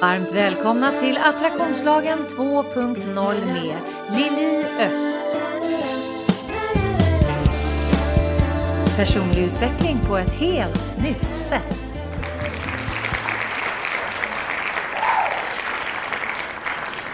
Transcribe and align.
Varmt 0.00 0.32
välkomna 0.32 0.92
till 0.92 1.18
Attraktionslagen 1.18 2.18
2.0 2.36 3.46
med 3.46 3.76
Lili 4.16 4.64
Öst. 4.80 5.36
Personlig 8.96 9.42
utveckling 9.42 9.98
på 10.08 10.16
ett 10.16 10.34
helt 10.34 11.02
nytt 11.02 11.34
sätt. 11.34 11.89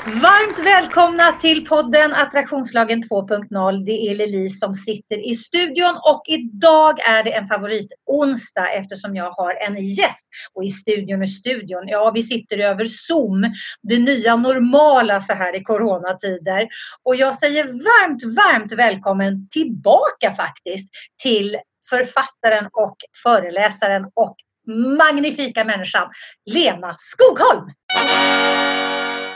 Varmt 0.06 0.58
välkomna 0.58 1.32
till 1.32 1.66
podden 1.66 2.14
Attraktionslagen 2.14 3.02
2.0. 3.02 3.84
Det 3.84 3.92
är 3.92 4.14
Lili 4.14 4.50
som 4.50 4.74
sitter 4.74 5.30
i 5.30 5.34
studion 5.34 5.96
och 6.04 6.22
idag 6.26 7.00
är 7.00 7.24
det 7.24 7.32
en 7.32 7.46
favoritonsdag 7.46 8.68
eftersom 8.72 9.16
jag 9.16 9.30
har 9.30 9.54
en 9.54 9.84
gäst. 9.84 10.28
Och 10.54 10.64
i 10.64 10.70
studion 10.70 11.22
är 11.22 11.26
studion, 11.26 11.84
ja 11.86 12.10
vi 12.14 12.22
sitter 12.22 12.58
över 12.58 12.84
Zoom, 12.84 13.54
det 13.82 13.98
nya 13.98 14.36
normala 14.36 15.20
så 15.20 15.32
här 15.32 15.56
i 15.56 15.64
coronatider. 15.64 16.68
Och 17.02 17.16
jag 17.16 17.38
säger 17.38 17.64
varmt, 17.64 18.22
varmt 18.36 18.72
välkommen 18.72 19.48
tillbaka 19.48 20.32
faktiskt 20.32 20.90
till 21.22 21.56
författaren 21.90 22.68
och 22.72 22.96
föreläsaren 23.22 24.04
och 24.14 24.36
magnifika 24.98 25.64
människan 25.64 26.08
Lena 26.44 26.96
Skogholm. 26.98 27.70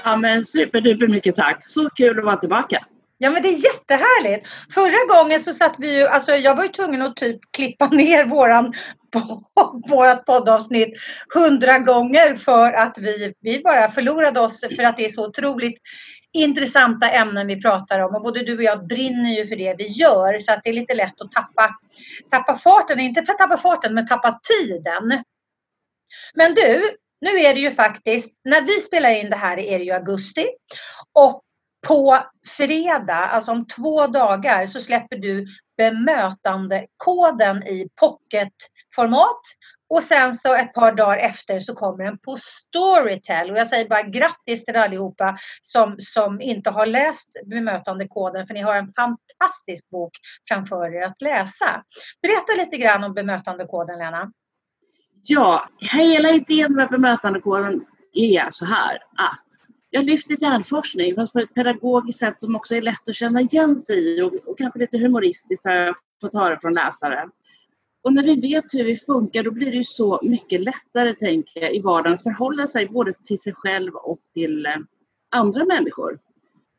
Ja 0.05 0.17
men 0.17 0.45
superduper 0.45 1.09
mycket 1.09 1.37
tack. 1.37 1.57
Så 1.61 1.91
kul 1.91 2.19
att 2.19 2.25
vara 2.25 2.37
tillbaka. 2.37 2.87
Ja 3.19 3.31
men 3.31 3.43
det 3.43 3.49
är 3.49 3.65
jättehärligt. 3.65 4.49
Förra 4.75 5.23
gången 5.23 5.41
så 5.41 5.55
satt 5.55 5.77
vi 5.79 5.99
ju, 5.99 6.07
alltså 6.07 6.33
jag 6.33 6.57
var 6.57 6.63
ju 6.63 6.69
tvungen 6.69 7.03
att 7.03 7.17
typ 7.17 7.41
klippa 7.51 7.89
ner 7.89 8.25
våran 8.25 8.75
vårat 9.89 10.27
poddavsnitt 10.27 10.99
hundra 11.35 11.79
gånger 11.79 12.35
för 12.35 12.73
att 12.73 12.99
vi, 12.99 13.35
vi 13.41 13.63
bara 13.65 13.89
förlorade 13.89 14.41
oss 14.41 14.61
för 14.77 14.83
att 14.83 14.97
det 14.97 15.05
är 15.05 15.09
så 15.09 15.29
otroligt 15.29 15.81
intressanta 16.33 17.11
ämnen 17.11 17.47
vi 17.47 17.63
pratar 17.63 17.99
om 17.99 18.15
och 18.15 18.23
både 18.23 18.41
du 18.41 18.57
och 18.57 18.63
jag 18.63 18.87
brinner 18.87 19.31
ju 19.31 19.47
för 19.47 19.57
det 19.57 19.75
vi 19.79 19.87
gör 19.87 20.39
så 20.39 20.53
att 20.53 20.61
det 20.65 20.71
är 20.71 20.75
lite 20.75 20.95
lätt 20.95 21.21
att 21.21 21.33
tappa, 21.33 21.71
tappa 22.31 22.57
farten, 22.57 23.01
inte 23.01 23.23
för 23.23 23.33
att 23.33 23.39
tappa 23.39 23.57
farten 23.59 23.95
men 23.95 24.07
tappa 24.07 24.41
tiden. 24.43 25.23
Men 26.35 26.55
du, 26.55 26.83
nu 27.21 27.31
är 27.31 27.55
det 27.55 27.61
ju 27.61 27.71
faktiskt, 27.71 28.41
när 28.45 28.63
vi 28.63 28.81
spelar 28.81 29.11
in 29.11 29.31
det 29.31 29.37
här 29.37 29.59
är 29.59 29.79
det 29.79 29.85
ju 29.85 29.93
augusti 29.93 30.49
och 31.13 31.43
på 31.87 32.19
fredag, 32.57 33.15
alltså 33.15 33.53
om 33.53 33.67
två 33.67 34.07
dagar, 34.07 34.67
så 34.67 34.81
släpper 34.81 35.17
du 35.17 35.47
bemötandekoden 35.77 37.63
i 37.63 37.89
pocketformat 38.01 39.41
och 39.91 40.03
sen 40.03 40.35
så 40.35 40.55
ett 40.55 40.75
par 40.75 40.93
dagar 40.93 41.17
efter 41.17 41.61
så 41.61 41.75
kommer 41.75 42.05
den 42.05 42.19
på 42.19 42.37
Storytel. 42.37 43.51
Och 43.51 43.59
jag 43.59 43.67
säger 43.67 43.89
bara 43.89 44.03
grattis 44.03 44.65
till 44.65 44.77
allihopa 44.77 45.39
som, 45.63 45.97
som 45.99 46.41
inte 46.41 46.71
har 46.71 46.87
läst 46.87 47.29
bemötandekoden 47.47 48.47
för 48.47 48.55
ni 48.55 48.61
har 48.61 48.77
en 48.77 48.89
fantastisk 48.89 49.91
bok 49.91 50.13
framför 50.49 50.95
er 50.95 51.03
att 51.03 51.23
läsa. 51.23 51.85
Berätta 52.23 52.53
lite 52.65 52.77
grann 52.77 53.05
om 53.05 53.15
bemötandekoden 53.15 53.99
Lena. 53.99 54.33
Ja, 55.23 55.69
hela 55.79 56.31
idén 56.31 56.75
med 56.75 56.89
bemötandekoden 56.89 57.85
är 58.13 58.49
så 58.51 58.65
här 58.65 58.99
att 59.17 59.47
jag 59.91 60.05
lyfter 60.05 60.43
hjärnforskning 60.43 61.15
fast 61.15 61.33
på 61.33 61.39
ett 61.39 61.55
pedagogiskt 61.55 62.19
sätt 62.19 62.41
som 62.41 62.57
också 62.57 62.75
är 62.75 62.81
lätt 62.81 63.09
att 63.09 63.15
känna 63.15 63.41
igen 63.41 63.79
sig 63.79 63.99
i 63.99 64.23
och, 64.23 64.35
och 64.35 64.59
kanske 64.59 64.79
lite 64.79 64.99
humoristiskt 64.99 65.65
har 65.65 65.73
jag 65.73 65.95
fått 66.21 66.35
höra 66.35 66.61
från 66.61 66.75
läsare. 66.75 67.29
Och 68.03 68.13
när 68.13 68.23
vi 68.23 68.41
vet 68.41 68.65
hur 68.73 68.85
vi 68.85 68.97
funkar 68.97 69.43
då 69.43 69.51
blir 69.51 69.71
det 69.71 69.77
ju 69.77 69.85
så 69.85 70.21
mycket 70.23 70.61
lättare 70.61 71.15
tänker 71.15 71.61
jag, 71.61 71.75
i 71.75 71.81
vardagen 71.81 72.15
att 72.15 72.23
förhålla 72.23 72.67
sig 72.67 72.87
både 72.87 73.13
till 73.13 73.39
sig 73.39 73.53
själv 73.55 73.95
och 73.95 74.19
till 74.35 74.67
eh, 74.67 74.77
andra 75.31 75.65
människor. 75.65 76.19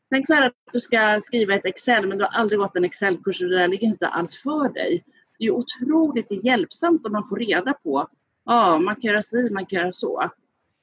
Tänk 0.09 0.28
så 0.28 0.33
här 0.33 0.48
att 0.48 0.53
du 0.73 0.80
ska 0.80 1.20
skriva 1.22 1.55
ett 1.55 1.66
Excel 1.66 2.08
men 2.08 2.17
du 2.17 2.23
har 2.23 2.31
aldrig 2.31 2.59
gått 2.59 2.76
en 2.76 2.86
Excel-kurs 2.86 3.42
och 3.42 3.50
det 3.50 3.58
där 3.58 3.67
ligger 3.67 3.87
inte 3.87 4.08
alls 4.08 4.43
för 4.43 4.73
dig. 4.73 5.04
Det 5.39 5.45
är 5.45 5.52
otroligt 5.52 6.45
hjälpsamt 6.45 7.05
om 7.05 7.11
man 7.11 7.27
får 7.27 7.37
reda 7.37 7.73
på 7.73 8.08
ja, 8.46 8.80
man 8.80 8.96
kan 8.96 9.12
göra 9.12 9.24
si, 9.24 9.50
man 9.52 9.66
kan 9.66 9.80
göra 9.80 9.94
så. 9.94 10.32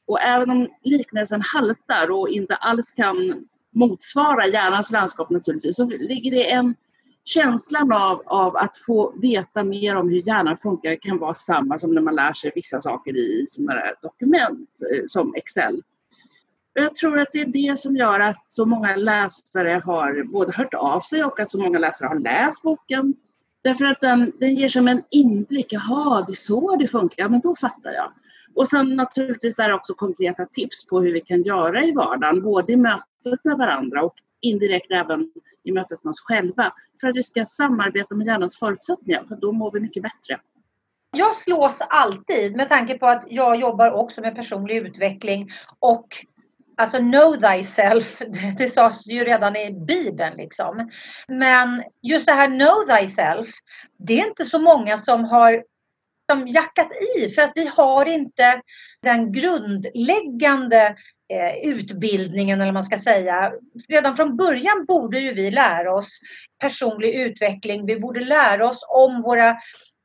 Och 0.07 0.21
även 0.21 0.51
om 0.51 0.69
liknelsen 0.83 1.43
haltar 1.55 2.11
och 2.11 2.29
inte 2.29 2.57
alls 2.57 2.91
kan 2.91 3.45
motsvara 3.71 4.47
hjärnans 4.47 4.91
landskap 4.91 5.31
naturligtvis, 5.31 5.77
så 5.77 5.85
ligger 5.85 6.31
det 6.31 6.51
en 6.51 6.75
känslan 7.25 7.93
av, 7.93 8.23
av 8.27 8.57
att 8.57 8.77
få 8.77 9.15
veta 9.21 9.65
mer 9.65 9.97
om 9.97 10.09
hur 10.09 10.29
hjärnan 10.29 10.57
funkar 10.57 10.97
kan 11.03 11.19
vara 11.19 11.35
samma 11.35 11.79
som 11.79 11.95
när 11.95 12.03
man 12.03 12.15
lär 12.15 12.33
sig 12.33 12.53
vissa 12.55 12.81
saker 12.81 13.17
i 13.17 13.47
sådana 13.49 13.83
dokument 14.03 14.71
eh, 14.95 15.03
som 15.07 15.35
Excel. 15.35 15.83
Jag 16.73 16.95
tror 16.95 17.19
att 17.19 17.29
det 17.33 17.41
är 17.41 17.47
det 17.47 17.79
som 17.79 17.97
gör 17.97 18.21
att 18.21 18.51
så 18.51 18.67
många 18.67 18.97
läsare 18.97 19.83
har 19.85 20.23
både 20.33 20.53
hört 20.53 20.75
av 20.75 21.01
sig 21.01 21.25
och 21.25 21.41
att 21.41 21.51
så 21.51 21.59
många 21.59 21.79
läsare 21.79 22.09
har 22.09 22.19
läst 22.19 22.63
boken 22.63 23.15
Därför 23.63 23.85
att 23.85 24.01
den, 24.01 24.33
den 24.41 24.55
ger 24.55 24.69
som 24.69 24.89
en 24.89 25.03
inblick. 25.11 25.73
Jaha, 25.73 26.25
det 26.27 26.33
är 26.33 26.35
så 26.35 26.77
det 26.77 26.87
funkar. 26.87 27.23
Ja, 27.23 27.29
men 27.29 27.41
då 27.41 27.57
fattar 27.57 27.91
jag. 27.91 28.13
Och 28.55 28.69
sen 28.69 28.97
naturligtvis 28.97 29.59
är 29.59 29.69
det 29.69 29.75
också 29.75 29.95
konkreta 29.95 30.47
tips 30.47 30.87
på 30.87 31.01
hur 31.01 31.13
vi 31.13 31.21
kan 31.21 31.43
göra 31.43 31.85
i 31.85 31.93
vardagen. 31.93 32.43
Både 32.43 32.73
i 32.73 32.77
mötet 32.77 33.45
med 33.45 33.59
varandra 33.59 34.03
och 34.03 34.15
indirekt 34.41 34.91
även 34.91 35.33
i 35.65 35.73
mötet 35.73 36.05
med 36.05 36.11
oss 36.11 36.21
själva. 36.21 36.73
För 37.01 37.09
att 37.09 37.17
vi 37.17 37.23
ska 37.23 37.47
samarbeta 37.47 38.15
med 38.15 38.27
hjärnans 38.27 38.59
förutsättningar. 38.59 39.25
För 39.29 39.37
då 39.37 39.53
mår 39.53 39.71
vi 39.71 39.81
mycket 39.81 40.03
bättre. 40.03 40.41
Jag 41.17 41.37
slås 41.37 41.81
alltid 41.81 42.57
med 42.57 42.69
tanke 42.69 42.99
på 42.99 43.07
att 43.07 43.25
jag 43.29 43.61
jobbar 43.61 43.91
också 43.91 44.21
med 44.21 44.35
personlig 44.35 44.77
utveckling 44.77 45.51
och 45.79 46.07
Alltså 46.79 46.99
know 46.99 47.37
thyself, 47.37 48.23
det 48.57 48.69
sades 48.69 49.07
ju 49.07 49.25
redan 49.25 49.57
i 49.57 49.73
Bibeln 49.87 50.37
liksom. 50.37 50.91
Men 51.29 51.83
just 52.03 52.27
det 52.27 52.33
här 52.33 52.49
know 52.49 52.97
thyself, 52.97 53.49
det 53.99 54.21
är 54.21 54.29
inte 54.29 54.45
så 54.45 54.59
många 54.59 54.99
som 54.99 55.25
har 55.25 55.63
som 56.33 56.49
jackat 56.49 56.89
i 57.17 57.31
för 57.31 57.43
att 57.43 57.53
vi 57.55 57.67
har 57.67 58.07
inte 58.07 58.61
den 59.03 59.33
grundläggande 59.33 60.97
eh, 61.33 61.71
utbildningen 61.71 62.61
eller 62.61 62.73
man 62.73 62.85
ska 62.85 62.99
säga. 62.99 63.53
Redan 63.89 64.17
från 64.17 64.37
början 64.37 64.85
borde 64.89 65.19
ju 65.19 65.35
vi 65.35 65.51
lära 65.51 65.95
oss 65.95 66.21
personlig 66.61 67.15
utveckling. 67.15 67.87
Vi 67.87 68.01
borde 68.01 68.21
lära 68.21 68.69
oss 68.69 68.87
om 68.89 69.23
våra 69.23 69.57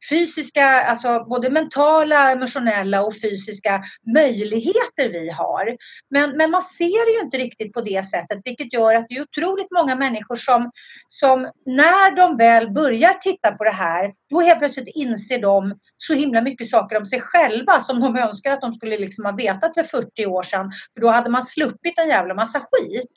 fysiska, 0.10 0.66
alltså 0.66 1.26
både 1.30 1.50
mentala, 1.50 2.32
emotionella 2.32 3.04
och 3.04 3.14
fysiska 3.22 3.84
möjligheter 4.14 5.10
vi 5.10 5.30
har. 5.30 5.78
Men, 6.10 6.38
men 6.38 6.52
man 6.52 6.62
ser 6.62 7.06
det 7.06 7.20
ju 7.20 7.26
inte 7.26 7.38
riktigt 7.38 7.74
på 7.74 7.82
det 7.82 8.06
sättet 8.06 8.42
vilket 8.46 8.74
gör 8.74 8.96
att 8.96 9.06
det 9.10 9.16
är 9.16 9.22
otroligt 9.22 9.72
många 9.72 9.96
människor 9.96 10.36
som, 10.36 10.72
som 11.08 11.52
när 11.66 12.16
de 12.16 12.38
väl 12.38 12.72
börjar 12.72 13.14
titta 13.14 13.52
på 13.52 13.64
det 13.64 13.72
här 13.72 14.14
då 14.30 14.42
helt 14.42 14.60
plötsligt 14.60 14.96
inser 14.96 15.40
de 15.40 15.80
så 15.98 16.14
himla 16.14 16.42
mycket 16.42 16.70
saker 16.70 16.98
om 16.98 17.06
sig 17.06 17.22
själva 17.22 17.80
som 17.80 18.00
de 18.00 18.18
önskar 18.18 18.52
att 18.52 18.62
de 18.62 18.74
skulle 18.74 18.98
liksom 18.98 19.26
ha 19.26 19.32
vetat 19.32 19.74
för 19.74 19.84
40 19.84 20.26
år 20.26 20.44
sedan. 20.44 20.72
För 20.94 21.02
då 21.02 21.10
hade 21.10 21.30
man 21.30 21.44
sluppit 21.44 22.00
en 22.00 22.08
jävla 22.08 22.34
massa 22.34 22.60
skit. 22.60 23.12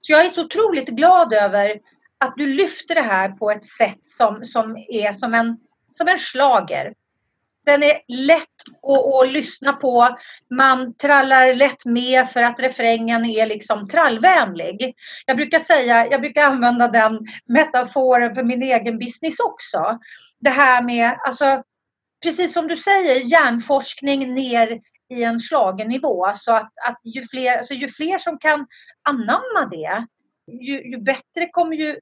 Så 0.00 0.12
jag 0.12 0.24
är 0.24 0.28
så 0.28 0.44
otroligt 0.44 0.88
glad 0.88 1.32
över 1.32 1.80
att 2.24 2.34
du 2.36 2.46
lyfter 2.46 2.94
det 2.94 3.02
här 3.02 3.28
på 3.28 3.50
ett 3.50 3.64
sätt 3.64 4.00
som, 4.02 4.44
som 4.44 4.76
är 4.88 5.12
som 5.12 5.34
en 5.34 5.56
som 5.94 6.08
en 6.08 6.18
slager. 6.18 6.94
Den 7.66 7.82
är 7.82 7.98
lätt 8.08 8.46
att, 8.82 9.14
att, 9.14 9.32
lyssna 9.32 9.72
på. 9.72 10.16
Man 10.54 10.94
trallar 10.94 11.54
lätt 11.54 11.84
med 11.84 12.28
för 12.28 12.42
att 12.42 12.60
refrängen 12.60 13.24
är 13.24 13.46
liksom 13.46 13.88
trallvänlig. 13.88 14.94
Jag 15.26 15.36
brukar 15.36 15.58
säga, 15.58 16.06
jag 16.06 16.20
brukar 16.20 16.42
använda 16.42 16.88
den 16.88 17.18
metaforen 17.46 18.34
för 18.34 18.42
min 18.42 18.62
egen 18.62 18.98
business 18.98 19.40
också. 19.40 19.98
Det 20.40 20.50
här 20.50 20.82
med, 20.82 21.18
alltså, 21.26 21.62
precis 22.22 22.52
som 22.52 22.68
du 22.68 22.76
säger, 22.76 23.14
hjärnforskning 23.14 24.34
ner 24.34 24.80
i 25.10 25.22
en 25.22 25.40
slagenivå. 25.40 26.32
Så 26.34 26.52
att, 26.52 26.72
att 26.88 27.00
ju, 27.04 27.22
fler, 27.22 27.56
alltså 27.56 27.74
ju 27.74 27.88
fler 27.88 28.18
som 28.18 28.38
kan 28.38 28.66
anamma 29.08 29.70
det, 29.70 30.06
ju, 30.60 30.90
ju 30.90 30.98
bättre 30.98 31.48
kommer 31.50 31.76
ju 31.76 31.96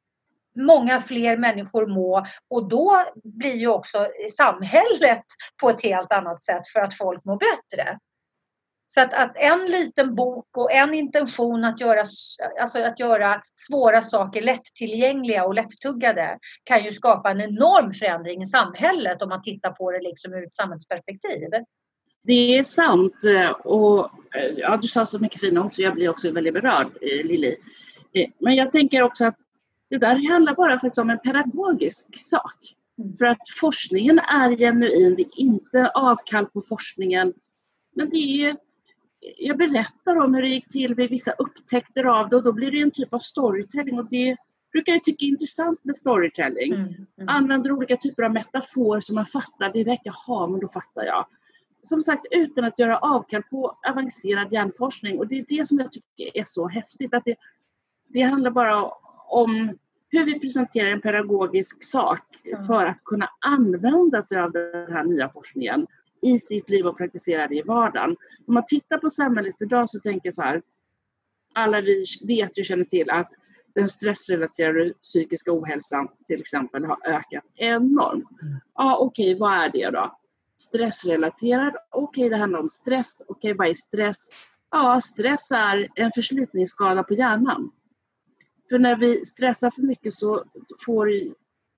många 0.66 1.02
fler 1.02 1.36
människor 1.36 1.86
må 1.86 2.26
och 2.50 2.68
då 2.68 3.02
blir 3.24 3.56
ju 3.56 3.68
också 3.68 4.06
samhället 4.36 5.24
på 5.60 5.70
ett 5.70 5.82
helt 5.82 6.12
annat 6.12 6.42
sätt 6.42 6.68
för 6.72 6.80
att 6.80 6.94
folk 6.94 7.24
mår 7.24 7.38
bättre. 7.38 7.98
Så 8.90 9.00
att, 9.00 9.14
att, 9.14 9.32
en 9.36 9.66
liten 9.66 10.14
bok 10.14 10.46
och 10.56 10.72
en 10.72 10.94
intention 10.94 11.64
att 11.64 11.80
göra, 11.80 12.04
alltså 12.60 12.78
att 12.78 13.00
göra 13.00 13.42
svåra 13.54 14.02
saker 14.02 14.42
lättillgängliga 14.42 15.44
och 15.44 15.54
lättuggade 15.54 16.38
kan 16.64 16.84
ju 16.84 16.90
skapa 16.90 17.30
en 17.30 17.40
enorm 17.40 17.92
förändring 17.92 18.42
i 18.42 18.46
samhället 18.46 19.22
om 19.22 19.28
man 19.28 19.42
tittar 19.42 19.70
på 19.70 19.90
det 19.92 20.00
liksom 20.00 20.32
ur 20.32 20.42
ett 20.42 20.54
samhällsperspektiv. 20.54 21.48
Det 22.22 22.58
är 22.58 22.62
sant. 22.62 23.24
Eh, 23.24 23.50
och, 23.50 24.10
eh, 24.34 24.52
ja, 24.56 24.76
du 24.76 24.88
sa 24.88 25.06
så 25.06 25.18
mycket 25.18 25.40
fina 25.40 25.64
ord 25.64 25.74
så 25.74 25.82
jag 25.82 25.94
blir 25.94 26.08
också 26.08 26.30
väldigt 26.30 26.54
berörd, 26.54 26.86
eh, 26.86 27.26
Lili. 27.26 27.56
Men 28.38 28.54
jag 28.54 28.72
tänker 28.72 29.02
också 29.02 29.26
att 29.26 29.36
det 29.90 29.98
där 29.98 30.30
handlar 30.30 30.54
bara 30.54 30.78
faktiskt 30.78 30.98
om 30.98 31.10
en 31.10 31.18
pedagogisk 31.18 32.18
sak. 32.18 32.74
För 33.18 33.24
att 33.24 33.48
forskningen 33.60 34.18
är 34.18 34.56
genuin, 34.56 35.14
det 35.14 35.22
är 35.22 35.40
inte 35.40 35.90
avkall 35.94 36.46
på 36.46 36.60
forskningen. 36.60 37.32
Men 37.94 38.10
det 38.10 38.16
är 38.16 38.56
jag 39.36 39.58
berättar 39.58 40.16
om 40.16 40.34
hur 40.34 40.42
det 40.42 40.48
gick 40.48 40.68
till 40.68 40.94
vid 40.94 41.10
vissa 41.10 41.32
upptäckter 41.32 42.04
av 42.04 42.28
det 42.28 42.36
och 42.36 42.44
då 42.44 42.52
blir 42.52 42.70
det 42.70 42.80
en 42.80 42.90
typ 42.90 43.14
av 43.14 43.18
storytelling 43.18 43.98
och 43.98 44.08
det 44.10 44.36
brukar 44.72 44.92
jag 44.92 45.04
tycka 45.04 45.24
är 45.24 45.28
intressant 45.28 45.84
med 45.84 45.96
storytelling. 45.96 46.72
Mm, 46.72 46.86
mm. 46.86 47.28
Använder 47.28 47.72
olika 47.72 47.96
typer 47.96 48.22
av 48.22 48.32
metafor 48.32 49.00
som 49.00 49.14
man 49.14 49.26
fattar 49.26 49.72
direkt. 49.72 50.02
Jaha, 50.04 50.46
men 50.46 50.60
då 50.60 50.68
fattar 50.68 51.04
jag. 51.04 51.26
Som 51.82 52.02
sagt 52.02 52.26
utan 52.30 52.64
att 52.64 52.78
göra 52.78 52.98
avkall 52.98 53.42
på 53.42 53.78
avancerad 53.88 54.52
hjärnforskning 54.52 55.18
och 55.18 55.26
det 55.26 55.38
är 55.38 55.44
det 55.48 55.68
som 55.68 55.78
jag 55.78 55.92
tycker 55.92 56.36
är 56.36 56.44
så 56.44 56.68
häftigt. 56.68 57.14
Att 57.14 57.24
det, 57.24 57.36
det 58.08 58.20
handlar 58.20 58.50
bara 58.50 58.92
om 59.28 59.78
hur 60.10 60.24
vi 60.24 60.40
presenterar 60.40 60.90
en 60.90 61.00
pedagogisk 61.00 61.84
sak 61.84 62.22
mm. 62.44 62.64
för 62.64 62.84
att 62.84 63.04
kunna 63.04 63.30
använda 63.40 64.22
sig 64.22 64.40
av 64.40 64.52
den 64.52 64.92
här 64.92 65.04
nya 65.04 65.28
forskningen 65.28 65.86
i 66.22 66.40
sitt 66.40 66.70
liv 66.70 66.86
och 66.86 66.96
praktisera 66.96 67.46
det 67.46 67.54
i 67.54 67.62
vardagen. 67.62 68.16
Om 68.46 68.54
man 68.54 68.66
tittar 68.66 68.98
på 68.98 69.10
samhället 69.10 69.54
idag 69.60 69.90
så 69.90 70.00
tänker 70.00 70.26
jag 70.26 70.34
så 70.34 70.42
här. 70.42 70.62
Alla 71.54 71.80
vi 71.80 72.04
vet 72.26 72.58
och 72.58 72.64
känner 72.64 72.84
till 72.84 73.10
att 73.10 73.30
den 73.74 73.88
stressrelaterade 73.88 74.92
psykiska 75.02 75.52
ohälsan 75.52 76.08
till 76.26 76.40
exempel 76.40 76.84
har 76.84 76.98
ökat 77.06 77.44
enormt. 77.54 78.28
Ja, 78.74 78.96
okej, 78.98 79.34
okay, 79.34 79.40
vad 79.40 79.52
är 79.52 79.70
det 79.72 79.90
då? 79.90 80.18
Stressrelaterad, 80.56 81.76
okej, 81.90 82.24
okay, 82.24 82.28
det 82.28 82.36
handlar 82.36 82.58
om 82.58 82.68
stress. 82.68 83.22
Okej, 83.28 83.52
okay, 83.52 83.58
vad 83.58 83.68
är 83.68 83.74
stress? 83.74 84.28
Ja, 84.70 85.00
stress 85.00 85.50
är 85.50 85.88
en 85.94 86.12
förslitningsskada 86.14 87.02
på 87.02 87.14
hjärnan. 87.14 87.70
För 88.68 88.78
när 88.78 88.96
vi 88.96 89.26
stressar 89.26 89.70
för 89.70 89.82
mycket 89.82 90.14
så 90.14 90.44
får 90.86 91.10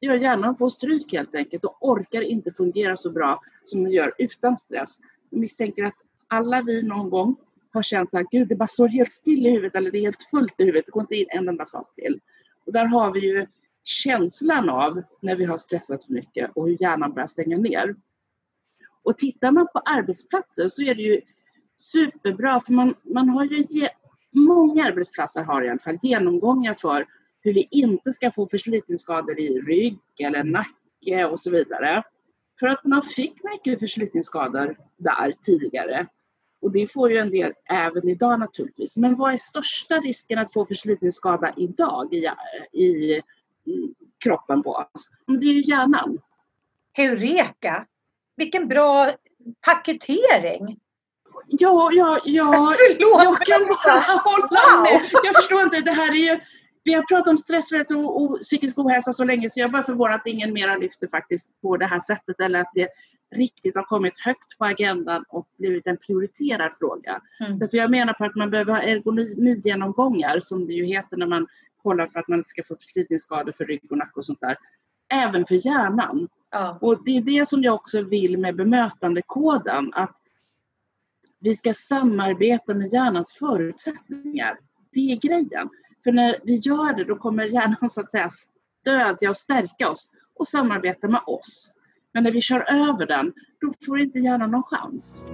gör 0.01 0.15
hjärnan 0.15 0.57
får 0.57 0.69
stryk 0.69 1.13
helt 1.13 1.35
enkelt 1.35 1.65
och 1.65 1.89
orkar 1.89 2.23
inte 2.23 2.53
fungera 2.53 2.97
så 2.97 3.11
bra 3.11 3.41
som 3.65 3.85
den 3.85 3.93
gör 3.93 4.15
utan 4.19 4.57
stress. 4.57 4.99
Jag 5.31 5.41
misstänker 5.41 5.85
att 5.85 5.95
alla 6.29 6.63
vi 6.63 6.83
någon 6.83 7.11
gång 7.11 7.37
har 7.73 7.83
känt 7.83 8.11
så 8.11 8.17
här, 8.17 8.27
gud 8.31 8.49
det 8.49 8.57
bara 8.57 8.67
står 8.67 8.89
helt 8.89 9.13
still 9.13 9.47
i 9.47 9.51
huvudet 9.51 9.75
eller 9.75 9.91
det 9.91 9.99
är 9.99 10.03
helt 10.03 10.23
fullt 10.31 10.61
i 10.61 10.65
huvudet, 10.65 10.87
det 10.87 10.93
går 10.93 11.03
inte 11.03 11.15
in 11.15 11.27
en 11.29 11.49
enda 11.49 11.65
sak 11.65 11.95
till. 11.95 12.21
Och 12.67 12.73
där 12.73 12.87
har 12.87 13.13
vi 13.13 13.21
ju 13.21 13.47
känslan 13.85 14.71
av 14.71 15.03
när 15.21 15.37
vi 15.37 15.45
har 15.45 15.59
stressat 15.59 16.05
för 16.05 16.13
mycket 16.13 16.51
och 16.55 16.69
hur 16.69 16.83
hjärnan 16.83 17.13
börjar 17.13 17.27
stänga 17.27 17.57
ner. 17.57 17.97
Och 19.03 19.19
tittar 19.19 19.51
man 19.51 19.67
på 19.73 19.79
arbetsplatser 19.79 20.69
så 20.69 20.83
är 20.83 20.95
det 20.95 21.03
ju 21.03 21.21
superbra 21.77 22.61
för 22.61 22.73
man, 22.73 22.95
man 23.03 23.29
har 23.29 23.45
ju 23.45 23.63
många 24.33 24.85
arbetsplatser 24.85 25.43
har 25.43 25.63
i 25.63 25.69
alla 25.69 25.79
fall 25.79 25.99
genomgångar 26.03 26.75
för 26.75 27.07
hur 27.41 27.55
vi 27.55 27.69
inte 27.71 28.13
ska 28.13 28.31
få 28.31 28.47
förslitningsskador 28.47 29.41
i 29.41 29.61
rygg 29.61 29.99
eller 30.19 30.45
nacke 30.45 31.25
och 31.25 31.41
så 31.41 31.51
vidare. 31.51 32.03
För 32.61 32.67
att 32.67 32.85
man 32.85 33.03
fick 33.03 33.35
mycket 33.45 33.81
förslitningsskador 33.81 34.77
där 34.97 35.35
tidigare. 35.43 36.07
Och 36.63 36.73
det 36.73 36.93
får 36.93 37.11
ju 37.11 37.19
en 37.19 37.31
del 37.31 37.53
även 37.65 38.09
idag 38.09 38.41
naturligtvis. 38.41 38.97
Men 38.97 39.17
vad 39.17 39.33
är 39.33 39.37
största 39.37 40.01
risken 40.01 40.39
att 40.39 40.53
få 40.53 40.67
förslitningsskada 40.67 41.55
idag 41.57 42.15
i, 42.15 42.27
i, 42.73 43.13
mm, 43.67 43.95
kroppen 44.25 44.63
på 44.63 44.71
oss? 44.71 45.11
Det 45.27 45.47
är 45.47 45.53
ju 45.53 45.63
hjärnan. 45.63 46.19
Heureka! 46.93 47.87
Vilken 48.37 48.69
bra 48.69 49.13
paketering! 49.61 50.81
Ja, 51.47 51.91
ja, 51.93 52.21
ja. 52.25 52.75
Förlåt, 52.79 53.25
jag 53.25 53.41
kan 53.41 53.67
bara 53.69 54.01
hålla 54.01 54.83
med. 54.83 55.11
Jag 55.25 55.37
förstår 55.37 55.63
inte, 55.63 55.81
det 55.81 55.93
här 55.93 56.11
är 56.11 56.35
ju 56.35 56.41
vi 56.85 56.95
har 56.95 57.03
pratat 57.03 57.29
om 57.29 57.39
stressrätt 57.39 57.91
och, 57.91 58.23
och 58.23 58.41
psykisk 58.41 58.79
ohälsa 58.79 59.13
så 59.13 59.25
länge 59.25 59.51
så 59.51 59.61
jag 59.61 59.69
är 59.69 59.73
bara 59.73 59.83
förvånad 59.83 60.15
att 60.15 60.27
ingen 60.27 60.53
mer 60.53 60.79
lyfter 60.79 61.09
faktiskt 61.09 61.61
på 61.61 61.77
det 61.77 61.87
här 61.87 62.01
sättet 62.01 62.41
eller 62.41 62.61
att 62.61 62.71
det 62.75 62.89
riktigt 63.37 63.77
har 63.77 63.83
kommit 63.83 64.19
högt 64.19 64.59
på 64.59 64.65
agendan 64.65 65.25
och 65.29 65.49
blivit 65.59 65.87
en 65.87 65.97
prioriterad 65.97 66.73
fråga. 66.79 67.21
Mm. 67.41 67.59
Därför 67.59 67.77
jag 67.77 67.91
menar 67.91 68.13
på 68.13 68.25
att 68.25 68.35
man 68.35 68.51
behöver 68.51 68.73
ha 68.73 68.83
ergonomigenomgångar 68.83 70.41
som 70.41 70.67
det 70.67 70.73
ju 70.73 70.85
heter 70.85 71.17
när 71.17 71.27
man 71.27 71.47
kollar 71.83 72.07
för 72.07 72.21
att 72.21 72.29
man 72.29 72.39
inte 72.39 72.49
ska 72.51 72.63
få 72.63 72.77
förslitningsskador 72.77 73.53
för 73.53 73.65
rygg 73.65 73.87
och 73.91 73.99
nacke 73.99 74.19
och 74.19 74.27
sånt 74.27 74.41
där. 74.41 74.57
Även 75.13 75.47
för 75.47 75.67
hjärnan. 75.67 76.29
Ja. 76.51 76.79
Och 76.81 77.05
det 77.05 77.17
är 77.17 77.21
det 77.21 77.49
som 77.49 77.63
jag 77.63 77.75
också 77.75 78.03
vill 78.03 78.39
med 78.39 78.57
bemötandekoden 78.57 79.93
att 79.95 80.20
vi 81.41 81.55
ska 81.55 81.73
samarbeta 81.73 82.75
med 82.75 82.93
hjärnans 82.93 83.33
förutsättningar. 83.33 84.59
Det 84.93 85.13
är 85.13 85.17
grejen. 85.17 85.69
För 86.05 86.13
när 86.13 86.39
vi 86.45 86.55
gör 86.55 86.93
det 86.97 87.05
då 87.05 87.17
kommer 87.17 87.45
hjärnan 87.45 87.89
så 87.89 88.01
att 88.01 88.11
säga 88.11 88.31
stödja 88.81 89.31
och 89.31 89.37
stärka 89.37 89.91
oss 89.91 90.11
och 90.35 90.49
samarbeta 90.49 91.09
med 91.09 91.23
oss. 91.27 91.73
Men 92.15 92.23
när 92.23 92.31
vi 92.31 92.41
kör 92.41 92.61
över 92.61 93.07
den, 93.07 93.33
då 93.61 93.73
får 93.87 94.01
inte 94.01 94.19
hjärnan 94.19 94.51
någon 94.51 94.63
chans. 94.63 95.25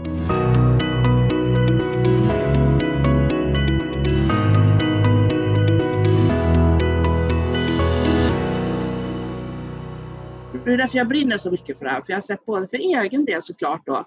Det 10.64 10.72
är 10.72 10.76
därför 10.76 10.98
jag 10.98 11.08
brinner 11.08 11.38
så 11.38 11.50
mycket 11.50 11.78
för 11.78 11.84
det 11.84 11.90
här. 11.90 12.00
För 12.00 12.12
jag 12.12 12.16
har 12.16 12.20
sett 12.20 12.46
både 12.46 12.68
för 12.68 12.76
egen 12.76 13.24
del 13.24 13.42
såklart 13.42 13.82
då, 13.86 14.04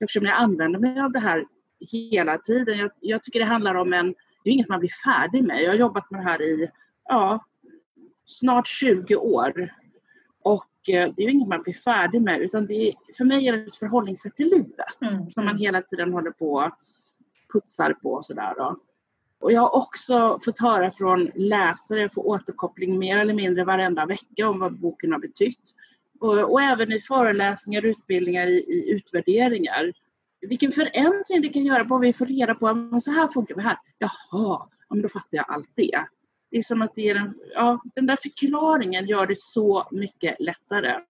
eftersom 0.00 0.26
jag 0.26 0.36
använder 0.36 0.78
mig 0.78 1.00
av 1.00 1.12
det 1.12 1.18
här 1.18 1.44
hela 1.80 2.38
tiden. 2.38 2.78
Jag, 2.78 2.90
jag 3.00 3.22
tycker 3.22 3.40
det 3.40 3.46
handlar 3.46 3.74
om 3.74 3.92
en 3.92 4.14
det 4.44 4.50
är 4.50 4.54
inget 4.54 4.68
man 4.68 4.80
blir 4.80 4.90
färdig 5.04 5.44
med. 5.44 5.62
Jag 5.62 5.70
har 5.70 5.76
jobbat 5.76 6.10
med 6.10 6.20
det 6.20 6.24
här 6.24 6.42
i 6.42 6.70
ja, 7.04 7.44
snart 8.26 8.66
20 8.66 9.16
år. 9.16 9.74
Och 10.42 10.88
eh, 10.88 11.12
det 11.16 11.22
är 11.22 11.28
inget 11.28 11.48
man 11.48 11.62
blir 11.62 11.74
färdig 11.74 12.22
med 12.22 12.40
utan 12.40 12.66
det 12.66 12.88
är, 12.88 12.94
för 13.16 13.24
mig 13.24 13.48
är 13.48 13.52
det 13.52 13.66
ett 13.66 13.74
förhållningssätt 13.74 14.36
till 14.36 14.48
livet 14.48 15.12
mm. 15.12 15.30
som 15.32 15.44
man 15.44 15.54
mm. 15.54 15.60
hela 15.60 15.82
tiden 15.82 16.12
håller 16.12 16.30
på 16.30 16.52
och 16.52 16.70
putsar 17.52 17.92
på 17.92 18.12
och 18.12 18.26
sådär. 18.26 18.54
Och 19.40 19.52
jag 19.52 19.60
har 19.60 19.76
också 19.76 20.38
fått 20.44 20.60
höra 20.60 20.90
från 20.90 21.30
läsare, 21.34 22.00
jag 22.00 22.12
får 22.12 22.26
återkoppling 22.26 22.98
mer 22.98 23.18
eller 23.18 23.34
mindre 23.34 23.64
varenda 23.64 24.06
vecka 24.06 24.48
om 24.48 24.58
vad 24.58 24.78
boken 24.78 25.12
har 25.12 25.18
betytt. 25.18 25.74
Och, 26.20 26.52
och 26.52 26.62
även 26.62 26.92
i 26.92 27.00
föreläsningar, 27.00 27.84
utbildningar, 27.84 28.46
i, 28.46 28.58
i 28.58 28.90
utvärderingar 28.90 29.92
vilken 30.40 30.72
förändring 30.72 31.42
det 31.42 31.48
kan 31.48 31.64
göra 31.64 31.94
om 31.94 32.00
vi 32.00 32.12
får 32.12 32.26
reda 32.26 32.54
på 32.54 32.68
att 32.68 33.02
så 33.02 33.10
här 33.10 33.28
funkar 33.28 33.54
det 33.54 33.62
här. 33.62 33.78
Jaha, 33.98 34.68
men 34.90 35.02
då 35.02 35.08
fattar 35.08 35.28
jag 35.30 35.44
allt 35.48 35.70
det. 35.74 36.04
Det 36.50 36.58
är 36.58 36.62
som 36.62 36.82
att 36.82 36.94
det 36.94 37.08
är 37.08 37.14
en, 37.14 37.34
ja, 37.54 37.82
den 37.94 38.06
där 38.06 38.16
förklaringen 38.16 39.06
gör 39.06 39.26
det 39.26 39.38
så 39.38 39.88
mycket 39.90 40.36
lättare. 40.40 41.00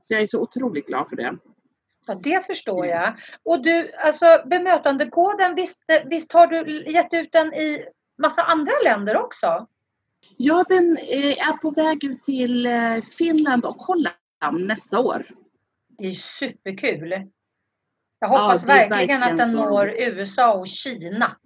Så 0.00 0.14
jag 0.14 0.22
är 0.22 0.26
så 0.26 0.40
otroligt 0.40 0.86
glad 0.86 1.08
för 1.08 1.16
det. 1.16 1.36
Ja, 2.06 2.14
det 2.14 2.46
förstår 2.46 2.86
jag. 2.86 3.14
Och 3.42 3.62
du, 3.62 3.92
alltså 3.92 4.26
bemötandekoden, 4.46 5.54
visst, 5.54 5.82
visst 6.04 6.32
har 6.32 6.46
du 6.46 6.84
gett 6.90 7.14
ut 7.14 7.32
den 7.32 7.54
i 7.54 7.84
massa 8.18 8.42
andra 8.42 8.72
länder 8.84 9.16
också? 9.16 9.66
Ja, 10.36 10.64
den 10.68 10.98
är 10.98 11.52
på 11.52 11.70
väg 11.70 12.04
ut 12.04 12.22
till 12.22 12.66
eh, 12.66 13.00
Finland 13.18 13.64
och 13.64 13.76
Holland 13.76 14.66
nästa 14.66 15.00
år. 15.00 15.26
Det 15.98 16.06
är 16.06 16.12
superkul. 16.12 17.30
Jag 18.18 18.28
hoppas 18.28 18.62
ja, 18.62 18.66
verkligen, 18.66 18.90
verkligen, 18.90 19.22
att 19.22 19.38
den 19.38 19.50
så. 19.50 19.70
når 19.70 19.94
USA 19.98 20.54
och 20.54 20.68
Kina. 20.68 21.36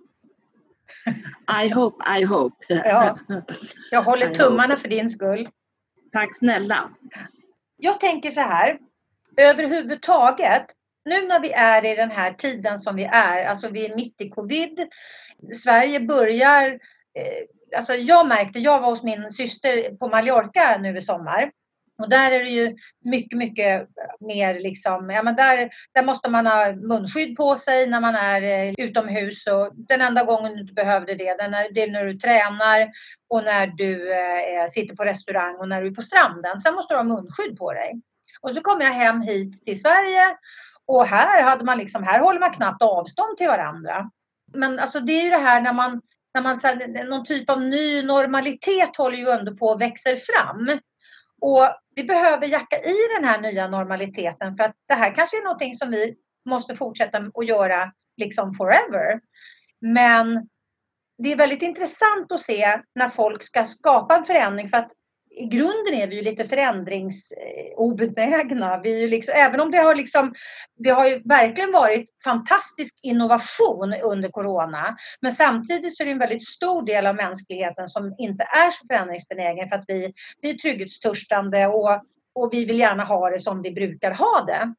I 1.64 1.68
hope, 1.68 2.18
I 2.18 2.24
hope. 2.24 2.64
Ja, 2.68 3.18
jag 3.90 4.02
håller 4.02 4.30
I 4.30 4.34
tummarna 4.34 4.74
hope. 4.74 4.80
för 4.80 4.88
din 4.88 5.10
skull. 5.10 5.48
Tack 6.12 6.38
snälla. 6.38 6.90
Jag 7.76 8.00
tänker 8.00 8.30
så 8.30 8.40
här, 8.40 8.78
överhuvudtaget, 9.36 10.66
nu 11.04 11.26
när 11.26 11.40
vi 11.40 11.52
är 11.52 11.84
i 11.84 11.94
den 11.94 12.10
här 12.10 12.32
tiden 12.32 12.78
som 12.78 12.96
vi 12.96 13.04
är, 13.04 13.44
alltså 13.44 13.68
vi 13.68 13.86
är 13.86 13.96
mitt 13.96 14.20
i 14.20 14.30
covid, 14.30 14.88
Sverige 15.54 16.00
börjar, 16.00 16.70
eh, 17.14 17.44
alltså 17.76 17.94
jag 17.94 18.28
märkte, 18.28 18.58
jag 18.58 18.80
var 18.80 18.88
hos 18.88 19.02
min 19.02 19.30
syster 19.30 19.96
på 19.96 20.08
Mallorca 20.08 20.78
nu 20.80 20.96
i 20.96 21.00
sommar 21.00 21.50
och 21.98 22.08
där 22.08 22.30
är 22.30 22.44
det 22.44 22.50
ju 22.50 22.76
mycket, 23.04 23.38
mycket 23.38 23.88
mer 24.20 24.60
liksom, 24.60 25.10
ja 25.10 25.22
men 25.22 25.36
där, 25.36 25.70
där 25.94 26.02
måste 26.02 26.30
man 26.30 26.46
ha 26.46 26.72
munskydd 26.72 27.36
på 27.36 27.56
sig 27.56 27.86
när 27.86 28.00
man 28.00 28.14
är 28.14 28.42
eh, 28.42 28.74
utomhus 28.78 29.46
och 29.46 29.72
den 29.74 30.00
enda 30.00 30.24
gången 30.24 30.52
du 30.52 30.60
inte 30.60 30.74
behövde 30.74 31.14
det, 31.14 31.36
det 31.70 31.82
är 31.82 31.90
när 31.90 32.04
du 32.04 32.14
tränar 32.14 32.90
och 33.28 33.44
när 33.44 33.66
du 33.66 34.12
eh, 34.12 34.66
sitter 34.68 34.96
på 34.96 35.04
restaurang 35.04 35.56
och 35.56 35.68
när 35.68 35.82
du 35.82 35.88
är 35.88 35.94
på 35.94 36.02
stranden. 36.02 36.60
Sen 36.60 36.74
måste 36.74 36.94
du 36.94 36.98
ha 36.98 37.04
munskydd 37.04 37.58
på 37.58 37.72
dig. 37.72 38.00
Och 38.40 38.52
så 38.52 38.60
kom 38.60 38.80
jag 38.80 38.90
hem 38.90 39.20
hit 39.20 39.64
till 39.64 39.80
Sverige 39.80 40.36
och 40.86 41.06
här 41.06 41.42
hade 41.42 41.64
man 41.64 41.78
liksom, 41.78 42.02
här 42.02 42.20
håller 42.20 42.40
man 42.40 42.52
knappt 42.52 42.82
avstånd 42.82 43.36
till 43.36 43.48
varandra. 43.48 44.10
Men 44.54 44.78
alltså 44.78 45.00
det 45.00 45.12
är 45.12 45.22
ju 45.22 45.30
det 45.30 45.36
här 45.36 45.60
när 45.60 45.72
man, 45.72 46.02
när 46.36 46.42
man, 46.42 47.08
någon 47.08 47.24
typ 47.24 47.50
av 47.50 47.62
ny 47.62 48.02
normalitet 48.02 48.96
håller 48.96 49.18
ju 49.18 49.28
ändå 49.28 49.56
på 49.56 49.72
att 49.72 49.80
växer 49.80 50.16
fram. 50.16 50.78
Och 51.40 51.68
vi 51.94 52.04
behöver 52.04 52.46
jacka 52.46 52.76
i 52.78 52.96
den 53.16 53.24
här 53.24 53.40
nya 53.40 53.68
normaliteten 53.68 54.56
för 54.56 54.64
att 54.64 54.76
det 54.88 54.94
här 54.94 55.14
kanske 55.14 55.36
är 55.36 55.44
någonting 55.44 55.74
som 55.74 55.90
vi 55.90 56.16
måste 56.48 56.76
fortsätta 56.76 57.18
att 57.18 57.46
göra 57.46 57.92
liksom 58.16 58.54
forever. 58.54 59.20
Men 59.80 60.48
det 61.18 61.32
är 61.32 61.36
väldigt 61.36 61.62
intressant 61.62 62.32
att 62.32 62.40
se 62.40 62.80
när 62.94 63.08
folk 63.08 63.42
ska 63.42 63.66
skapa 63.66 64.16
en 64.16 64.24
förändring 64.24 64.68
för 64.68 64.76
att 64.76 64.92
i 65.36 65.46
grunden 65.46 65.94
är 65.94 66.06
vi 66.06 66.16
ju 66.16 66.22
lite 66.22 66.48
förändringsobenägna. 66.48 68.80
Vi 68.80 69.08
liksom, 69.08 69.34
även 69.36 69.60
om 69.60 69.70
det 69.70 69.78
har, 69.78 69.94
liksom, 69.94 70.34
det 70.78 70.90
har 70.90 71.06
ju 71.06 71.22
verkligen 71.24 71.72
varit 71.72 72.04
fantastisk 72.24 72.98
innovation 73.02 73.94
under 74.02 74.28
corona. 74.28 74.96
Men 75.20 75.32
samtidigt 75.32 75.96
så 75.96 76.02
är 76.02 76.04
det 76.04 76.10
en 76.12 76.18
väldigt 76.18 76.46
stor 76.46 76.86
del 76.86 77.06
av 77.06 77.14
mänskligheten 77.14 77.88
som 77.88 78.14
inte 78.18 78.44
är 78.44 78.70
så 78.70 78.86
förändringsbenägen 78.86 79.68
för 79.68 79.76
att 79.76 79.84
vi, 79.88 80.12
vi 80.40 80.50
är 80.50 80.54
trygghetstörstande 80.54 81.66
och, 81.66 82.02
och 82.34 82.48
vi 82.52 82.64
vill 82.64 82.78
gärna 82.78 83.04
ha 83.04 83.30
det 83.30 83.38
som 83.38 83.62
vi 83.62 83.70
brukar 83.70 84.10
ha 84.10 84.44
det. 84.46 84.74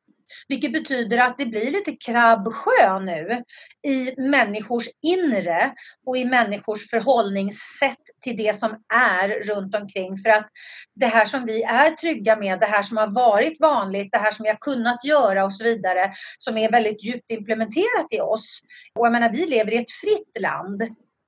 Vilket 0.47 0.73
betyder 0.73 1.17
att 1.17 1.37
det 1.37 1.45
blir 1.45 1.71
lite 1.71 1.91
krabbsjö 1.91 2.99
nu 2.99 3.43
i 3.87 4.21
människors 4.21 4.85
inre 5.01 5.73
och 6.05 6.17
i 6.17 6.25
människors 6.25 6.89
förhållningssätt 6.89 8.03
till 8.23 8.37
det 8.37 8.57
som 8.59 8.83
är 8.93 9.29
runt 9.29 9.75
omkring. 9.75 10.17
För 10.17 10.29
att 10.29 10.47
det 10.95 11.05
här 11.05 11.25
som 11.25 11.45
vi 11.45 11.63
är 11.63 11.91
trygga 11.91 12.35
med, 12.35 12.59
det 12.59 12.65
här 12.65 12.81
som 12.81 12.97
har 12.97 13.07
varit 13.07 13.59
vanligt, 13.59 14.11
det 14.11 14.17
här 14.17 14.31
som 14.31 14.43
vi 14.43 14.49
har 14.49 14.57
kunnat 14.57 15.05
göra 15.05 15.45
och 15.45 15.53
så 15.53 15.63
vidare, 15.63 16.11
som 16.37 16.57
är 16.57 16.71
väldigt 16.71 17.03
djupt 17.03 17.31
implementerat 17.31 18.07
i 18.11 18.19
oss. 18.19 18.59
Och 18.95 19.05
jag 19.05 19.11
menar, 19.11 19.29
vi 19.29 19.45
lever 19.45 19.73
i 19.73 19.77
ett 19.77 19.91
fritt 19.91 20.41
land. 20.41 20.81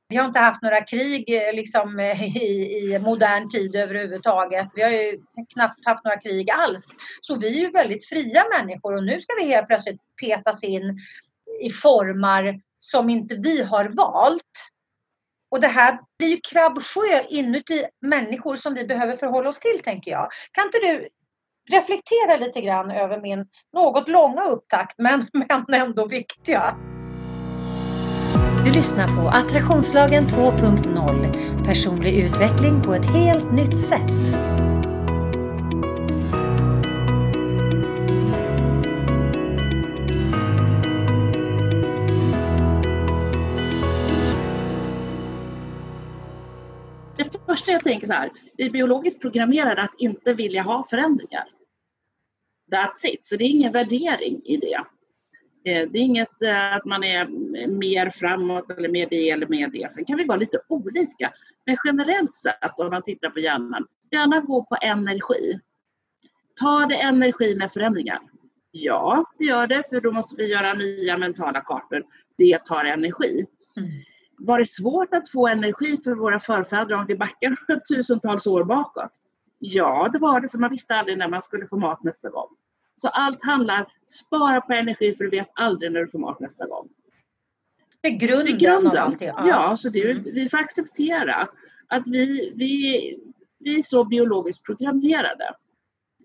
Vi 0.09 0.17
har 0.17 0.25
inte 0.25 0.39
haft 0.39 0.61
några 0.61 0.81
krig 0.81 1.29
eh, 1.29 1.53
liksom, 1.53 1.99
eh, 1.99 2.37
i, 2.37 2.93
i, 2.93 2.99
modern 2.99 3.49
tid 3.49 3.75
överhuvudtaget. 3.75 4.67
Vi 4.75 4.81
har 4.81 4.89
ju 4.89 5.17
knappt 5.53 5.85
haft 5.85 6.03
några 6.03 6.19
krig 6.19 6.51
alls. 6.51 6.95
Så 7.21 7.35
vi 7.35 7.47
är 7.47 7.61
ju 7.61 7.71
väldigt 7.71 8.05
fria 8.05 8.45
människor 8.57 8.95
och 8.95 9.03
nu 9.03 9.21
ska 9.21 9.33
vi 9.39 9.45
helt 9.45 9.67
plötsligt 9.67 9.99
petas 10.21 10.63
in 10.63 10.99
i 11.61 11.69
formar 11.69 12.59
som 12.77 13.09
inte 13.09 13.35
vi 13.35 13.63
har 13.63 13.85
valt. 13.85 14.71
Och 15.51 15.61
det 15.61 15.67
här 15.67 15.99
blir 16.19 16.29
ju 16.29 16.39
krabbsjö 16.51 17.23
inuti 17.29 17.85
människor 18.01 18.55
som 18.55 18.73
vi 18.73 18.85
behöver 18.85 19.15
förhålla 19.15 19.49
oss 19.49 19.59
till, 19.59 19.79
tänker 19.83 20.11
jag. 20.11 20.29
Kan 20.51 20.65
inte 20.65 20.77
du 20.77 21.09
reflektera 21.71 22.37
lite 22.37 22.61
grann 22.61 22.91
över 22.91 23.21
min 23.21 23.45
något 23.73 24.09
långa 24.09 24.43
upptakt, 24.43 24.95
men, 24.97 25.27
men 25.67 25.81
ändå 25.81 26.07
viktiga? 26.07 26.88
Du 28.65 28.71
lyssnar 28.71 29.07
på 29.15 29.29
Attraktionslagen 29.29 30.27
2.0 30.27 31.65
Personlig 31.65 32.19
utveckling 32.19 32.81
på 32.81 32.93
ett 32.93 33.05
helt 33.05 33.51
nytt 33.51 33.77
sätt. 33.77 34.11
Det 47.17 47.45
första 47.45 47.71
jag 47.71 47.83
tänker 47.83 48.07
så 48.07 48.13
här, 48.13 48.31
vi 48.57 48.65
är 48.65 48.69
biologiskt 48.69 49.21
programmerade 49.21 49.81
att 49.81 49.95
inte 49.97 50.33
vilja 50.33 50.61
ha 50.61 50.87
förändringar. 50.89 51.47
That's 52.71 53.07
it, 53.13 53.25
så 53.25 53.35
det 53.35 53.43
är 53.43 53.49
ingen 53.49 53.71
värdering 53.71 54.41
i 54.45 54.57
det. 54.57 54.83
Eh, 55.69 55.89
det 55.89 55.99
är 55.99 56.03
inget 56.03 56.41
eh, 56.41 56.75
att 56.75 56.85
man 56.85 57.03
är 57.03 57.27
mer 57.67 58.09
framåt 58.09 58.71
eller 58.71 58.89
mer 58.89 59.07
det 59.09 59.29
eller 59.29 59.47
mer 59.47 59.67
det. 59.67 59.91
Sen 59.91 60.05
kan 60.05 60.17
vi 60.17 60.23
vara 60.23 60.37
lite 60.37 60.59
olika. 60.67 61.33
Men 61.65 61.77
generellt 61.85 62.35
sett 62.35 62.79
om 62.79 62.89
man 62.89 63.03
tittar 63.03 63.29
på 63.29 63.39
hjärnan, 63.39 63.87
hjärnan 64.11 64.45
går 64.45 64.61
på 64.61 64.77
energi. 64.81 65.59
Tar 66.61 66.87
det 66.87 66.95
energi 66.95 67.55
med 67.55 67.71
förändringar? 67.71 68.19
Ja, 68.71 69.25
det 69.37 69.45
gör 69.45 69.67
det, 69.67 69.83
för 69.89 70.01
då 70.01 70.11
måste 70.11 70.35
vi 70.35 70.51
göra 70.51 70.73
nya 70.73 71.17
mentala 71.17 71.61
kartor. 71.61 72.03
Det 72.37 72.65
tar 72.65 72.85
energi. 72.85 73.45
Mm. 73.77 73.89
Var 74.37 74.59
det 74.59 74.67
svårt 74.67 75.13
att 75.13 75.29
få 75.29 75.47
energi 75.47 75.97
för 76.03 76.11
våra 76.11 76.39
förfäder 76.39 76.95
om 76.95 77.05
vi 77.05 77.15
backar 77.15 77.55
tusentals 77.95 78.47
år 78.47 78.63
bakåt? 78.63 79.11
Ja, 79.59 80.09
det 80.13 80.19
var 80.19 80.41
det, 80.41 80.49
för 80.49 80.57
man 80.57 80.69
visste 80.69 80.95
aldrig 80.95 81.17
när 81.17 81.27
man 81.27 81.41
skulle 81.41 81.67
få 81.67 81.77
mat 81.77 82.03
nästa 82.03 82.29
gång. 82.29 82.49
Så 83.01 83.07
allt 83.07 83.43
handlar, 83.43 83.87
spara 84.05 84.61
på 84.61 84.73
energi 84.73 85.15
för 85.15 85.23
du 85.23 85.29
vet 85.29 85.49
aldrig 85.53 85.91
när 85.91 85.99
du 85.99 86.07
får 86.07 86.19
mat 86.19 86.39
nästa 86.39 86.67
gång. 86.67 86.89
Det 88.01 88.07
är 88.07 88.17
grunden, 88.17 88.45
det 88.45 88.51
är 88.51 88.57
grunden. 88.57 88.97
av 89.01 89.07
allt. 89.07 89.21
Ja, 89.21 89.47
ja 89.47 89.77
så 89.77 89.89
det, 89.89 90.11
mm. 90.11 90.23
vi 90.23 90.49
får 90.49 90.57
acceptera 90.57 91.47
att 91.87 92.07
vi, 92.07 92.53
vi, 92.55 93.15
vi 93.59 93.79
är 93.79 93.83
så 93.83 94.03
biologiskt 94.03 94.65
programmerade. 94.65 95.53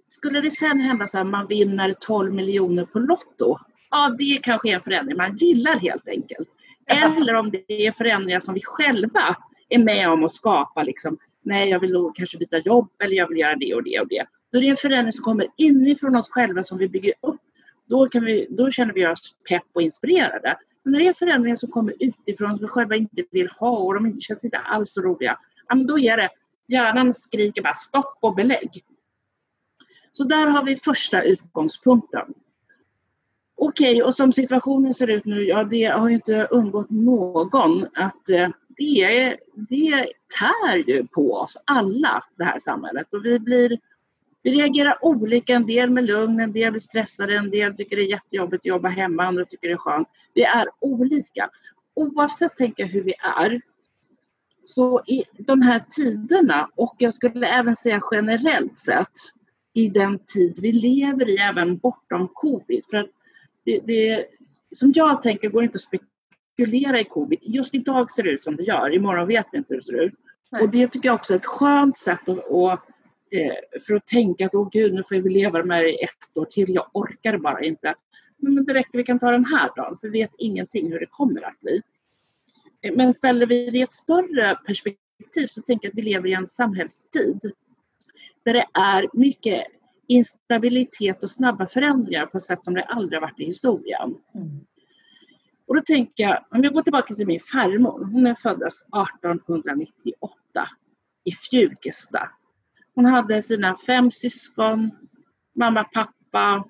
Skulle 0.08 0.40
det 0.40 0.50
sen 0.50 0.80
hända 0.80 1.06
så 1.06 1.18
att 1.18 1.26
man 1.26 1.46
vinner 1.46 1.94
12 2.00 2.34
miljoner 2.34 2.84
på 2.84 2.98
Lotto, 2.98 3.58
ja 3.90 4.14
det 4.18 4.38
kanske 4.42 4.70
är 4.70 4.74
en 4.74 4.82
förändring 4.82 5.16
man 5.16 5.36
gillar 5.36 5.76
helt 5.76 6.08
enkelt. 6.08 6.48
Eller 6.86 7.34
om 7.34 7.50
det 7.50 7.86
är 7.86 7.92
förändringar 7.92 8.40
som 8.40 8.54
vi 8.54 8.60
själva 8.64 9.36
är 9.68 9.78
med 9.78 10.10
om 10.10 10.24
att 10.24 10.34
skapa. 10.34 10.82
Liksom, 10.82 11.18
nej, 11.42 11.70
jag 11.70 11.80
vill 11.80 11.92
nog 11.92 12.16
kanske 12.16 12.38
byta 12.38 12.58
jobb 12.58 12.88
eller 13.04 13.16
jag 13.16 13.28
vill 13.28 13.38
göra 13.38 13.56
det 13.56 13.74
och 13.74 13.82
det 13.82 14.00
och 14.00 14.08
det. 14.08 14.26
Då 14.54 14.58
är 14.58 14.62
det 14.62 14.68
en 14.68 14.76
förändring 14.76 15.12
som 15.12 15.24
kommer 15.24 15.46
inifrån 15.56 16.16
oss 16.16 16.30
själva 16.30 16.62
som 16.62 16.78
vi 16.78 16.88
bygger 16.88 17.12
upp. 17.20 17.40
Då, 17.86 18.08
kan 18.08 18.24
vi, 18.24 18.46
då 18.50 18.70
känner 18.70 18.94
vi 18.94 19.06
oss 19.06 19.36
pepp 19.48 19.62
och 19.72 19.82
inspirerade. 19.82 20.56
Men 20.82 20.92
när 20.92 20.98
det 21.00 21.06
är 21.06 21.12
förändringar 21.12 21.56
som 21.56 21.70
kommer 21.70 21.94
utifrån 22.00 22.56
som 22.56 22.66
vi 22.66 22.68
själva 22.68 22.96
inte 22.96 23.24
vill 23.30 23.48
ha 23.48 23.78
och 23.78 23.94
de 23.94 24.20
känns 24.20 24.44
inte 24.44 24.58
alls 24.58 24.92
så 24.92 25.00
roliga. 25.00 25.38
Ja, 25.68 25.74
men 25.74 25.86
då 25.86 25.98
är 25.98 26.16
det, 26.16 26.28
hjärnan 26.66 27.14
skriker 27.14 27.62
bara 27.62 27.74
stopp 27.74 28.18
och 28.20 28.34
belägg. 28.34 28.84
Så 30.12 30.24
där 30.24 30.46
har 30.46 30.64
vi 30.64 30.76
första 30.76 31.22
utgångspunkten. 31.22 32.34
Okej, 33.56 33.92
okay, 33.92 34.02
och 34.02 34.14
som 34.14 34.32
situationen 34.32 34.94
ser 34.94 35.10
ut 35.10 35.24
nu, 35.24 35.42
ja 35.42 35.64
det 35.64 35.84
har 35.84 36.08
ju 36.08 36.14
inte 36.14 36.46
undgått 36.50 36.90
någon 36.90 37.86
att 37.94 38.30
eh, 38.30 38.48
det, 38.68 39.36
det 39.54 40.06
tär 40.38 40.76
ju 40.76 41.06
på 41.06 41.34
oss 41.34 41.62
alla, 41.64 42.24
det 42.36 42.44
här 42.44 42.58
samhället. 42.58 43.14
Och 43.14 43.24
vi 43.24 43.38
blir 43.38 43.78
vi 44.44 44.50
reagerar 44.50 45.04
olika, 45.04 45.54
en 45.54 45.66
del 45.66 45.90
med 45.90 46.04
lugn, 46.04 46.40
en 46.40 46.52
del 46.52 46.70
blir 46.70 46.80
stressade, 46.80 47.36
en 47.36 47.50
del 47.50 47.76
tycker 47.76 47.96
det 47.96 48.02
är 48.02 48.10
jättejobbigt 48.10 48.60
att 48.60 48.66
jobba 48.66 48.88
hemma, 48.88 49.24
andra 49.24 49.44
tycker 49.44 49.68
det 49.68 49.74
är 49.74 49.78
skönt. 49.78 50.08
Vi 50.34 50.42
är 50.42 50.68
olika. 50.80 51.50
Oavsett 51.94 52.56
tänka 52.56 52.84
hur 52.84 53.02
vi 53.02 53.14
är, 53.38 53.60
så 54.64 55.02
i 55.06 55.24
de 55.38 55.62
här 55.62 55.84
tiderna 55.88 56.70
och 56.74 56.94
jag 56.98 57.14
skulle 57.14 57.46
även 57.46 57.76
säga 57.76 58.00
generellt 58.10 58.78
sett 58.78 59.12
i 59.72 59.88
den 59.88 60.18
tid 60.18 60.58
vi 60.62 60.72
lever 60.72 61.28
i, 61.28 61.36
även 61.36 61.76
bortom 61.76 62.28
covid. 62.32 62.84
För 62.90 62.96
att 62.96 63.10
det, 63.64 63.80
det, 63.84 64.26
som 64.72 64.92
jag 64.94 65.22
tänker 65.22 65.48
går 65.48 65.64
inte 65.64 65.76
att 65.76 66.00
spekulera 66.56 67.00
i 67.00 67.04
covid. 67.04 67.38
Just 67.42 67.74
idag 67.74 68.10
ser 68.10 68.22
det 68.22 68.30
ut 68.30 68.42
som 68.42 68.56
det 68.56 68.62
gör, 68.62 68.94
imorgon 68.94 69.28
vet 69.28 69.46
vi 69.52 69.58
inte 69.58 69.74
hur 69.74 69.80
det 69.80 69.86
ser 69.86 70.02
ut. 70.02 70.14
Nej. 70.52 70.62
Och 70.62 70.68
det 70.68 70.88
tycker 70.88 71.08
jag 71.08 71.14
också 71.14 71.32
är 71.32 71.38
ett 71.38 71.46
skönt 71.46 71.96
sätt 71.96 72.28
att, 72.28 72.50
att 72.50 72.88
för 73.86 73.94
att 73.94 74.06
tänka 74.06 74.46
att 74.46 74.54
åh 74.54 74.68
gud, 74.72 74.94
nu 74.94 75.02
får 75.02 75.16
vi 75.16 75.30
leva 75.30 75.64
med 75.64 75.84
det 75.84 75.90
i 75.90 76.04
ett 76.04 76.36
år 76.36 76.44
till. 76.44 76.74
Jag 76.74 76.86
orkar 76.92 77.38
bara 77.38 77.64
inte. 77.64 77.94
Men 78.36 78.64
det 78.64 78.74
räcker, 78.74 78.98
vi 78.98 79.04
kan 79.04 79.18
ta 79.18 79.30
den 79.30 79.44
här 79.44 79.70
dagen, 79.76 79.98
för 80.00 80.08
vi 80.08 80.20
vet 80.20 80.34
ingenting 80.38 80.92
hur 80.92 81.00
det 81.00 81.06
kommer 81.06 81.42
att 81.42 81.60
bli. 81.60 81.82
Eh, 82.82 82.94
men 82.94 83.14
ställer 83.14 83.46
vi 83.46 83.70
det 83.70 83.78
i 83.78 83.82
ett 83.82 83.92
större 83.92 84.56
perspektiv 84.66 85.46
så 85.48 85.62
tänker 85.62 85.86
jag 85.86 85.92
att 85.92 85.98
vi 85.98 86.02
lever 86.02 86.28
i 86.28 86.32
en 86.32 86.46
samhällstid 86.46 87.40
där 88.42 88.52
det 88.52 88.66
är 88.74 89.08
mycket 89.12 89.64
instabilitet 90.06 91.22
och 91.22 91.30
snabba 91.30 91.66
förändringar 91.66 92.26
på 92.26 92.36
ett 92.36 92.42
sätt 92.42 92.64
som 92.64 92.74
det 92.74 92.84
aldrig 92.84 93.20
varit 93.20 93.40
i 93.40 93.44
historien. 93.44 94.14
Mm. 94.34 94.60
Och 95.66 95.74
då 95.74 95.80
tänker 95.80 96.24
jag, 96.24 96.44
om 96.50 96.64
jag 96.64 96.72
går 96.72 96.82
tillbaka 96.82 97.14
till 97.14 97.26
min 97.26 97.40
farmor, 97.40 98.04
hon 98.04 98.36
föddes 98.36 98.82
1898 98.82 100.68
i 101.24 101.32
Fjugesta 101.32 102.30
hon 102.94 103.04
hade 103.04 103.42
sina 103.42 103.76
fem 103.76 104.10
syskon, 104.10 104.90
mamma, 105.54 105.84
pappa. 105.84 106.64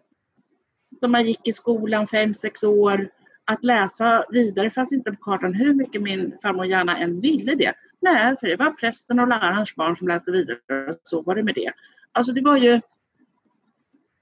De 1.00 1.20
gick 1.20 1.48
i 1.48 1.52
skolan 1.52 2.06
fem, 2.06 2.34
sex 2.34 2.62
år. 2.62 3.08
Att 3.44 3.64
läsa 3.64 4.24
vidare 4.30 4.70
fanns 4.70 4.92
inte 4.92 5.12
på 5.12 5.16
kartan 5.16 5.54
hur 5.54 5.74
mycket 5.74 6.02
min 6.02 6.38
farmor 6.42 6.66
gärna 6.66 6.98
än 6.98 7.20
ville 7.20 7.54
det. 7.54 7.74
Nej, 8.00 8.36
för 8.40 8.46
det 8.46 8.56
var 8.56 8.70
prästen 8.70 9.20
och 9.20 9.28
lärarens 9.28 9.74
barn 9.74 9.96
som 9.96 10.08
läste 10.08 10.30
vidare. 10.30 10.58
Så 11.04 11.22
var 11.22 11.34
det 11.34 11.42
med 11.42 11.54
det. 11.54 11.72
Alltså 12.12 12.32
det 12.32 12.40
var 12.40 12.56
ju 12.56 12.80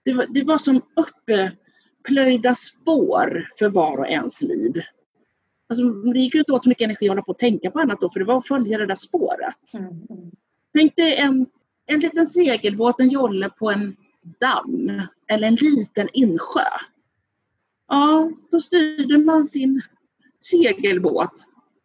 det 0.05 0.15
var, 0.15 0.27
det 0.27 0.45
var 0.45 0.59
som 0.59 0.83
upplöjda 0.97 2.55
spår 2.55 3.49
för 3.59 3.69
var 3.69 3.99
och 3.99 4.09
ens 4.09 4.43
liv. 4.43 4.83
Alltså, 5.69 5.85
det 5.91 6.19
gick 6.19 6.35
ju 6.35 6.41
inte 6.41 6.53
åt 6.53 6.65
så 6.65 6.69
mycket 6.69 6.85
energi 6.85 7.07
att 7.07 7.11
hålla 7.11 7.23
på 7.23 7.31
och 7.31 7.39
tänka 7.39 7.71
på 7.71 7.81
annat 7.81 8.01
då, 8.01 8.11
för 8.11 8.21
det 8.21 8.27
var 8.27 8.39
att 8.39 8.47
följa 8.47 8.79
det 8.79 8.87
där 8.87 8.95
spåret. 8.95 9.55
Mm. 9.73 9.87
mm. 9.87 10.31
Tänk 10.73 10.97
dig 10.97 11.17
en 11.17 11.47
en 11.87 12.01
liten 12.01 12.27
segelbåt, 12.27 13.01
en 13.01 13.11
jolle 13.11 13.51
på 13.51 13.71
en 13.71 13.97
damm 14.41 15.03
eller 15.29 15.49
en 15.49 15.55
liten 15.55 16.09
insjö. 16.13 16.69
Ja, 17.89 18.31
då 18.51 18.61
styrde 18.61 19.19
man 19.19 19.45
sin 19.45 19.83
segelbåt, 20.41 21.33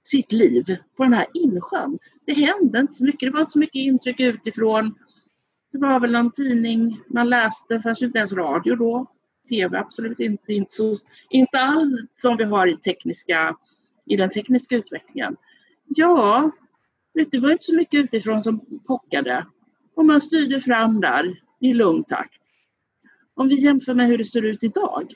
sitt 0.04 0.32
liv, 0.32 0.64
på 0.98 1.04
den 1.04 1.14
här 1.14 1.28
insjön. 1.34 2.00
Det 2.26 2.34
hände 2.34 2.80
inte 2.80 2.94
så 2.94 3.04
mycket, 3.04 3.20
det 3.20 3.34
var 3.34 3.40
inte 3.40 3.52
så 3.52 3.60
mycket 3.60 3.80
intryck 3.80 4.20
utifrån. 4.20 4.96
Det 5.72 5.78
var 5.78 6.00
väl 6.00 6.12
någon 6.12 6.32
tidning 6.32 7.02
man 7.08 7.30
läste, 7.30 7.74
det 7.74 7.82
fanns 7.82 8.02
ju 8.02 8.06
inte 8.06 8.18
ens 8.18 8.34
radio 8.34 8.76
då. 8.76 9.06
TV 9.50 9.78
absolut 9.78 10.20
inte, 10.20 10.54
inte, 10.54 10.74
så, 10.74 10.98
inte 11.30 11.60
allt 11.60 12.12
som 12.16 12.38
vi 12.38 12.44
har 12.44 12.68
i, 12.68 12.78
tekniska, 12.78 13.58
i 14.06 14.16
den 14.16 14.30
tekniska 14.30 14.76
utvecklingen. 14.76 15.36
Ja, 15.86 16.52
det 17.14 17.40
var 17.40 17.52
inte 17.52 17.64
så 17.64 17.76
mycket 17.76 18.04
utifrån 18.04 18.44
som 18.44 18.82
pockade. 18.88 19.46
Och 19.98 20.06
man 20.06 20.22
styrde 20.22 20.60
fram 20.60 21.02
där 21.02 21.42
i 21.60 21.74
lugn 21.74 22.04
takt. 22.04 22.42
Om 23.34 23.48
vi 23.48 23.56
jämför 23.56 23.94
med 23.94 24.08
hur 24.08 24.18
det 24.18 24.26
ser 24.26 24.46
ut 24.46 24.64
idag. 24.64 25.14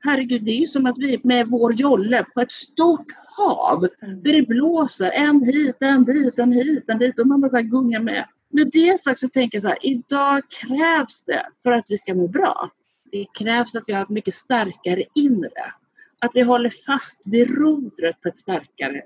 Herregud, 0.00 0.44
det 0.44 0.50
är 0.50 0.60
ju 0.60 0.66
som 0.66 0.86
att 0.86 0.98
vi 0.98 1.20
med 1.22 1.46
vår 1.48 1.72
jolle 1.72 2.24
på 2.34 2.40
ett 2.40 2.52
stort 2.52 3.06
hav 3.26 3.80
där 4.00 4.32
det 4.32 4.48
blåser 4.48 5.10
en 5.10 5.44
hit, 5.44 5.76
en 5.80 6.04
dit, 6.04 6.38
en 6.38 6.52
hit, 6.52 6.84
en 6.88 6.98
dit 6.98 7.18
och 7.18 7.26
man 7.26 7.40
bara 7.40 7.48
så 7.48 7.60
gungar 7.60 8.00
med. 8.00 8.28
Med 8.50 8.70
det 8.72 9.00
sagt 9.00 9.20
så 9.20 9.28
tänker 9.28 9.56
jag 9.56 9.62
så 9.62 9.68
här, 9.68 9.86
idag 9.86 10.42
krävs 10.50 11.24
det 11.24 11.46
för 11.62 11.72
att 11.72 11.86
vi 11.88 11.96
ska 11.96 12.14
må 12.14 12.28
bra. 12.28 12.70
Det 13.12 13.26
krävs 13.38 13.76
att 13.76 13.84
vi 13.86 13.92
har 13.92 14.02
ett 14.02 14.08
mycket 14.08 14.34
starkare 14.34 15.04
inre. 15.14 15.72
Att 16.18 16.30
vi 16.34 16.42
håller 16.42 16.72
fast 16.86 17.22
vid 17.24 17.58
rodret 17.58 18.20
på 18.20 18.28
ett 18.28 18.36
starkare, 18.36 19.02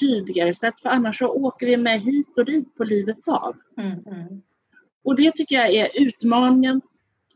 tydligare 0.00 0.54
sätt 0.54 0.80
för 0.80 0.88
annars 0.88 1.18
så 1.18 1.28
åker 1.28 1.66
vi 1.66 1.76
med 1.76 2.00
hit 2.00 2.38
och 2.38 2.44
dit 2.44 2.74
på 2.74 2.84
livets 2.84 3.26
hav. 3.26 3.56
Mm, 3.78 3.92
mm. 4.06 4.42
Och 5.04 5.16
det 5.16 5.32
tycker 5.32 5.56
jag 5.56 5.74
är 5.74 5.88
utmaningen 5.94 6.80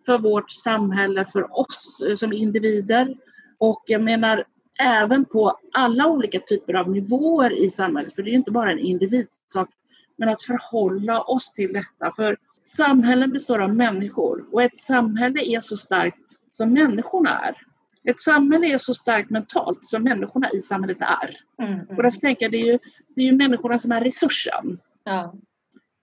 för 0.07 0.19
vårt 0.19 0.51
samhälle, 0.51 1.27
för 1.27 1.59
oss 1.59 2.03
som 2.17 2.33
individer. 2.33 3.17
Och 3.59 3.83
jag 3.87 4.03
menar 4.03 4.45
även 4.79 5.25
på 5.25 5.59
alla 5.73 6.07
olika 6.07 6.41
typer 6.41 6.75
av 6.75 6.91
nivåer 6.91 7.53
i 7.53 7.71
samhället, 7.71 8.15
för 8.15 8.23
det 8.23 8.31
är 8.31 8.35
inte 8.35 8.51
bara 8.51 8.73
en 8.73 8.79
individsak, 8.79 9.69
men 10.17 10.29
att 10.29 10.43
förhålla 10.43 11.23
oss 11.23 11.53
till 11.53 11.73
detta. 11.73 12.13
För 12.17 12.37
samhällen 12.65 13.31
består 13.31 13.59
av 13.59 13.75
människor 13.75 14.45
och 14.53 14.63
ett 14.63 14.77
samhälle 14.77 15.41
är 15.43 15.61
så 15.61 15.77
starkt 15.77 16.41
som 16.53 16.73
människorna 16.73 17.39
är. 17.39 17.57
Ett 18.05 18.21
samhälle 18.21 18.67
är 18.67 18.79
så 18.79 18.95
starkt 18.95 19.31
mentalt 19.31 19.85
som 19.85 20.03
människorna 20.03 20.51
i 20.51 20.61
samhället 20.61 20.99
är. 21.01 21.37
Mm, 21.63 21.73
mm. 21.73 21.97
Och 21.97 22.03
därför 22.03 22.21
tänker 22.21 22.45
jag, 22.45 22.53
det 22.53 22.61
är 22.61 22.73
ju, 22.73 22.79
det 23.09 23.23
är 23.23 23.27
ju 23.27 23.33
människorna 23.33 23.79
som 23.79 23.93
är 23.93 24.01
resursen. 24.01 24.79
Ja. 25.05 25.35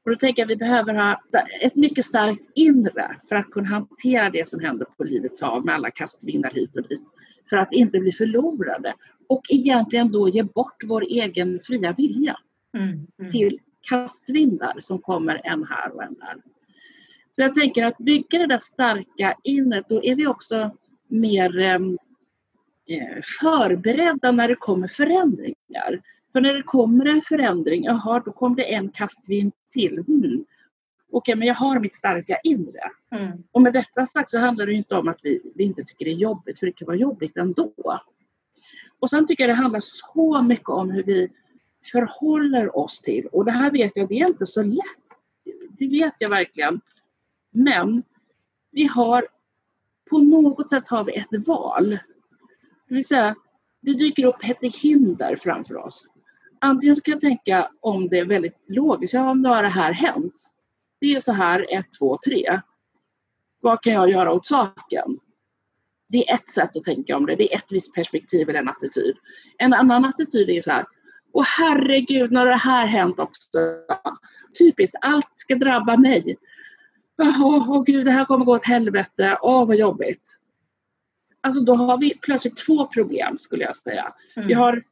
Och 0.05 0.11
då 0.11 0.17
tänker 0.17 0.41
jag 0.41 0.45
att 0.45 0.51
vi 0.51 0.55
behöver 0.55 0.93
ha 0.93 1.21
ett 1.61 1.75
mycket 1.75 2.05
starkt 2.05 2.41
inre 2.55 3.15
för 3.29 3.35
att 3.35 3.51
kunna 3.51 3.67
hantera 3.67 4.29
det 4.29 4.47
som 4.47 4.59
händer 4.59 4.85
på 4.97 5.03
livets 5.03 5.41
hav 5.41 5.65
med 5.65 5.75
alla 5.75 5.91
kastvindar 5.91 6.51
hit 6.51 6.75
och 6.75 6.87
dit. 6.87 7.01
För 7.49 7.57
att 7.57 7.71
inte 7.71 7.99
bli 7.99 8.11
förlorade. 8.11 8.93
Och 9.29 9.41
egentligen 9.49 10.11
då 10.11 10.29
ge 10.29 10.43
bort 10.43 10.83
vår 10.83 11.01
egen 11.01 11.59
fria 11.63 11.93
vilja 11.97 12.37
mm, 12.77 13.07
mm. 13.19 13.31
till 13.31 13.59
kastvindar 13.89 14.75
som 14.79 14.99
kommer 14.99 15.41
en 15.43 15.63
här 15.63 15.95
och 15.95 16.03
en 16.03 16.13
där. 16.13 16.35
Så 17.31 17.41
jag 17.41 17.55
tänker 17.55 17.85
att 17.85 17.97
bygga 17.97 18.39
det 18.39 18.47
där 18.47 18.59
starka 18.59 19.35
inret, 19.43 19.85
då 19.89 20.03
är 20.03 20.15
vi 20.15 20.27
också 20.27 20.71
mer 21.07 21.59
ehm, 21.59 21.97
eh, 22.87 23.21
förberedda 23.41 24.31
när 24.31 24.47
det 24.47 24.55
kommer 24.55 24.87
förändringar. 24.87 26.01
För 26.33 26.41
när 26.41 26.53
det 26.53 26.63
kommer 26.63 27.05
en 27.05 27.21
förändring, 27.21 27.83
jaha, 27.83 28.21
då 28.25 28.31
kommer 28.31 28.55
det 28.55 28.73
en 28.73 28.89
kastvind 28.89 29.53
till. 29.73 30.03
Mm. 30.07 30.45
Okej, 31.11 31.35
men 31.35 31.47
jag 31.47 31.55
har 31.55 31.79
mitt 31.79 31.95
starka 31.95 32.39
inre. 32.43 32.91
Mm. 33.11 33.43
Och 33.51 33.61
med 33.61 33.73
detta 33.73 34.05
sagt 34.05 34.29
så 34.29 34.39
handlar 34.39 34.65
det 34.65 34.73
inte 34.73 34.95
om 34.95 35.07
att 35.07 35.19
vi, 35.23 35.41
vi 35.55 35.63
inte 35.63 35.83
tycker 35.83 36.05
det 36.05 36.11
är 36.11 36.15
jobbigt, 36.15 36.59
för 36.59 36.65
det 36.65 36.71
kan 36.71 36.85
vara 36.85 36.97
jobbigt 36.97 37.37
ändå. 37.37 37.73
Och 38.99 39.09
sen 39.09 39.27
tycker 39.27 39.43
jag 39.43 39.49
det 39.49 39.61
handlar 39.61 39.81
så 39.83 40.41
mycket 40.41 40.69
om 40.69 40.91
hur 40.91 41.03
vi 41.03 41.29
förhåller 41.91 42.77
oss 42.77 43.01
till, 43.01 43.27
och 43.31 43.45
det 43.45 43.51
här 43.51 43.71
vet 43.71 43.91
jag, 43.97 44.09
det 44.09 44.19
är 44.19 44.27
inte 44.27 44.45
så 44.45 44.63
lätt. 44.63 45.07
Det 45.69 45.87
vet 45.87 46.13
jag 46.19 46.29
verkligen. 46.29 46.81
Men 47.51 48.03
vi 48.71 48.87
har, 48.87 49.27
på 50.09 50.17
något 50.17 50.69
sätt 50.69 50.89
har 50.89 51.03
vi 51.03 51.15
ett 51.15 51.47
val. 51.47 51.89
Det 52.87 52.95
vill 52.95 53.07
säga, 53.07 53.35
det 53.81 53.93
dyker 53.93 54.25
upp 54.25 54.43
ett 54.43 54.75
hinder 54.75 55.35
framför 55.35 55.77
oss. 55.77 56.07
Antingen 56.61 56.95
så 56.95 57.01
kan 57.01 57.11
jag 57.11 57.21
tänka 57.21 57.71
om 57.81 58.09
det 58.09 58.19
är 58.19 58.25
väldigt 58.25 58.65
logiskt, 58.67 59.13
ja 59.13 59.33
nu 59.33 59.49
har 59.49 59.63
det 59.63 59.69
här 59.69 59.93
hänt. 59.93 60.33
Det 60.99 61.15
är 61.15 61.19
så 61.19 61.31
här, 61.31 61.77
ett, 61.77 61.85
två, 61.99 62.17
tre. 62.27 62.61
Vad 63.61 63.81
kan 63.81 63.93
jag 63.93 64.09
göra 64.09 64.33
åt 64.33 64.45
saken? 64.45 65.19
Det 66.09 66.29
är 66.29 66.33
ett 66.33 66.49
sätt 66.49 66.77
att 66.77 66.83
tänka 66.83 67.17
om 67.17 67.25
det, 67.25 67.35
det 67.35 67.53
är 67.53 67.57
ett 67.57 67.71
visst 67.71 67.93
perspektiv 67.93 68.49
eller 68.49 68.59
en 68.59 68.69
attityd. 68.69 69.15
En 69.57 69.73
annan 69.73 70.05
attityd 70.05 70.49
är 70.49 70.61
så 70.61 70.71
här, 70.71 70.85
åh 71.33 71.45
herregud, 71.57 72.31
nu 72.31 72.39
har 72.39 72.45
det 72.45 72.55
här 72.55 72.85
hänt 72.85 73.19
också. 73.19 73.57
Typiskt, 74.59 74.97
allt 75.01 75.31
ska 75.35 75.55
drabba 75.55 75.97
mig. 75.97 76.37
Åh, 77.17 77.71
oh, 77.71 77.83
gud, 77.83 78.05
det 78.05 78.11
här 78.11 78.25
kommer 78.25 78.45
gå 78.45 78.55
åt 78.55 78.65
helvete. 78.65 79.37
Åh, 79.41 79.63
oh, 79.63 79.67
vad 79.67 79.77
jobbigt. 79.77 80.37
Alltså 81.41 81.61
då 81.61 81.73
har 81.73 81.97
vi 81.97 82.17
plötsligt 82.21 82.57
två 82.57 82.87
problem 82.87 83.37
skulle 83.37 83.63
jag 83.63 83.75
säga. 83.75 84.13
Mm. 84.35 84.47
Vi 84.47 84.53
har 84.53 84.83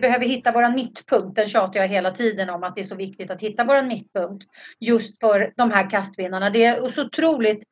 behöver 0.00 0.26
hitta 0.26 0.52
våran 0.52 0.74
mittpunkt. 0.74 1.36
Den 1.36 1.48
tjatar 1.48 1.80
jag 1.80 1.88
hela 1.88 2.10
tiden 2.10 2.50
om 2.50 2.62
att 2.62 2.74
det 2.74 2.80
är 2.80 2.84
så 2.84 2.94
viktigt 2.94 3.30
att 3.30 3.42
hitta 3.42 3.64
våran 3.64 3.88
mittpunkt 3.88 4.46
just 4.80 5.20
för 5.20 5.52
de 5.56 5.70
här 5.70 5.90
kastvinnarna. 5.90 6.50
Det 6.50 6.64
är 6.64 6.88
så 6.88 7.06
otroligt 7.06 7.64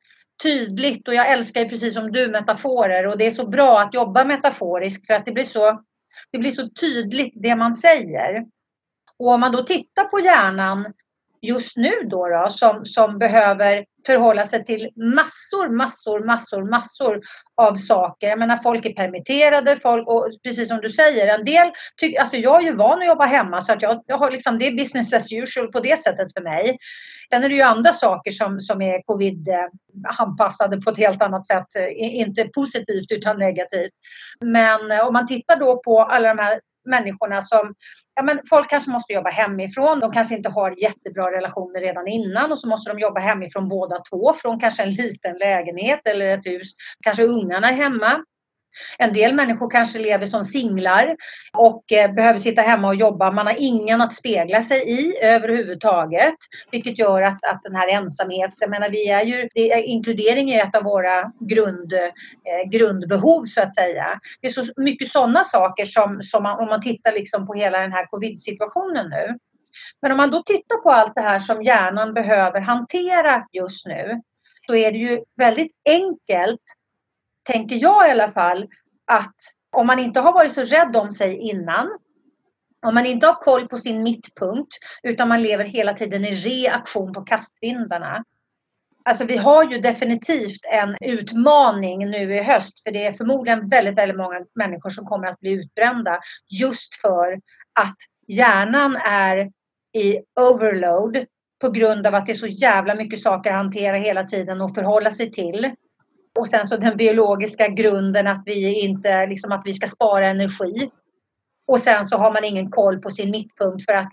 tydligt 0.43 1.07
och 1.07 1.13
jag 1.13 1.31
älskar 1.31 1.61
ju 1.61 1.69
precis 1.69 1.93
som 1.93 2.11
du 2.11 2.27
metaforer 2.27 3.07
och 3.07 3.17
det 3.17 3.25
är 3.25 3.31
så 3.31 3.47
bra 3.47 3.81
att 3.81 3.93
jobba 3.93 4.25
metaforiskt 4.25 5.07
för 5.07 5.13
att 5.13 5.25
det 5.25 5.31
blir 5.31 5.43
så, 5.43 5.81
det 6.31 6.37
blir 6.37 6.51
så 6.51 6.69
tydligt 6.69 7.33
det 7.35 7.55
man 7.55 7.75
säger. 7.75 8.45
Och 9.17 9.27
om 9.27 9.39
man 9.39 9.51
då 9.51 9.63
tittar 9.63 10.03
på 10.03 10.19
hjärnan 10.19 10.93
just 11.41 11.77
nu 11.77 11.91
då, 12.03 12.27
då 12.27 12.49
som, 12.49 12.85
som 12.85 13.17
behöver 13.17 13.85
förhålla 14.05 14.45
sig 14.45 14.65
till 14.65 14.89
massor, 14.95 15.69
massor, 15.69 16.25
massor, 16.25 16.69
massor 16.69 17.21
av 17.55 17.75
saker. 17.75 18.29
Jag 18.29 18.39
menar 18.39 18.57
folk 18.57 18.85
är 18.85 18.93
permitterade, 18.93 19.79
folk, 19.79 20.07
och 20.07 20.29
precis 20.43 20.67
som 20.67 20.77
du 20.81 20.89
säger, 20.89 21.27
en 21.27 21.45
del 21.45 21.71
tycker, 21.97 22.21
alltså 22.21 22.37
jag 22.37 22.61
är 22.61 22.65
ju 22.65 22.75
van 22.75 22.99
att 22.99 23.07
jobba 23.07 23.25
hemma 23.25 23.61
så 23.61 23.73
att 23.73 23.81
jag, 23.81 24.03
jag 24.07 24.17
har 24.17 24.31
liksom, 24.31 24.59
det 24.59 24.67
är 24.67 24.77
business 24.77 25.13
as 25.13 25.31
usual 25.31 25.71
på 25.71 25.79
det 25.79 25.99
sättet 25.99 26.33
för 26.33 26.41
mig. 26.41 26.77
Sen 27.33 27.43
är 27.43 27.49
det 27.49 27.55
ju 27.55 27.61
andra 27.61 27.93
saker 27.93 28.31
som, 28.31 28.59
som 28.59 28.81
är 28.81 29.01
covid-anpassade 29.05 30.75
eh, 30.75 30.81
på 30.81 30.89
ett 30.89 30.97
helt 30.97 31.21
annat 31.21 31.47
sätt, 31.47 31.75
eh, 31.75 32.19
inte 32.19 32.45
positivt 32.45 33.11
utan 33.11 33.37
negativt. 33.37 33.91
Men 34.45 34.91
eh, 34.91 35.07
om 35.07 35.13
man 35.13 35.27
tittar 35.27 35.59
då 35.59 35.81
på 35.85 36.01
alla 36.01 36.27
de 36.27 36.39
här 36.39 36.59
människorna 36.85 37.41
som, 37.41 37.73
ja 38.15 38.23
men 38.23 38.39
folk 38.49 38.69
kanske 38.69 38.91
måste 38.91 39.13
jobba 39.13 39.29
hemifrån, 39.29 39.99
de 39.99 40.11
kanske 40.11 40.35
inte 40.35 40.49
har 40.49 40.81
jättebra 40.81 41.31
relationer 41.31 41.79
redan 41.79 42.07
innan 42.07 42.51
och 42.51 42.59
så 42.59 42.67
måste 42.67 42.89
de 42.89 42.99
jobba 42.99 43.19
hemifrån 43.19 43.69
båda 43.69 44.01
två 44.09 44.33
från 44.33 44.59
kanske 44.59 44.83
en 44.83 44.91
liten 44.91 45.37
lägenhet 45.37 46.07
eller 46.07 46.37
ett 46.37 46.45
hus. 46.45 46.73
Kanske 47.03 47.23
ungarna 47.23 47.69
är 47.69 47.73
hemma. 47.73 48.23
En 48.97 49.13
del 49.13 49.33
människor 49.33 49.69
kanske 49.69 49.99
lever 49.99 50.25
som 50.25 50.43
singlar 50.43 51.15
och 51.53 51.91
eh, 51.91 52.13
behöver 52.13 52.39
sitta 52.39 52.61
hemma 52.61 52.87
och 52.87 52.95
jobba. 52.95 53.31
Man 53.31 53.47
har 53.47 53.55
ingen 53.57 54.01
att 54.01 54.13
spegla 54.13 54.61
sig 54.61 54.89
i 54.89 55.23
överhuvudtaget. 55.23 56.35
Vilket 56.71 56.99
gör 56.99 57.21
att, 57.21 57.45
att 57.45 57.63
den 57.63 57.75
här 57.75 57.87
ensamheten, 57.87 58.51
jag 58.59 58.69
menar 58.69 58.89
vi 58.89 59.09
är 59.09 59.25
ju, 59.25 59.49
det 59.53 59.71
är, 59.71 59.83
inkludering 59.83 60.51
är 60.51 60.63
ett 60.63 60.75
av 60.75 60.83
våra 60.83 61.31
grund, 61.39 61.93
eh, 61.93 62.69
grundbehov 62.71 63.43
så 63.43 63.61
att 63.61 63.75
säga. 63.75 64.19
Det 64.41 64.47
är 64.47 64.51
så 64.51 64.65
mycket 64.77 65.11
sådana 65.11 65.43
saker 65.43 65.85
som, 65.85 66.21
som 66.21 66.43
man, 66.43 66.59
om 66.59 66.67
man 66.67 66.81
tittar 66.81 67.11
liksom 67.11 67.47
på 67.47 67.53
hela 67.53 67.79
den 67.79 67.91
här 67.91 68.05
covid-situationen 68.05 69.09
nu. 69.09 69.37
Men 70.01 70.11
om 70.11 70.17
man 70.17 70.31
då 70.31 70.43
tittar 70.43 70.77
på 70.77 70.91
allt 70.91 71.15
det 71.15 71.21
här 71.21 71.39
som 71.39 71.61
hjärnan 71.61 72.13
behöver 72.13 72.61
hantera 72.61 73.45
just 73.51 73.85
nu 73.85 74.21
så 74.67 74.75
är 74.75 74.91
det 74.91 74.97
ju 74.97 75.19
väldigt 75.37 75.71
enkelt 75.85 76.61
tänker 77.43 77.75
jag 77.75 78.07
i 78.07 78.11
alla 78.11 78.31
fall, 78.31 78.67
att 79.07 79.35
om 79.71 79.87
man 79.87 79.99
inte 79.99 80.19
har 80.19 80.33
varit 80.33 80.53
så 80.53 80.63
rädd 80.63 80.95
om 80.95 81.11
sig 81.11 81.37
innan, 81.37 81.97
om 82.85 82.93
man 82.95 83.05
inte 83.05 83.27
har 83.27 83.35
koll 83.35 83.67
på 83.67 83.77
sin 83.77 84.03
mittpunkt, 84.03 84.73
utan 85.03 85.27
man 85.29 85.43
lever 85.43 85.63
hela 85.63 85.93
tiden 85.93 86.25
i 86.25 86.31
reaktion 86.31 87.13
på 87.13 87.21
kastvindarna, 87.21 88.23
Alltså 89.09 89.25
vi 89.25 89.37
har 89.37 89.71
ju 89.71 89.77
definitivt 89.77 90.59
en 90.71 90.95
utmaning 91.01 92.09
nu 92.09 92.35
i 92.35 92.43
höst 92.43 92.83
för 92.83 92.91
det 92.91 93.05
är 93.05 93.11
förmodligen 93.11 93.67
väldigt, 93.67 93.97
väldigt 93.97 94.17
många 94.17 94.39
människor 94.55 94.89
som 94.89 95.05
kommer 95.05 95.27
att 95.27 95.39
bli 95.39 95.51
utbrända 95.51 96.19
just 96.49 96.95
för 97.01 97.33
att 97.79 97.95
hjärnan 98.27 98.95
är 98.95 99.51
i 99.93 100.19
overload 100.39 101.25
på 101.61 101.69
grund 101.69 102.07
av 102.07 102.15
att 102.15 102.25
det 102.25 102.31
är 102.31 102.35
så 102.35 102.47
jävla 102.47 102.95
mycket 102.95 103.19
saker 103.21 103.49
att 103.49 103.57
hantera 103.57 103.95
hela 103.95 104.23
tiden 104.23 104.61
och 104.61 104.75
förhålla 104.75 105.11
sig 105.11 105.31
till. 105.31 105.71
Och 106.39 106.47
sen 106.47 106.67
så 106.67 106.77
den 106.77 106.97
biologiska 106.97 107.67
grunden 107.67 108.27
att 108.27 108.43
vi 108.45 108.79
inte, 108.79 109.25
liksom 109.25 109.51
att 109.51 109.61
vi 109.65 109.73
ska 109.73 109.87
spara 109.87 110.27
energi. 110.27 110.89
Och 111.67 111.79
sen 111.79 112.05
så 112.05 112.17
har 112.17 112.33
man 112.33 112.43
ingen 112.43 112.71
koll 112.71 112.99
på 112.99 113.09
sin 113.09 113.31
mittpunkt 113.31 113.85
för 113.85 113.93
att 113.93 114.11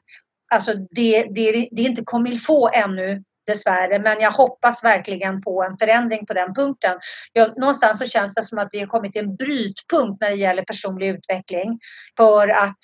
alltså 0.54 0.74
det, 0.74 1.22
det, 1.22 1.68
det 1.72 1.82
är 1.82 1.88
inte 1.88 2.04
comme 2.04 2.38
få 2.38 2.68
ännu 2.68 3.24
dessvärre. 3.46 3.98
Men 3.98 4.20
jag 4.20 4.30
hoppas 4.30 4.84
verkligen 4.84 5.42
på 5.42 5.62
en 5.62 5.76
förändring 5.78 6.26
på 6.26 6.34
den 6.34 6.54
punkten. 6.54 6.98
Jag, 7.32 7.58
någonstans 7.58 7.98
så 7.98 8.06
känns 8.06 8.34
det 8.34 8.42
som 8.42 8.58
att 8.58 8.68
vi 8.72 8.80
har 8.80 8.86
kommit 8.86 9.12
till 9.12 9.24
en 9.24 9.36
brytpunkt 9.36 10.20
när 10.20 10.30
det 10.30 10.36
gäller 10.36 10.64
personlig 10.64 11.08
utveckling. 11.08 11.78
För 12.16 12.48
att 12.48 12.78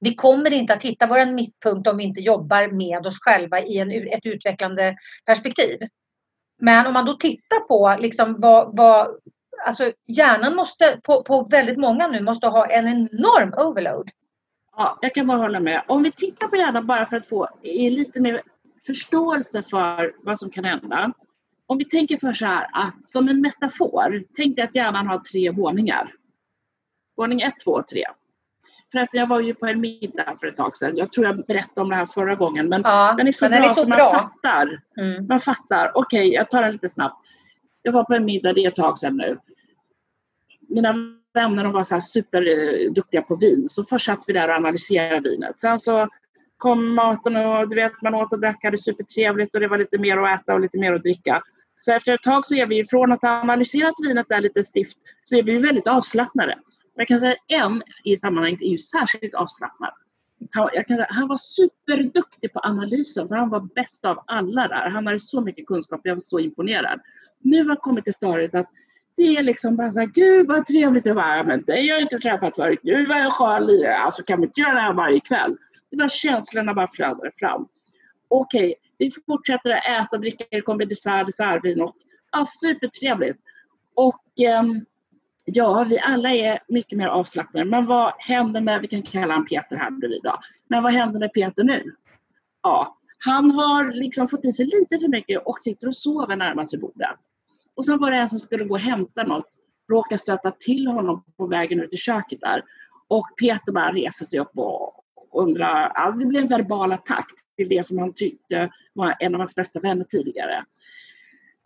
vi 0.00 0.14
kommer 0.14 0.52
inte 0.52 0.74
att 0.74 0.82
hitta 0.82 1.06
vår 1.06 1.32
mittpunkt 1.32 1.88
om 1.88 1.96
vi 1.96 2.04
inte 2.04 2.20
jobbar 2.20 2.68
med 2.72 3.06
oss 3.06 3.18
själva 3.20 3.60
i 3.60 3.78
en, 3.78 3.90
ett 3.90 4.26
utvecklande 4.26 4.96
perspektiv. 5.26 5.78
Men 6.58 6.86
om 6.86 6.92
man 6.92 7.04
då 7.04 7.14
tittar 7.14 7.60
på 7.60 7.96
liksom 8.00 8.40
vad, 8.40 8.76
vad 8.76 9.16
alltså 9.66 9.92
hjärnan 10.06 10.56
måste 10.56 11.00
på, 11.04 11.22
på 11.22 11.42
väldigt 11.50 11.78
många 11.78 12.08
nu 12.08 12.20
måste 12.20 12.46
ha 12.46 12.66
en 12.66 12.88
enorm 12.88 13.68
overload. 13.68 14.10
Ja, 14.76 14.98
jag 15.00 15.14
kan 15.14 15.26
bara 15.26 15.38
hålla 15.38 15.60
med. 15.60 15.82
Om 15.88 16.02
vi 16.02 16.12
tittar 16.12 16.48
på 16.48 16.56
hjärnan 16.56 16.86
bara 16.86 17.06
för 17.06 17.16
att 17.16 17.28
få 17.28 17.48
lite 17.62 18.20
mer 18.20 18.42
förståelse 18.86 19.62
för 19.62 20.14
vad 20.22 20.38
som 20.38 20.50
kan 20.50 20.64
hända. 20.64 21.12
Om 21.66 21.78
vi 21.78 21.84
tänker 21.84 22.16
för 22.16 22.32
så 22.32 22.46
här 22.46 22.66
att 22.72 23.06
som 23.06 23.28
en 23.28 23.40
metafor, 23.40 24.24
tänk 24.36 24.56
dig 24.56 24.64
att 24.64 24.74
hjärnan 24.74 25.06
har 25.06 25.18
tre 25.18 25.50
våningar. 25.50 26.12
Våning 27.16 27.40
1, 27.40 27.54
2 27.64 27.70
och 27.70 27.88
tre. 27.88 28.04
Förresten, 28.92 29.20
jag 29.20 29.26
var 29.26 29.40
ju 29.40 29.54
på 29.54 29.66
en 29.66 29.80
middag 29.80 30.36
för 30.40 30.46
ett 30.46 30.56
tag 30.56 30.76
sedan. 30.76 30.96
Jag 30.96 31.12
tror 31.12 31.26
jag 31.26 31.46
berättade 31.46 31.80
om 31.80 31.88
det 31.88 31.96
här 31.96 32.06
förra 32.06 32.34
gången. 32.34 32.68
Men 32.68 32.82
ja, 32.84 33.14
den 33.16 33.28
är 33.28 33.32
så 33.32 33.48
bra, 33.48 33.56
är 33.58 33.68
så 33.68 33.86
bra. 33.86 33.98
man 33.98 34.10
fattar. 34.10 34.80
Mm. 34.98 35.26
Man 35.26 35.40
fattar. 35.40 35.92
Okej, 35.94 36.20
okay, 36.20 36.32
jag 36.32 36.50
tar 36.50 36.62
den 36.62 36.72
lite 36.72 36.88
snabbt. 36.88 37.26
Jag 37.82 37.92
var 37.92 38.04
på 38.04 38.14
en 38.14 38.24
middag, 38.24 38.52
det 38.52 38.64
är 38.64 38.68
ett 38.68 38.76
tag 38.76 38.98
sedan 38.98 39.16
nu. 39.16 39.38
Mina 40.68 40.94
vänner 41.34 41.64
de 41.64 41.72
var 41.72 41.82
så 41.82 41.94
här 41.94 42.00
superduktiga 42.00 43.22
på 43.22 43.36
vin. 43.36 43.68
Så 43.68 43.84
först 43.84 44.06
satt 44.06 44.24
vi 44.26 44.32
där 44.32 44.48
och 44.48 44.54
analyserade 44.54 45.30
vinet. 45.30 45.60
Sen 45.60 45.78
så 45.78 46.08
kom 46.56 46.94
maten 46.94 47.36
och 47.36 47.68
du 47.68 47.76
vet, 47.76 48.02
man 48.02 48.14
åt 48.14 48.32
och 48.32 48.40
drack, 48.40 48.64
hade 48.64 48.78
supertrevligt 48.78 49.54
och 49.54 49.60
det 49.60 49.68
var 49.68 49.78
lite 49.78 49.98
mer 49.98 50.16
att 50.16 50.40
äta 50.40 50.54
och 50.54 50.60
lite 50.60 50.78
mer 50.78 50.92
att 50.92 51.02
dricka. 51.02 51.42
Så 51.80 51.92
efter 51.92 52.14
ett 52.14 52.22
tag 52.22 52.46
så 52.46 52.54
är 52.54 52.66
vi 52.66 52.84
från 52.84 53.12
att 53.12 53.22
ha 53.22 53.30
analyserat 53.30 53.94
vinet 54.02 54.28
där 54.28 54.40
lite 54.40 54.62
stift 54.62 54.98
så 55.24 55.36
är 55.36 55.42
vi 55.42 55.58
väldigt 55.58 55.86
avslappnade. 55.86 56.58
Jag 56.96 57.08
kan 57.08 57.20
säga 57.20 57.36
en 57.46 57.82
i 58.04 58.16
sammanhanget 58.16 58.62
är 58.62 58.66
ju 58.66 58.78
särskilt 58.78 59.34
avslappnad. 59.34 59.90
Han, 60.50 60.68
jag 60.72 60.86
kan 60.86 60.96
säga, 60.96 61.06
han 61.10 61.28
var 61.28 61.36
superduktig 61.36 62.52
på 62.52 62.60
analysen 62.62 63.28
för 63.28 63.34
han 63.34 63.48
var 63.48 63.60
bäst 63.60 64.04
av 64.04 64.24
alla 64.26 64.68
där. 64.68 64.90
Han 64.90 65.06
hade 65.06 65.20
så 65.20 65.40
mycket 65.40 65.66
kunskap, 65.66 66.00
jag 66.04 66.14
var 66.14 66.20
så 66.20 66.38
imponerad. 66.38 67.00
Nu 67.38 67.68
har 67.68 67.76
kommit 67.76 68.04
till 68.04 68.14
stadiet 68.14 68.54
att 68.54 68.70
det 69.16 69.36
är 69.36 69.42
liksom 69.42 69.76
bara 69.76 69.92
så 69.92 69.98
här, 69.98 70.06
gud 70.06 70.46
vad 70.46 70.66
trevligt 70.66 71.04
det 71.04 71.12
var, 71.12 71.44
men 71.44 71.62
dig 71.62 71.88
har 71.88 71.94
jag 71.94 72.02
inte 72.02 72.18
träffat 72.18 72.56
förut, 72.56 72.80
gud 72.82 73.08
vad 73.08 73.20
jag 73.20 73.32
skön 73.32 73.66
lirare, 73.66 73.96
alltså 73.96 74.22
kan 74.22 74.40
vi 74.40 74.46
inte 74.46 74.60
göra 74.60 74.74
det 74.74 74.80
här 74.80 74.92
varje 74.92 75.20
kväll? 75.20 75.56
Det 75.90 75.96
var 75.96 76.08
känslorna 76.08 76.74
bara 76.74 76.88
flödade 76.88 77.30
fram. 77.36 77.68
Okej, 78.28 78.74
vi 78.98 79.10
fortsätter 79.26 79.70
att 79.70 79.86
äta, 79.86 80.18
dricka, 80.18 80.44
det 80.50 80.60
kommer 80.60 80.84
dessert, 80.84 81.26
dessertvin 81.26 81.80
och 81.80 81.96
ja, 82.32 82.44
supertrevligt. 82.60 83.38
Och 83.94 84.24
um, 84.60 84.84
ja, 85.46 85.84
vi 85.88 85.98
alla 85.98 86.34
är 86.34 86.58
mycket 86.68 86.98
mer 86.98 87.06
avslappnade. 87.06 87.64
Men 87.64 87.86
vad 87.86 88.12
händer 88.18 88.60
med, 88.60 88.80
vi 88.80 88.88
kan 88.88 89.02
kalla 89.02 89.34
honom 89.34 89.46
Peter 89.46 89.76
här 89.76 89.90
bredvid 89.90 90.20
då. 90.22 90.38
Men 90.68 90.82
vad 90.82 90.92
händer 90.92 91.20
med 91.20 91.32
Peter 91.32 91.64
nu? 91.64 91.92
Ja, 92.62 92.96
han 93.18 93.50
har 93.50 93.92
liksom 93.92 94.28
fått 94.28 94.44
i 94.44 94.52
sig 94.52 94.66
lite 94.66 94.98
för 94.98 95.08
mycket 95.08 95.42
och 95.46 95.60
sitter 95.60 95.88
och 95.88 95.96
sover 95.96 96.36
närmast 96.36 96.74
vid 96.74 96.80
bordet. 96.80 97.18
Och 97.74 97.84
sen 97.84 97.98
var 97.98 98.10
det 98.10 98.16
en 98.16 98.28
som 98.28 98.40
skulle 98.40 98.64
gå 98.64 98.74
och 98.74 98.80
hämta 98.80 99.22
något, 99.22 99.48
råkade 99.90 100.18
stöta 100.18 100.50
till 100.50 100.86
honom 100.86 101.24
på 101.36 101.46
vägen 101.46 101.80
ut 101.80 101.92
i 101.92 101.96
köket 101.96 102.40
där. 102.40 102.62
Och 103.08 103.26
Peter 103.40 103.72
bara 103.72 103.92
reser 103.92 104.24
sig 104.24 104.40
upp 104.40 104.50
och 104.54 105.04
undrar, 105.32 105.88
alltså 105.88 106.18
det 106.18 106.26
blev 106.26 106.42
en 106.42 106.48
verbal 106.48 106.92
attack 106.92 107.26
till 107.56 107.68
det 107.68 107.86
som 107.86 107.98
han 107.98 108.12
tyckte 108.12 108.70
var 108.92 109.14
en 109.20 109.34
av 109.34 109.38
hans 109.38 109.54
bästa 109.54 109.80
vänner 109.80 110.04
tidigare 110.04 110.64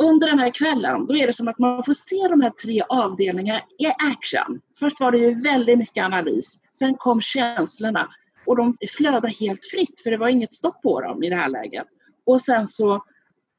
under 0.03 0.27
den 0.27 0.39
här 0.39 0.55
kvällen, 0.55 1.07
då 1.07 1.17
är 1.17 1.27
det 1.27 1.33
som 1.33 1.49
att 1.49 1.59
man 1.59 1.85
får 1.85 1.93
se 1.93 2.29
de 2.29 2.41
här 2.41 2.51
tre 2.51 2.83
avdelningarna 2.89 3.61
i 3.79 3.87
action. 3.87 4.61
Först 4.79 5.01
var 5.01 5.13
det 5.13 5.19
ju 5.19 5.35
väldigt 5.43 5.79
mycket 5.79 6.05
analys. 6.05 6.59
Sen 6.73 6.95
kom 6.95 7.21
känslorna 7.21 8.09
och 8.47 8.57
de 8.57 8.77
flödade 8.97 9.29
helt 9.29 9.65
fritt 9.65 10.01
för 10.01 10.11
det 10.11 10.17
var 10.17 10.29
inget 10.29 10.55
stopp 10.55 10.83
på 10.83 11.01
dem 11.01 11.23
i 11.23 11.29
det 11.29 11.37
här 11.37 11.49
läget. 11.49 11.87
Och 12.27 12.41
sen 12.41 12.67
så, 12.67 13.05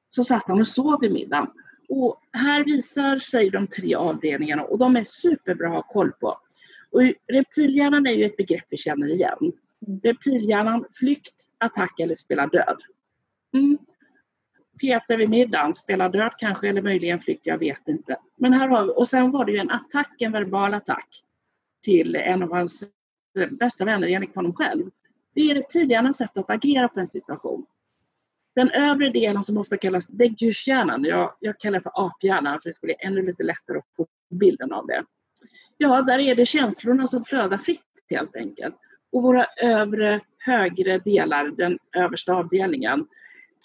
så 0.10 0.24
satt 0.24 0.48
han 0.48 0.60
och 0.60 0.68
sov 0.68 0.98
vid 1.02 1.12
middagen. 1.12 1.48
Och 1.90 2.22
här 2.32 2.64
visar 2.64 3.20
sig 3.20 3.50
de 3.50 3.68
tre 3.68 3.96
avdelningarna 3.96 4.64
och 4.64 4.78
de 4.78 4.96
är 4.96 5.04
superbra 5.04 5.68
att 5.68 5.74
ha 5.74 5.84
koll 5.84 6.12
på. 6.12 6.38
Och 6.92 7.02
reptilhjärnan 7.34 8.08
är 8.08 8.14
ju 8.14 8.26
ett 8.26 8.38
begrepp 8.38 8.66
vi 8.70 8.78
känner 8.78 9.08
igen. 9.08 9.52
Reptilhjärnan, 10.04 10.86
flykt, 10.94 11.36
attack 11.58 12.00
eller 12.00 12.16
spela 12.16 12.48
död. 12.48 12.78
Mm. 13.54 13.78
Peter 14.82 15.18
vid 15.18 15.30
middagen 15.30 15.76
spelar 15.76 16.10
död 16.10 16.32
kanske 16.38 16.70
eller 16.70 16.82
möjligen 16.82 17.20
flykt, 17.20 17.46
jag 17.46 17.58
vet 17.58 17.88
inte. 17.88 18.18
Men 18.38 18.54
här 18.54 18.68
har 18.68 18.86
vi, 18.86 18.94
och 18.96 19.08
sen 19.08 19.32
var 19.32 19.46
det 19.46 19.52
ju 19.52 19.58
en 19.58 19.72
attack, 19.72 20.22
en 20.22 20.32
verbal 20.32 20.74
attack 20.74 21.24
till 21.84 22.16
en 22.16 22.44
av 22.44 22.52
hans 22.52 22.92
bästa 23.50 23.86
vänner 23.86 24.08
enligt 24.08 24.36
honom 24.36 24.54
själv. 24.54 24.90
Det 25.36 25.42
är 25.42 25.56
reptilhjärnans 25.56 26.18
sätt 26.18 26.38
att 26.38 26.50
agera 26.50 26.88
på 26.88 27.00
en 27.00 27.08
situation. 27.08 27.66
Den 28.56 28.70
övre 28.70 29.10
delen 29.10 29.44
som 29.44 29.58
ofta 29.58 29.78
kallas 29.78 30.08
däggdjurshjärnan, 30.08 31.04
jag, 31.04 31.34
jag 31.40 31.60
kallar 31.60 31.80
det 31.80 31.84
för 31.84 32.06
aphjärnan 32.06 32.60
för 32.60 32.70
det 32.70 32.74
skulle 32.74 32.94
bli 32.94 33.08
ännu 33.08 33.22
lite 33.22 33.44
lättare 33.44 33.78
att 33.78 33.96
få 33.98 34.08
bilden 34.30 34.74
av 34.74 34.88
det. 34.88 35.04
Ja, 35.78 36.02
där 36.02 36.20
är 36.20 36.36
det 36.36 36.46
känslorna 36.46 37.08
som 37.08 37.26
flödar 37.26 37.58
fritt 37.58 37.82
helt 38.10 38.36
enkelt. 38.36 38.76
Och 39.12 39.24
våra 39.24 39.46
övre 39.46 40.20
högre 40.38 40.98
delar, 40.98 41.48
den 41.48 41.80
översta 41.96 42.34
avdelningen, 42.34 43.08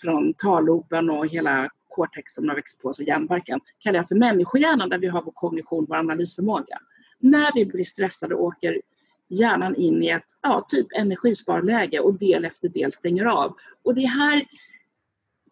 från 0.01 0.35
talloben 0.35 1.11
och 1.11 1.27
hela 1.27 1.71
cortex 1.89 2.33
som 2.33 2.49
har 2.49 2.57
växt 2.57 2.83
på 2.83 2.95
sig, 2.95 3.07
hjärnbarken, 3.07 3.61
kallar 3.79 3.99
jag 3.99 4.09
för 4.09 4.15
människohjärnan 4.15 4.89
där 4.89 4.99
vi 4.99 5.07
har 5.07 5.23
vår 5.23 5.33
kognition, 5.33 5.87
vår 5.89 5.97
analysförmåga. 5.97 6.79
När 7.19 7.55
vi 7.55 7.67
blir 7.67 7.85
stressade 7.85 8.35
åker 8.35 8.81
hjärnan 9.29 9.77
in 9.77 10.03
i 10.03 10.09
ett 10.09 10.27
ja, 10.43 10.67
typ 10.69 10.87
energisparläge 10.97 12.01
och 12.01 12.19
del 12.19 12.45
efter 12.45 12.69
del 12.69 12.93
stänger 12.93 13.25
av. 13.25 13.57
Och 13.85 13.95
det 13.95 14.07
här 14.07 14.47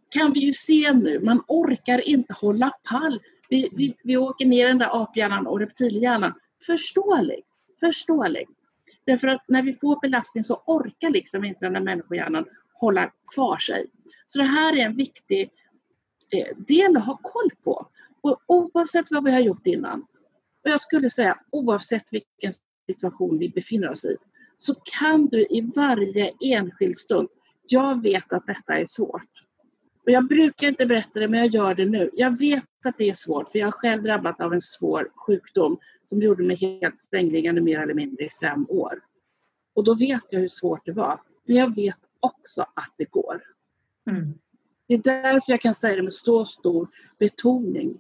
kan 0.09 0.33
vi 0.33 0.41
ju 0.41 0.53
se 0.53 0.93
nu, 0.93 1.21
man 1.21 1.43
orkar 1.49 2.09
inte 2.09 2.33
hålla 2.33 2.73
pall. 2.91 3.21
Vi, 3.49 3.69
vi, 3.73 3.97
vi 4.05 4.17
åker 4.17 4.47
ner 4.47 4.69
den 4.69 4.79
där 4.79 5.03
aphjärnan 5.03 5.47
och 5.47 5.61
reptilhjärnan. 5.61 6.35
Förståeligt, 6.67 7.47
förståeligt. 7.81 8.51
Därför 9.07 9.29
att 9.29 9.45
när 9.49 9.63
vi 9.63 9.75
får 9.75 10.01
belastning 10.01 10.45
så 10.45 10.63
orkar 10.67 11.11
liksom 11.11 11.45
inte 11.45 11.65
den 11.65 11.73
där 11.73 11.81
människohjärnan 11.81 12.45
hålla 12.73 13.11
kvar 13.35 13.59
sig. 13.59 13.87
Så 14.27 14.39
det 14.39 14.45
här 14.45 14.77
är 14.77 14.85
en 14.85 14.97
viktig 14.97 15.51
eh, 16.31 16.57
del 16.57 16.97
att 16.97 17.05
ha 17.05 17.17
koll 17.17 17.51
på. 17.65 17.89
Och 18.21 18.41
oavsett 18.47 19.07
vad 19.11 19.25
vi 19.25 19.31
har 19.31 19.41
gjort 19.41 19.67
innan. 19.67 20.01
Och 20.65 20.71
jag 20.71 20.81
skulle 20.81 21.11
säga 21.11 21.39
oavsett 21.51 22.13
vilken 22.13 22.53
situation 22.87 23.39
vi 23.39 23.49
befinner 23.49 23.91
oss 23.91 24.05
i 24.05 24.17
så 24.57 24.75
kan 24.99 25.27
du 25.27 25.41
i 25.41 25.61
varje 25.77 26.33
enskild 26.41 26.99
stund, 26.99 27.29
jag 27.69 28.03
vet 28.03 28.33
att 28.33 28.47
detta 28.47 28.79
är 28.79 28.87
svårt. 28.87 29.29
Och 30.05 30.11
jag 30.11 30.29
brukar 30.29 30.69
inte 30.69 30.87
berätta 30.87 31.21
det 31.21 31.29
men 31.29 31.41
jag 31.41 31.49
gör 31.55 31.75
det 31.75 31.87
nu. 31.87 32.11
Jag 32.13 32.39
vet 32.39 32.65
att 32.85 32.99
det 32.99 33.09
är 33.09 33.15
svårt 33.15 33.49
för 33.49 33.59
jag 33.59 33.67
har 33.67 33.73
själv 33.73 34.03
drabbats 34.03 34.41
av 34.41 34.53
en 34.53 34.61
svår 34.61 35.11
sjukdom 35.27 35.79
som 36.05 36.23
gjorde 36.23 36.45
mig 36.45 36.57
helt 36.57 36.99
stängliggande 36.99 37.61
mer 37.61 37.79
eller 37.81 37.95
mindre 37.95 38.25
i 38.25 38.31
fem 38.31 38.67
år. 38.69 39.01
Och 39.75 39.85
då 39.85 39.95
vet 39.95 40.23
jag 40.31 40.41
hur 40.41 40.49
svårt 40.49 40.85
det 40.85 40.93
var. 40.93 41.21
Men 41.47 41.57
jag 41.57 41.77
vet 41.77 41.99
också 42.21 42.63
att 42.63 42.95
det 42.99 43.11
går. 43.11 43.43
Mm. 44.11 44.39
Det 44.87 44.95
är 44.95 44.99
därför 44.99 45.53
jag 45.53 45.61
kan 45.61 45.75
säga 45.75 45.97
det 45.97 46.03
med 46.03 46.15
så 46.15 46.45
stor 46.45 46.89
betoning. 47.19 47.99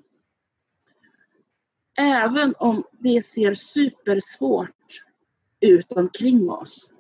Även 1.98 2.54
om 2.58 2.84
det 2.92 3.24
ser 3.24 3.54
supersvårt 3.54 5.04
ut 5.60 5.92
omkring 5.92 6.50
oss 6.50 6.92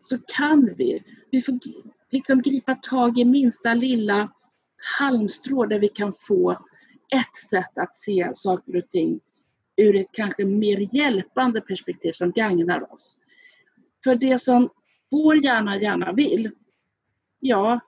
så 0.00 0.18
kan 0.18 0.74
vi, 0.76 1.04
vi 1.30 1.42
får 1.42 1.58
liksom 2.10 2.42
gripa 2.42 2.74
tag 2.74 3.18
i 3.18 3.24
minsta 3.24 3.74
lilla 3.74 4.32
halmstrå 4.98 5.66
där 5.66 5.78
vi 5.78 5.88
kan 5.88 6.12
få 6.14 6.50
ett 7.08 7.36
sätt 7.50 7.78
att 7.78 7.96
se 7.96 8.30
saker 8.34 8.76
och 8.76 8.88
ting 8.88 9.20
ur 9.76 9.96
ett 9.96 10.12
kanske 10.12 10.44
mer 10.44 10.96
hjälpande 10.96 11.60
perspektiv 11.60 12.12
som 12.12 12.32
gagnar 12.32 12.92
oss. 12.92 13.18
För 14.04 14.14
det 14.14 14.40
som 14.40 14.70
vår 15.10 15.36
hjärna 15.36 15.78
gärna 15.78 16.12
vill, 16.12 16.50
ja, 17.40 17.80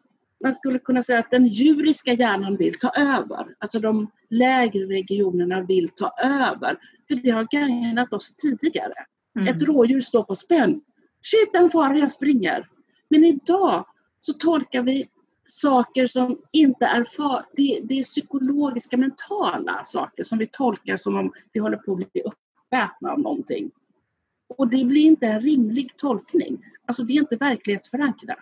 man 0.43 0.55
skulle 0.55 0.79
kunna 0.79 1.03
säga 1.03 1.19
att 1.19 1.31
den 1.31 1.47
djuriska 1.47 2.13
hjärnan 2.13 2.57
vill 2.57 2.79
ta 2.79 2.89
över. 2.89 3.55
Alltså 3.59 3.81
de 3.81 4.11
lägre 4.31 4.87
regionerna 4.87 5.61
vill 5.61 5.89
ta 5.89 6.13
över. 6.23 6.79
För 7.09 7.15
det 7.15 7.31
har 7.31 7.49
gagnat 7.51 8.13
oss 8.13 8.35
tidigare. 8.35 8.95
Mm. 9.37 9.49
Ett 9.49 9.63
rådjur 9.63 10.01
står 10.01 10.23
på 10.23 10.35
spänn. 10.35 10.81
Shit, 11.23 11.55
en 11.55 11.71
fara, 11.71 11.99
jag 11.99 12.11
springer. 12.11 12.69
Men 13.09 13.25
idag 13.25 13.87
så 14.21 14.33
tolkar 14.33 14.83
vi 14.83 15.09
saker 15.45 16.07
som 16.07 16.39
inte 16.53 16.87
är 16.87 17.05
far 17.05 17.47
det, 17.57 17.81
det 17.85 17.99
är 17.99 18.03
psykologiska, 18.03 18.97
mentala 18.97 19.85
saker 19.85 20.25
som 20.25 20.39
vi 20.39 20.47
tolkar 20.47 20.97
som 20.97 21.17
om 21.17 21.33
vi 21.53 21.61
håller 21.61 21.77
på 21.77 21.93
att 21.93 22.13
bli 22.13 22.23
uppätna 22.23 23.13
av 23.13 23.21
någonting. 23.21 23.71
Och 24.57 24.69
det 24.69 24.85
blir 24.85 25.03
inte 25.03 25.27
en 25.27 25.41
rimlig 25.41 25.97
tolkning. 25.97 26.65
Alltså 26.87 27.03
det 27.03 27.13
är 27.13 27.21
inte 27.21 27.37
verklighetsförankrat. 27.37 28.39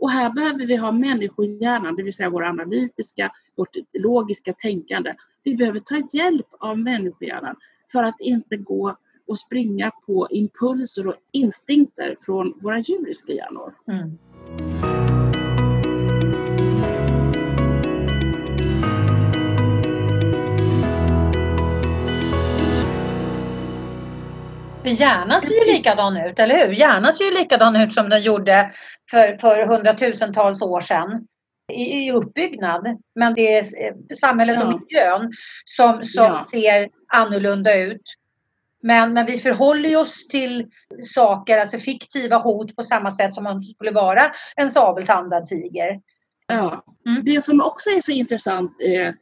Och 0.00 0.10
här 0.10 0.30
behöver 0.30 0.66
vi 0.66 0.76
ha 0.76 0.92
människohjärnan, 0.92 1.96
det 1.96 2.02
vill 2.02 2.12
säga 2.12 2.30
vår 2.30 2.44
analytiska, 2.44 3.32
vårt 3.56 3.76
logiska 3.92 4.52
tänkande. 4.52 5.14
Vi 5.42 5.56
behöver 5.56 5.78
ta 5.78 6.02
hjälp 6.12 6.46
av 6.58 6.78
människohjärnan 6.78 7.56
för 7.92 8.02
att 8.02 8.20
inte 8.20 8.56
gå 8.56 8.96
och 9.26 9.38
springa 9.38 9.90
på 10.06 10.28
impulser 10.30 11.06
och 11.06 11.14
instinkter 11.32 12.16
från 12.20 12.58
våra 12.62 12.78
djuriska 12.78 13.32
hjärnor. 13.32 13.74
Mm. 13.88 14.18
Hjärnan 24.84 25.40
ser 25.40 25.66
ju 25.66 25.72
likadan 25.72 26.16
ut, 26.16 26.38
eller 26.38 26.66
hur? 26.66 26.74
Hjärnan 26.74 27.12
ser 27.12 27.24
ju 27.24 27.30
likadan 27.30 27.76
ut 27.76 27.94
som 27.94 28.08
den 28.08 28.22
gjorde 28.22 28.70
för, 29.10 29.36
för 29.36 29.66
hundratusentals 29.66 30.62
år 30.62 30.80
sedan 30.80 31.26
i, 31.72 31.82
i 31.82 32.12
uppbyggnad. 32.12 32.98
Men 33.14 33.34
det 33.34 33.54
är 33.54 33.62
eh, 33.62 33.94
samhället 34.20 34.56
ja. 34.56 34.62
och 34.62 34.80
miljön 34.80 35.32
som, 35.64 36.02
som 36.02 36.24
ja. 36.24 36.38
ser 36.38 36.88
annorlunda 37.08 37.76
ut. 37.76 38.02
Men, 38.82 39.12
men 39.12 39.26
vi 39.26 39.38
förhåller 39.38 39.96
oss 39.96 40.28
till 40.28 40.66
saker, 40.98 41.58
alltså 41.58 41.78
fiktiva 41.78 42.36
hot 42.36 42.76
på 42.76 42.82
samma 42.82 43.10
sätt 43.10 43.34
som 43.34 43.46
om 43.46 43.60
det 43.60 43.66
skulle 43.66 43.90
vara 43.90 44.32
en 44.56 44.70
sabeltandad 44.70 45.46
tiger. 45.46 46.00
Ja. 46.46 46.84
Mm. 47.06 47.24
Det 47.24 47.40
som 47.40 47.60
också 47.60 47.90
är 47.90 48.00
så 48.00 48.12
intressant 48.12 48.70
eh, 48.80 49.14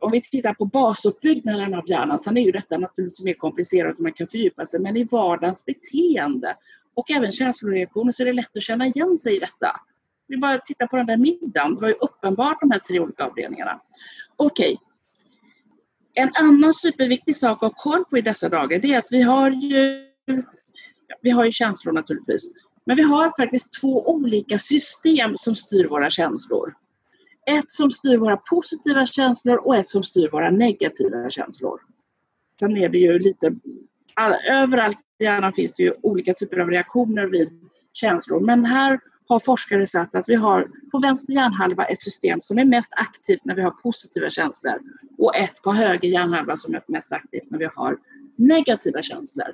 om 0.00 0.10
vi 0.10 0.22
tittar 0.22 0.54
på 0.54 0.64
basuppbyggnaden 0.64 1.74
av 1.74 1.90
hjärnan, 1.90 2.18
sen 2.18 2.36
är 2.36 2.42
ju 2.42 2.52
detta 2.52 2.78
naturligtvis 2.78 3.24
mer 3.24 3.34
komplicerat 3.34 3.96
och 3.96 4.02
man 4.02 4.12
kan 4.12 4.26
fördjupa 4.26 4.66
sig, 4.66 4.80
men 4.80 4.96
i 4.96 5.04
vardagens 5.04 5.64
beteende 5.64 6.56
och 6.94 7.10
även 7.10 7.32
känsloreaktioner 7.32 8.12
så 8.12 8.22
är 8.22 8.26
det 8.26 8.32
lätt 8.32 8.56
att 8.56 8.62
känna 8.62 8.86
igen 8.86 9.18
sig 9.18 9.36
i 9.36 9.38
detta. 9.38 9.80
Vi 10.28 10.36
bara 10.36 10.58
tittar 10.58 10.86
på 10.86 10.96
den 10.96 11.06
där 11.06 11.16
middagen, 11.16 11.74
det 11.74 11.80
var 11.80 11.88
ju 11.88 11.94
uppenbart 11.94 12.60
de 12.60 12.70
här 12.70 12.78
tre 12.78 13.00
olika 13.00 13.24
avdelningarna. 13.24 13.80
Okej. 14.36 14.72
Okay. 14.74 14.86
En 16.14 16.30
annan 16.34 16.74
superviktig 16.74 17.36
sak 17.36 17.62
att 17.62 17.72
ha 17.72 17.92
koll 17.92 18.04
på 18.04 18.18
i 18.18 18.20
dessa 18.20 18.48
dagar, 18.48 18.78
det 18.78 18.94
är 18.94 18.98
att 18.98 19.12
vi 19.12 19.22
har 19.22 19.50
ju, 19.50 20.06
vi 21.22 21.30
har 21.30 21.44
ju 21.44 21.52
känslor 21.52 21.92
naturligtvis, 21.92 22.52
men 22.84 22.96
vi 22.96 23.02
har 23.02 23.42
faktiskt 23.42 23.80
två 23.80 24.10
olika 24.10 24.58
system 24.58 25.36
som 25.36 25.56
styr 25.56 25.88
våra 25.88 26.10
känslor. 26.10 26.74
Ett 27.46 27.70
som 27.70 27.90
styr 27.90 28.16
våra 28.16 28.36
positiva 28.36 29.06
känslor 29.06 29.56
och 29.56 29.76
ett 29.76 29.86
som 29.86 30.02
styr 30.02 30.28
våra 30.28 30.50
negativa 30.50 31.30
känslor. 31.30 31.80
Sen 32.60 32.76
är 32.76 32.88
det 32.88 32.98
ju 32.98 33.18
lite... 33.18 33.54
All, 34.14 34.32
överallt 34.32 34.98
i 35.18 35.24
hjärnan 35.24 35.52
finns 35.52 35.72
det 35.76 35.82
ju 35.82 35.94
olika 36.02 36.34
typer 36.34 36.58
av 36.58 36.70
reaktioner 36.70 37.26
vid 37.26 37.70
känslor. 37.92 38.40
Men 38.40 38.64
här 38.64 39.00
har 39.28 39.38
forskare 39.38 39.86
sagt 39.86 40.14
att 40.14 40.28
vi 40.28 40.34
har 40.34 40.68
på 40.92 40.98
vänster 40.98 41.32
hjärnhalva 41.32 41.84
ett 41.84 42.02
system 42.02 42.40
som 42.40 42.58
är 42.58 42.64
mest 42.64 42.92
aktivt 42.96 43.44
när 43.44 43.54
vi 43.54 43.62
har 43.62 43.70
positiva 43.70 44.30
känslor 44.30 44.78
och 45.18 45.36
ett 45.36 45.62
på 45.62 45.72
höger 45.72 46.08
hjärnhalva 46.08 46.56
som 46.56 46.74
är 46.74 46.82
mest 46.86 47.12
aktivt 47.12 47.50
när 47.50 47.58
vi 47.58 47.68
har 47.74 47.98
negativa 48.36 49.02
känslor. 49.02 49.48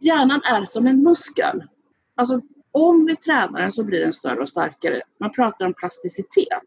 Hjärnan 0.00 0.42
är 0.44 0.64
som 0.64 0.86
en 0.86 1.02
muskel. 1.02 1.64
Alltså 2.14 2.40
om 2.72 3.06
vi 3.06 3.16
tränar 3.16 3.60
den 3.60 3.72
så 3.72 3.84
blir 3.84 4.00
den 4.00 4.12
större 4.12 4.40
och 4.40 4.48
starkare. 4.48 5.02
Man 5.20 5.32
pratar 5.32 5.66
om 5.66 5.74
plasticitet 5.74 6.62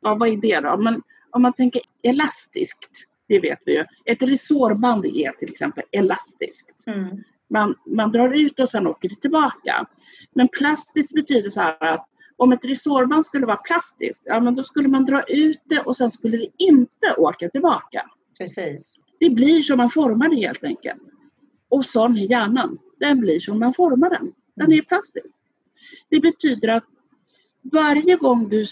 ja, 0.00 0.14
vad 0.14 0.28
är 0.28 0.36
det 0.36 0.60
då? 0.60 0.76
Men 0.76 1.02
om 1.30 1.42
man 1.42 1.52
tänker 1.52 1.82
elastiskt, 2.02 2.90
det 3.28 3.40
vet 3.40 3.58
vi 3.66 3.72
ju. 3.72 3.84
Ett 4.04 4.22
resårband 4.22 5.06
är 5.06 5.32
till 5.32 5.50
exempel 5.50 5.84
elastiskt. 5.92 6.86
Mm. 6.86 7.24
Man, 7.48 7.74
man 7.86 8.12
drar 8.12 8.34
ut 8.34 8.60
och 8.60 8.68
sen 8.68 8.86
åker 8.86 9.08
det 9.08 9.20
tillbaka. 9.20 9.86
Men 10.34 10.48
plastiskt 10.58 11.14
betyder 11.14 11.50
så 11.50 11.60
här 11.60 11.84
att 11.84 12.08
om 12.36 12.52
ett 12.52 12.64
resårband 12.64 13.26
skulle 13.26 13.46
vara 13.46 13.56
plastiskt, 13.56 14.22
ja 14.26 14.40
men 14.40 14.54
då 14.54 14.64
skulle 14.64 14.88
man 14.88 15.04
dra 15.04 15.22
ut 15.22 15.60
det 15.64 15.80
och 15.80 15.96
sen 15.96 16.10
skulle 16.10 16.36
det 16.36 16.48
inte 16.58 17.14
åka 17.16 17.48
tillbaka. 17.48 18.10
Precis. 18.38 18.94
Det 19.20 19.30
blir 19.30 19.62
som 19.62 19.76
man 19.76 19.90
formar 19.90 20.28
det 20.28 20.36
helt 20.36 20.64
enkelt. 20.64 21.02
Och 21.68 21.84
sån 21.84 22.18
är 22.18 22.30
hjärnan. 22.30 22.78
Den 22.98 23.20
blir 23.20 23.40
som 23.40 23.58
man 23.58 23.74
formar 23.74 24.10
den. 24.10 24.32
Den 24.54 24.72
är 24.72 24.82
plastisk. 24.82 25.40
Det 26.08 26.20
betyder 26.20 26.68
att 26.68 26.84
varje 27.62 28.16
gång 28.16 28.48
du 28.48 28.64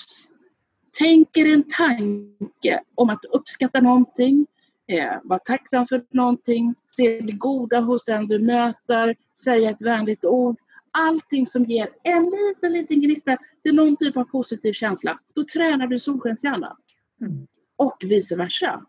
tänker 0.98 1.46
en 1.46 1.62
tanke 1.62 2.80
om 2.94 3.10
att 3.10 3.24
uppskatta 3.24 3.80
någonting, 3.80 4.46
eh, 4.86 5.12
vara 5.24 5.38
tacksam 5.38 5.86
för 5.86 6.04
någonting, 6.10 6.74
se 6.86 7.20
det 7.20 7.32
goda 7.32 7.80
hos 7.80 8.04
den 8.04 8.26
du 8.26 8.38
möter, 8.38 9.16
säga 9.44 9.70
ett 9.70 9.82
vänligt 9.82 10.24
ord. 10.24 10.56
Allting 10.90 11.46
som 11.46 11.64
ger 11.64 11.88
en 12.02 12.24
liten, 12.24 12.72
liten 12.72 13.00
gnista 13.00 13.38
till 13.62 13.74
någon 13.74 13.96
typ 13.96 14.16
av 14.16 14.24
positiv 14.24 14.72
känsla, 14.72 15.18
då 15.34 15.44
tränar 15.44 15.86
du 15.86 15.98
solskenshjärnan. 15.98 16.76
Mm. 17.20 17.46
Och 17.76 17.96
vice 18.04 18.36
versa. 18.36 18.86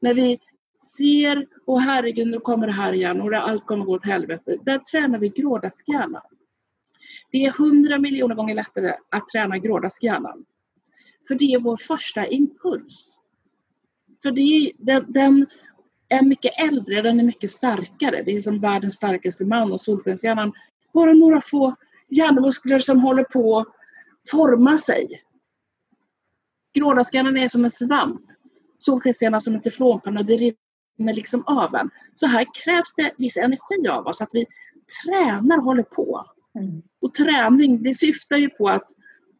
När 0.00 0.14
vi 0.14 0.38
ser, 0.96 1.46
och 1.64 1.82
herregud 1.82 2.26
nu 2.26 2.40
kommer 2.40 2.66
det 2.66 2.72
här 2.72 2.92
igen 2.92 3.20
och 3.20 3.34
allt 3.34 3.66
kommer 3.66 3.84
gå 3.84 3.94
åt 3.94 4.04
helvete. 4.04 4.56
Där 4.62 4.78
tränar 4.78 5.18
vi 5.18 5.28
grådaskhjärnan. 5.28 6.22
Det 7.30 7.44
är 7.44 7.58
hundra 7.58 7.98
miljoner 7.98 8.34
gånger 8.34 8.54
lättare 8.54 8.94
att 9.10 9.28
träna 9.28 9.58
grådaskhjärnan 9.58 10.44
för 11.28 11.34
det 11.34 11.44
är 11.44 11.60
vår 11.60 11.76
första 11.76 12.26
impuls. 12.26 13.18
För 14.22 14.30
det, 14.30 14.72
den, 14.78 15.12
den 15.12 15.46
är 16.08 16.22
mycket 16.22 16.52
äldre, 16.60 17.02
den 17.02 17.20
är 17.20 17.24
mycket 17.24 17.50
starkare. 17.50 18.22
Det 18.22 18.36
är 18.36 18.40
som 18.40 18.60
världens 18.60 18.94
starkaste 18.94 19.44
man 19.44 19.72
och 19.72 19.80
solskenshjärnan. 19.80 20.52
Bara 20.92 21.12
några 21.12 21.40
få 21.40 21.76
hjärnmuskler 22.08 22.78
som 22.78 23.00
håller 23.00 23.24
på 23.24 23.58
att 23.58 23.68
forma 24.30 24.78
sig. 24.78 25.22
Grådaskhjärnan 26.74 27.36
är 27.36 27.48
som 27.48 27.64
en 27.64 27.70
svamp. 27.70 28.22
Solskenshjärnan 28.78 29.40
som 29.40 29.54
en 29.54 29.60
teflonpanna, 29.60 30.22
det 30.22 30.36
rinner 30.36 31.14
liksom 31.14 31.44
av 31.46 31.74
en. 31.74 31.90
Så 32.14 32.26
här 32.26 32.46
krävs 32.64 32.94
det 32.96 33.12
viss 33.18 33.36
energi 33.36 33.88
av 33.88 34.06
oss, 34.06 34.20
att 34.20 34.30
vi 34.32 34.46
tränar 35.04 35.58
och 35.58 35.64
håller 35.64 35.82
på. 35.82 36.26
Mm. 36.54 36.82
Och 37.00 37.14
träning, 37.14 37.82
det 37.82 37.94
syftar 37.94 38.36
ju 38.36 38.48
på 38.48 38.68
att 38.68 38.88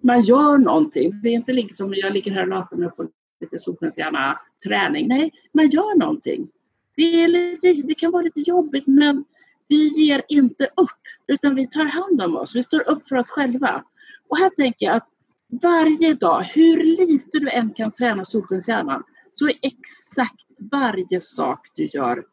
man 0.07 0.23
gör 0.23 0.59
någonting. 0.59 1.21
Det 1.23 1.29
är 1.29 1.33
inte 1.33 1.53
liksom 1.53 1.95
jag 1.97 2.13
ligger 2.13 2.33
här 2.33 2.43
och 2.43 2.49
latar 2.49 2.77
mig 2.77 2.87
och 2.87 2.97
får 2.97 3.09
lite 3.41 3.59
solskenshjärna 3.59 4.41
träning. 4.65 5.09
Nej, 5.09 5.33
man 5.53 5.71
gör 5.71 5.99
någonting. 5.99 6.49
Det, 6.97 7.25
är 7.25 7.29
lite, 7.29 7.73
det 7.73 7.95
kan 7.95 8.11
vara 8.11 8.23
lite 8.23 8.41
jobbigt 8.41 8.87
men 8.87 9.25
vi 9.69 9.89
ger 9.89 10.23
inte 10.29 10.65
upp 10.65 11.01
utan 11.27 11.55
vi 11.55 11.67
tar 11.69 11.85
hand 11.85 12.23
om 12.23 12.37
oss. 12.37 12.57
Vi 12.57 12.63
står 12.63 12.89
upp 12.89 13.09
för 13.09 13.17
oss 13.17 13.31
själva. 13.31 13.85
Och 14.29 14.39
här 14.39 14.51
tänker 14.51 14.87
jag 14.87 14.97
att 14.97 15.09
varje 15.63 16.15
dag, 16.15 16.43
hur 16.43 16.85
lite 16.85 17.39
du 17.39 17.51
än 17.51 17.71
kan 17.71 17.93
träna 17.93 18.25
solskenshjärnan, 18.25 19.03
så 19.33 19.49
är 19.49 19.55
exakt 19.63 20.47
varje 20.59 21.21
sak 21.21 21.69
du 21.75 21.89
gör 21.93 22.25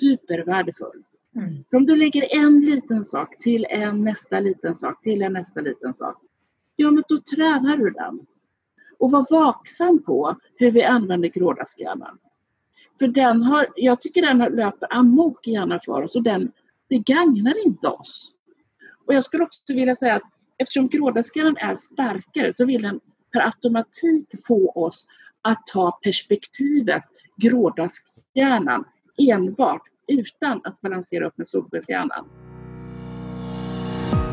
supervärdefull. 0.00 1.02
Mm. 1.36 1.64
Om 1.72 1.86
du 1.86 1.96
lägger 1.96 2.44
en 2.44 2.60
liten 2.60 3.04
sak 3.04 3.38
till 3.38 3.66
en 3.70 4.04
nästa 4.04 4.40
liten 4.40 4.76
sak 4.76 5.02
till 5.02 5.22
en 5.22 5.32
nästa 5.32 5.60
liten 5.60 5.94
sak 5.94 6.22
ja 6.80 6.90
men 6.90 7.02
då 7.08 7.20
tränar 7.20 7.76
du 7.76 7.90
den. 7.90 8.26
Och 8.98 9.10
var 9.10 9.26
vaksam 9.30 10.02
på 10.02 10.36
hur 10.56 10.70
vi 10.70 10.82
använder 10.82 11.28
grådaskhjärnan. 11.28 12.18
För 12.98 13.08
den 13.08 13.42
har, 13.42 13.66
jag 13.76 14.00
tycker 14.00 14.22
den 14.22 14.38
löper 14.38 14.94
amok 14.94 15.46
gärna 15.46 15.80
för 15.84 16.02
oss 16.02 16.16
och 16.16 16.22
den, 16.22 16.52
det 16.88 16.98
gagnar 16.98 17.66
inte 17.66 17.88
oss. 17.88 18.34
Och 19.06 19.14
jag 19.14 19.24
skulle 19.24 19.44
också 19.44 19.74
vilja 19.74 19.94
säga 19.94 20.14
att 20.14 20.22
eftersom 20.58 20.88
grådaskhjärnan 20.88 21.56
är 21.56 21.74
starkare 21.74 22.52
så 22.52 22.64
vill 22.64 22.82
den 22.82 23.00
per 23.32 23.40
automatik 23.40 24.28
få 24.46 24.70
oss 24.70 25.06
att 25.42 25.66
ta 25.66 25.98
perspektivet 26.02 27.04
grådaskhjärnan 27.36 28.84
enbart 29.16 29.82
utan 30.06 30.60
att 30.64 30.80
balansera 30.80 31.26
upp 31.26 31.38
med 31.38 31.48
solskenshjärnan. 31.48 32.28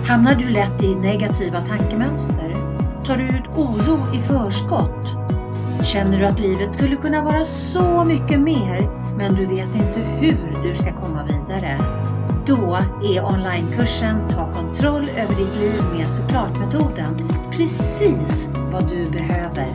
Hamnar 0.07 0.35
du 0.35 0.49
lätt 0.49 0.83
i 0.83 0.95
negativa 0.95 1.67
tankemönster? 1.67 2.36
Tar 3.07 3.17
du 3.17 3.23
ut 3.23 3.47
oro 3.55 4.15
i 4.15 4.21
förskott? 4.21 5.07
Känner 5.93 6.19
du 6.19 6.25
att 6.25 6.39
livet 6.39 6.73
skulle 6.73 6.95
kunna 6.95 7.23
vara 7.23 7.45
så 7.73 8.03
mycket 8.03 8.39
mer, 8.39 8.89
men 9.17 9.35
du 9.35 9.45
vet 9.45 9.75
inte 9.75 9.99
hur 9.99 10.57
du 10.63 10.75
ska 10.75 10.93
komma 10.93 11.23
vidare? 11.23 11.77
Då 12.45 12.75
är 13.03 13.25
onlinekursen 13.25 14.29
Ta 14.29 14.53
kontroll 14.53 15.09
över 15.09 15.35
ditt 15.35 15.55
liv 15.55 15.83
med 15.93 16.07
såklart-metoden 16.17 17.31
precis 17.51 18.47
vad 18.71 18.89
du 18.89 19.09
behöver. 19.09 19.73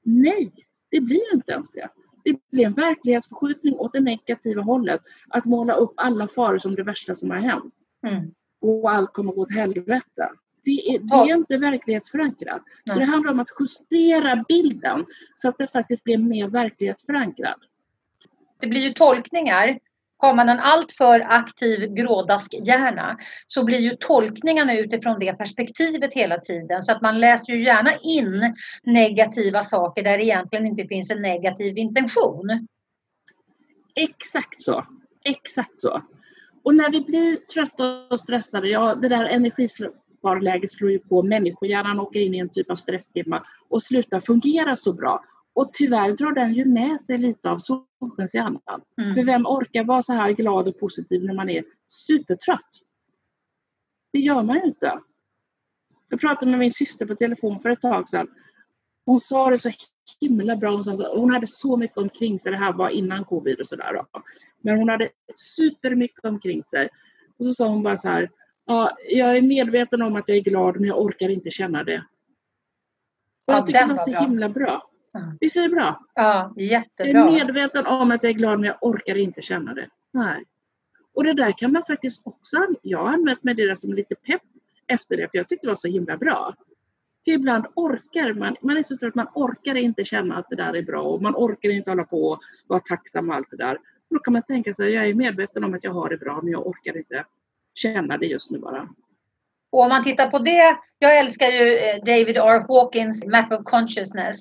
Nej, 0.02 0.52
det 0.90 1.00
blir 1.00 1.34
inte 1.34 1.52
ens 1.52 1.72
det. 1.72 1.88
Det 2.24 2.36
blir 2.50 2.66
en 2.66 2.72
verklighetsförskjutning 2.72 3.74
åt 3.74 3.92
det 3.92 4.00
negativa 4.00 4.62
hållet. 4.62 5.00
Att 5.28 5.44
måla 5.44 5.74
upp 5.74 5.92
alla 5.96 6.28
faror 6.28 6.58
som 6.58 6.74
det 6.74 6.82
värsta 6.82 7.14
som 7.14 7.30
har 7.30 7.38
hänt. 7.38 7.74
Mm. 8.06 8.34
Och 8.60 8.90
allt 8.90 9.12
kommer 9.12 9.32
gå 9.32 9.42
åt 9.42 9.54
helvete. 9.54 10.30
Det 10.64 10.94
är, 10.94 10.98
det 10.98 11.30
är 11.30 11.36
inte 11.36 11.56
verklighetsförankrat. 11.56 12.62
Så 12.92 12.98
det 12.98 13.04
handlar 13.04 13.32
om 13.32 13.40
att 13.40 13.48
justera 13.60 14.44
bilden 14.48 15.06
så 15.34 15.48
att 15.48 15.58
det 15.58 15.72
faktiskt 15.72 16.04
blir 16.04 16.18
mer 16.18 16.48
verklighetsförankrad. 16.48 17.60
Det 18.60 18.66
blir 18.66 18.80
ju 18.80 18.92
tolkningar. 18.92 19.78
Har 20.18 20.34
man 20.34 20.48
en 20.48 20.60
alltför 20.60 21.20
aktiv 21.20 21.94
grådaskhjärna 21.94 23.18
så 23.46 23.64
blir 23.64 23.78
ju 23.78 23.90
tolkningarna 23.90 24.78
utifrån 24.78 25.18
det 25.18 25.32
perspektivet 25.32 26.14
hela 26.14 26.38
tiden. 26.38 26.82
Så 26.82 26.92
att 26.92 27.02
man 27.02 27.20
läser 27.20 27.52
ju 27.52 27.64
gärna 27.64 27.90
in 28.02 28.56
negativa 28.82 29.62
saker 29.62 30.02
där 30.02 30.18
det 30.18 30.24
egentligen 30.24 30.66
inte 30.66 30.84
finns 30.84 31.10
en 31.10 31.22
negativ 31.22 31.78
intention. 31.78 32.66
Exakt 33.94 34.62
så. 34.62 34.86
Exakt 35.24 35.80
så. 35.80 36.02
Och 36.64 36.74
när 36.74 36.90
vi 36.90 37.00
blir 37.00 37.36
trötta 37.36 38.06
och 38.10 38.20
stressade, 38.20 38.68
ja 38.68 38.94
det 38.94 39.08
där 39.08 39.24
energisparläget 39.24 40.70
slår 40.70 40.90
ju 40.90 40.98
på. 40.98 41.22
Människohjärnan 41.22 42.00
åker 42.00 42.20
in 42.20 42.34
i 42.34 42.38
en 42.38 42.48
typ 42.48 42.70
av 42.70 42.76
stressdimma 42.76 43.46
och 43.68 43.82
slutar 43.82 44.20
fungera 44.20 44.76
så 44.76 44.92
bra. 44.92 45.24
Och 45.56 45.72
tyvärr 45.72 46.12
drar 46.12 46.32
den 46.32 46.54
ju 46.54 46.64
med 46.64 47.02
sig 47.02 47.18
lite 47.18 47.50
av 47.50 47.58
solskenshjärnan. 47.58 48.82
Mm. 49.00 49.14
För 49.14 49.24
vem 49.24 49.46
orkar 49.46 49.84
vara 49.84 50.02
så 50.02 50.12
här 50.12 50.32
glad 50.32 50.68
och 50.68 50.78
positiv 50.78 51.24
när 51.24 51.34
man 51.34 51.50
är 51.50 51.64
supertrött? 51.88 52.68
Det 54.12 54.18
gör 54.18 54.42
man 54.42 54.56
ju 54.56 54.62
inte. 54.62 55.00
Jag 56.08 56.20
pratade 56.20 56.50
med 56.50 56.60
min 56.60 56.72
syster 56.72 57.06
på 57.06 57.14
telefon 57.14 57.60
för 57.60 57.70
ett 57.70 57.80
tag 57.80 58.08
sedan. 58.08 58.28
Hon 59.06 59.20
sa 59.20 59.50
det 59.50 59.58
så 59.58 59.70
himla 60.20 60.56
bra. 60.56 60.70
Hon, 60.70 60.84
sa 60.84 60.96
så, 60.96 61.18
hon 61.20 61.30
hade 61.30 61.46
så 61.46 61.76
mycket 61.76 61.98
omkring 61.98 62.40
sig. 62.40 62.52
Det 62.52 62.58
här 62.58 62.72
var 62.72 62.90
innan 62.90 63.24
covid 63.24 63.60
och 63.60 63.66
sådär. 63.66 64.04
Men 64.60 64.78
hon 64.78 64.88
hade 64.88 65.08
supermycket 65.36 66.24
omkring 66.24 66.64
sig. 66.64 66.88
Och 67.38 67.46
så 67.46 67.54
sa 67.54 67.68
hon 67.68 67.82
bara 67.82 67.96
så 67.96 68.08
här. 68.08 68.30
Ja, 68.64 68.96
jag 69.08 69.36
är 69.36 69.42
medveten 69.42 70.02
om 70.02 70.16
att 70.16 70.28
jag 70.28 70.36
är 70.36 70.42
glad 70.42 70.80
men 70.80 70.88
jag 70.88 71.00
orkar 71.00 71.28
inte 71.28 71.50
känna 71.50 71.84
det. 71.84 71.98
Och 71.98 73.52
Ja, 73.52 73.54
jag 73.54 73.66
tycker 73.66 73.80
det 73.80 73.86
var 73.86 73.96
så 73.96 74.10
bra. 74.10 74.20
himla 74.20 74.48
bra. 74.48 74.90
Visst 75.40 75.56
är 75.56 75.62
det 75.62 75.68
bra? 75.68 76.04
Ja, 76.14 76.52
Jag 76.56 76.66
jättebra. 76.66 77.20
är 77.20 77.30
medveten 77.30 77.86
om 77.86 78.10
att 78.10 78.22
jag 78.22 78.30
är 78.30 78.34
glad 78.34 78.60
men 78.60 78.66
jag 78.66 78.76
orkar 78.80 79.14
inte 79.16 79.42
känna 79.42 79.74
det. 79.74 79.88
Nej. 80.12 80.44
Och 81.14 81.24
det 81.24 81.32
där 81.32 81.52
kan 81.52 81.72
man 81.72 81.82
faktiskt 81.84 82.20
också, 82.24 82.66
jag 82.82 82.98
har 82.98 83.12
använt 83.12 83.42
mig 83.44 83.54
det 83.54 83.66
där 83.66 83.74
som 83.74 83.92
lite 83.92 84.14
pepp 84.14 84.42
efter 84.86 85.16
det 85.16 85.30
för 85.30 85.38
jag 85.38 85.48
tyckte 85.48 85.66
det 85.66 85.70
var 85.70 85.76
så 85.76 85.88
himla 85.88 86.16
bra. 86.16 86.54
För 87.24 87.32
ibland 87.32 87.66
orkar 87.74 88.32
man, 88.32 88.56
man 88.62 88.76
är 88.76 88.82
så 88.82 88.96
trött, 88.96 89.14
man 89.14 89.28
orkar 89.34 89.74
inte 89.74 90.04
känna 90.04 90.36
att 90.36 90.48
det 90.50 90.56
där 90.56 90.76
är 90.76 90.82
bra 90.82 91.02
och 91.02 91.22
man 91.22 91.34
orkar 91.36 91.70
inte 91.70 91.90
hålla 91.90 92.04
på 92.04 92.22
och 92.22 92.40
vara 92.66 92.80
tacksam 92.80 93.28
och 93.28 93.34
allt 93.34 93.50
det 93.50 93.56
där. 93.56 93.74
Och 93.74 94.14
då 94.14 94.18
kan 94.18 94.32
man 94.32 94.42
tänka 94.42 94.74
sig, 94.74 94.92
jag 94.92 95.08
är 95.08 95.14
medveten 95.14 95.64
om 95.64 95.74
att 95.74 95.84
jag 95.84 95.92
har 95.92 96.08
det 96.08 96.16
bra 96.16 96.40
men 96.42 96.52
jag 96.52 96.66
orkar 96.66 96.96
inte 96.96 97.24
känna 97.74 98.18
det 98.18 98.26
just 98.26 98.50
nu 98.50 98.58
bara. 98.58 98.88
Och 99.72 99.82
om 99.82 99.88
man 99.88 100.04
tittar 100.04 100.30
på 100.30 100.38
det, 100.38 100.76
jag 100.98 101.18
älskar 101.18 101.46
ju 101.46 101.78
eh, 101.78 101.96
David 101.96 102.36
R. 102.36 102.64
Hawkins 102.68 103.24
Map 103.24 103.52
of 103.52 103.64
Consciousness. 103.64 104.38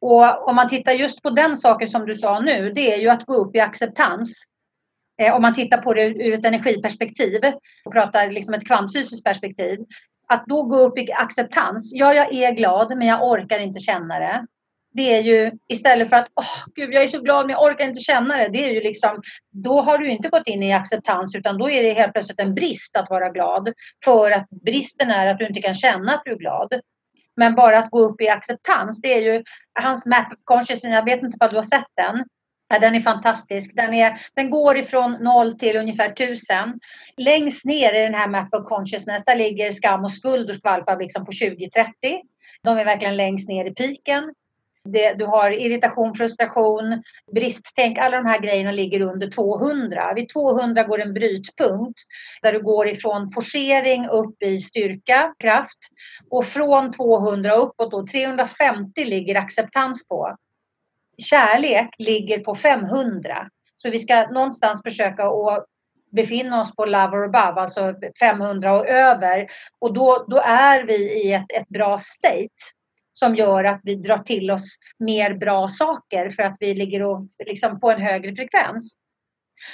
Och 0.00 0.48
om 0.48 0.56
man 0.56 0.68
tittar 0.68 0.92
just 0.92 1.22
på 1.22 1.30
den 1.30 1.56
saken 1.56 1.88
som 1.88 2.06
du 2.06 2.14
sa 2.14 2.40
nu, 2.40 2.72
det 2.72 2.94
är 2.94 2.98
ju 2.98 3.08
att 3.08 3.26
gå 3.26 3.34
upp 3.34 3.56
i 3.56 3.60
acceptans. 3.60 4.44
Eh, 5.22 5.34
om 5.34 5.42
man 5.42 5.54
tittar 5.54 5.78
på 5.78 5.94
det 5.94 6.02
ur 6.02 6.34
ett 6.38 6.44
energiperspektiv 6.44 7.40
och 7.84 7.92
pratar 7.92 8.30
liksom 8.30 8.54
ett 8.54 8.66
kvantfysiskt 8.66 9.24
perspektiv. 9.24 9.78
Att 10.28 10.46
då 10.46 10.62
gå 10.62 10.76
upp 10.76 10.98
i 10.98 11.12
acceptans. 11.12 11.92
Ja, 11.94 12.14
jag 12.14 12.34
är 12.34 12.52
glad 12.52 12.98
men 12.98 13.08
jag 13.08 13.22
orkar 13.22 13.58
inte 13.58 13.80
känna 13.80 14.18
det. 14.18 14.46
Det 14.96 15.16
är 15.16 15.20
ju 15.20 15.52
istället 15.68 16.10
för 16.10 16.16
att 16.16 16.28
åh 16.34 16.64
gud 16.74 16.94
jag 16.94 17.02
är 17.02 17.08
så 17.08 17.20
glad 17.20 17.46
men 17.46 17.52
jag 17.52 17.62
orkar 17.62 17.84
inte 17.84 18.00
känna 18.00 18.36
det. 18.36 18.48
Det 18.48 18.64
är 18.64 18.74
ju 18.74 18.80
liksom, 18.80 19.22
då 19.50 19.80
har 19.80 19.98
du 19.98 20.08
inte 20.08 20.28
gått 20.28 20.46
in 20.46 20.62
i 20.62 20.72
acceptans 20.72 21.34
utan 21.34 21.58
då 21.58 21.70
är 21.70 21.82
det 21.82 21.92
helt 21.92 22.12
plötsligt 22.12 22.40
en 22.40 22.54
brist 22.54 22.96
att 22.96 23.10
vara 23.10 23.30
glad. 23.30 23.72
För 24.04 24.30
att 24.30 24.50
bristen 24.50 25.10
är 25.10 25.26
att 25.26 25.38
du 25.38 25.46
inte 25.46 25.62
kan 25.62 25.74
känna 25.74 26.12
att 26.12 26.22
du 26.24 26.32
är 26.32 26.36
glad. 26.36 26.80
Men 27.36 27.54
bara 27.54 27.78
att 27.78 27.90
gå 27.90 28.00
upp 28.00 28.20
i 28.20 28.28
acceptans, 28.28 29.00
det 29.02 29.14
är 29.14 29.20
ju 29.20 29.44
hans 29.80 30.06
Map 30.06 30.32
of 30.32 30.38
Consciousness, 30.44 30.94
jag 30.94 31.04
vet 31.04 31.22
inte 31.22 31.38
om 31.40 31.50
du 31.50 31.56
har 31.56 31.62
sett 31.62 31.92
den. 31.96 32.24
Ja, 32.68 32.78
den 32.78 32.94
är 32.94 33.00
fantastisk. 33.00 33.76
Den, 33.76 33.94
är, 33.94 34.16
den 34.34 34.50
går 34.50 34.76
ifrån 34.76 35.12
noll 35.12 35.58
till 35.58 35.76
ungefär 35.76 36.08
tusen. 36.08 36.80
Längst 37.16 37.64
ner 37.64 37.94
i 37.94 37.98
den 37.98 38.14
här 38.14 38.28
Map 38.28 38.54
of 38.54 38.64
Consciousness, 38.64 39.24
där 39.24 39.36
ligger 39.36 39.70
skam 39.70 40.04
och 40.04 40.12
skuld 40.12 40.50
och 40.50 40.56
skvalpar 40.56 40.98
liksom 40.98 41.26
på 41.26 41.32
20-30. 41.32 41.66
De 42.62 42.78
är 42.78 42.84
verkligen 42.84 43.16
längst 43.16 43.48
ner 43.48 43.64
i 43.64 43.74
piken. 43.74 44.32
Det, 44.92 45.14
du 45.14 45.24
har 45.24 45.50
irritation, 45.50 46.14
frustration, 46.14 47.02
bristtänk. 47.34 47.98
Alla 47.98 48.16
de 48.16 48.26
här 48.26 48.38
grejerna 48.38 48.72
ligger 48.72 49.00
under 49.00 49.30
200. 49.30 50.12
Vid 50.14 50.28
200 50.28 50.82
går 50.82 51.00
en 51.00 51.14
brytpunkt 51.14 52.00
där 52.42 52.52
du 52.52 52.62
går 52.62 52.88
ifrån 52.88 53.30
forcering 53.30 54.08
upp 54.08 54.42
i 54.42 54.58
styrka, 54.58 55.34
kraft. 55.38 55.78
Och 56.30 56.44
från 56.44 56.92
200 56.92 57.54
uppåt 57.54 57.90
då, 57.90 58.06
350 58.06 59.04
ligger 59.04 59.34
acceptans 59.34 60.08
på. 60.08 60.36
Kärlek 61.18 61.88
ligger 61.98 62.38
på 62.38 62.54
500. 62.54 63.48
Så 63.76 63.90
vi 63.90 63.98
ska 63.98 64.26
någonstans 64.26 64.82
försöka 64.82 65.26
att 65.26 65.66
befinna 66.12 66.60
oss 66.60 66.76
på 66.76 66.84
love 66.84 67.16
or 67.16 67.24
above, 67.24 67.60
alltså 67.60 67.94
500 68.20 68.74
och 68.74 68.88
över. 68.88 69.46
Och 69.78 69.92
då, 69.92 70.26
då 70.28 70.40
är 70.40 70.84
vi 70.86 71.22
i 71.22 71.32
ett, 71.32 71.52
ett 71.54 71.68
bra 71.68 71.98
state 71.98 72.48
som 73.18 73.34
gör 73.34 73.64
att 73.64 73.80
vi 73.82 73.94
drar 73.94 74.18
till 74.18 74.50
oss 74.50 74.76
mer 74.98 75.34
bra 75.34 75.68
saker 75.68 76.30
för 76.30 76.42
att 76.42 76.56
vi 76.60 76.74
ligger 76.74 77.02
och, 77.02 77.20
liksom 77.46 77.80
på 77.80 77.90
en 77.90 78.00
högre 78.00 78.34
frekvens. 78.36 78.92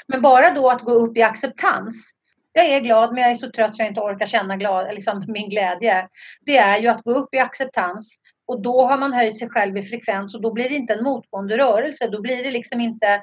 Men 0.06 0.22
bara 0.22 0.50
då 0.50 0.70
att 0.70 0.80
gå 0.80 0.92
upp 0.92 1.16
i 1.16 1.22
acceptans. 1.22 2.10
Jag 2.52 2.66
är 2.66 2.80
glad 2.80 3.14
men 3.14 3.22
jag 3.22 3.30
är 3.30 3.34
så 3.34 3.50
trött 3.50 3.76
så 3.76 3.82
jag 3.82 3.88
inte 3.88 4.00
orkar 4.00 4.26
känna 4.26 4.56
glad, 4.56 4.94
liksom 4.94 5.24
min 5.28 5.48
glädje. 5.48 6.08
Det 6.40 6.56
är 6.56 6.78
ju 6.78 6.88
att 6.88 7.02
gå 7.02 7.12
upp 7.12 7.34
i 7.34 7.38
acceptans 7.38 8.20
och 8.46 8.62
då 8.62 8.86
har 8.86 8.98
man 8.98 9.12
höjt 9.12 9.38
sig 9.38 9.48
själv 9.48 9.76
i 9.76 9.82
frekvens 9.82 10.34
och 10.34 10.42
då 10.42 10.52
blir 10.52 10.68
det 10.68 10.74
inte 10.74 10.94
en 10.94 11.04
motgående 11.04 11.58
rörelse. 11.58 12.08
Då 12.08 12.20
blir 12.20 12.44
det 12.44 12.50
liksom 12.50 12.80
inte... 12.80 13.22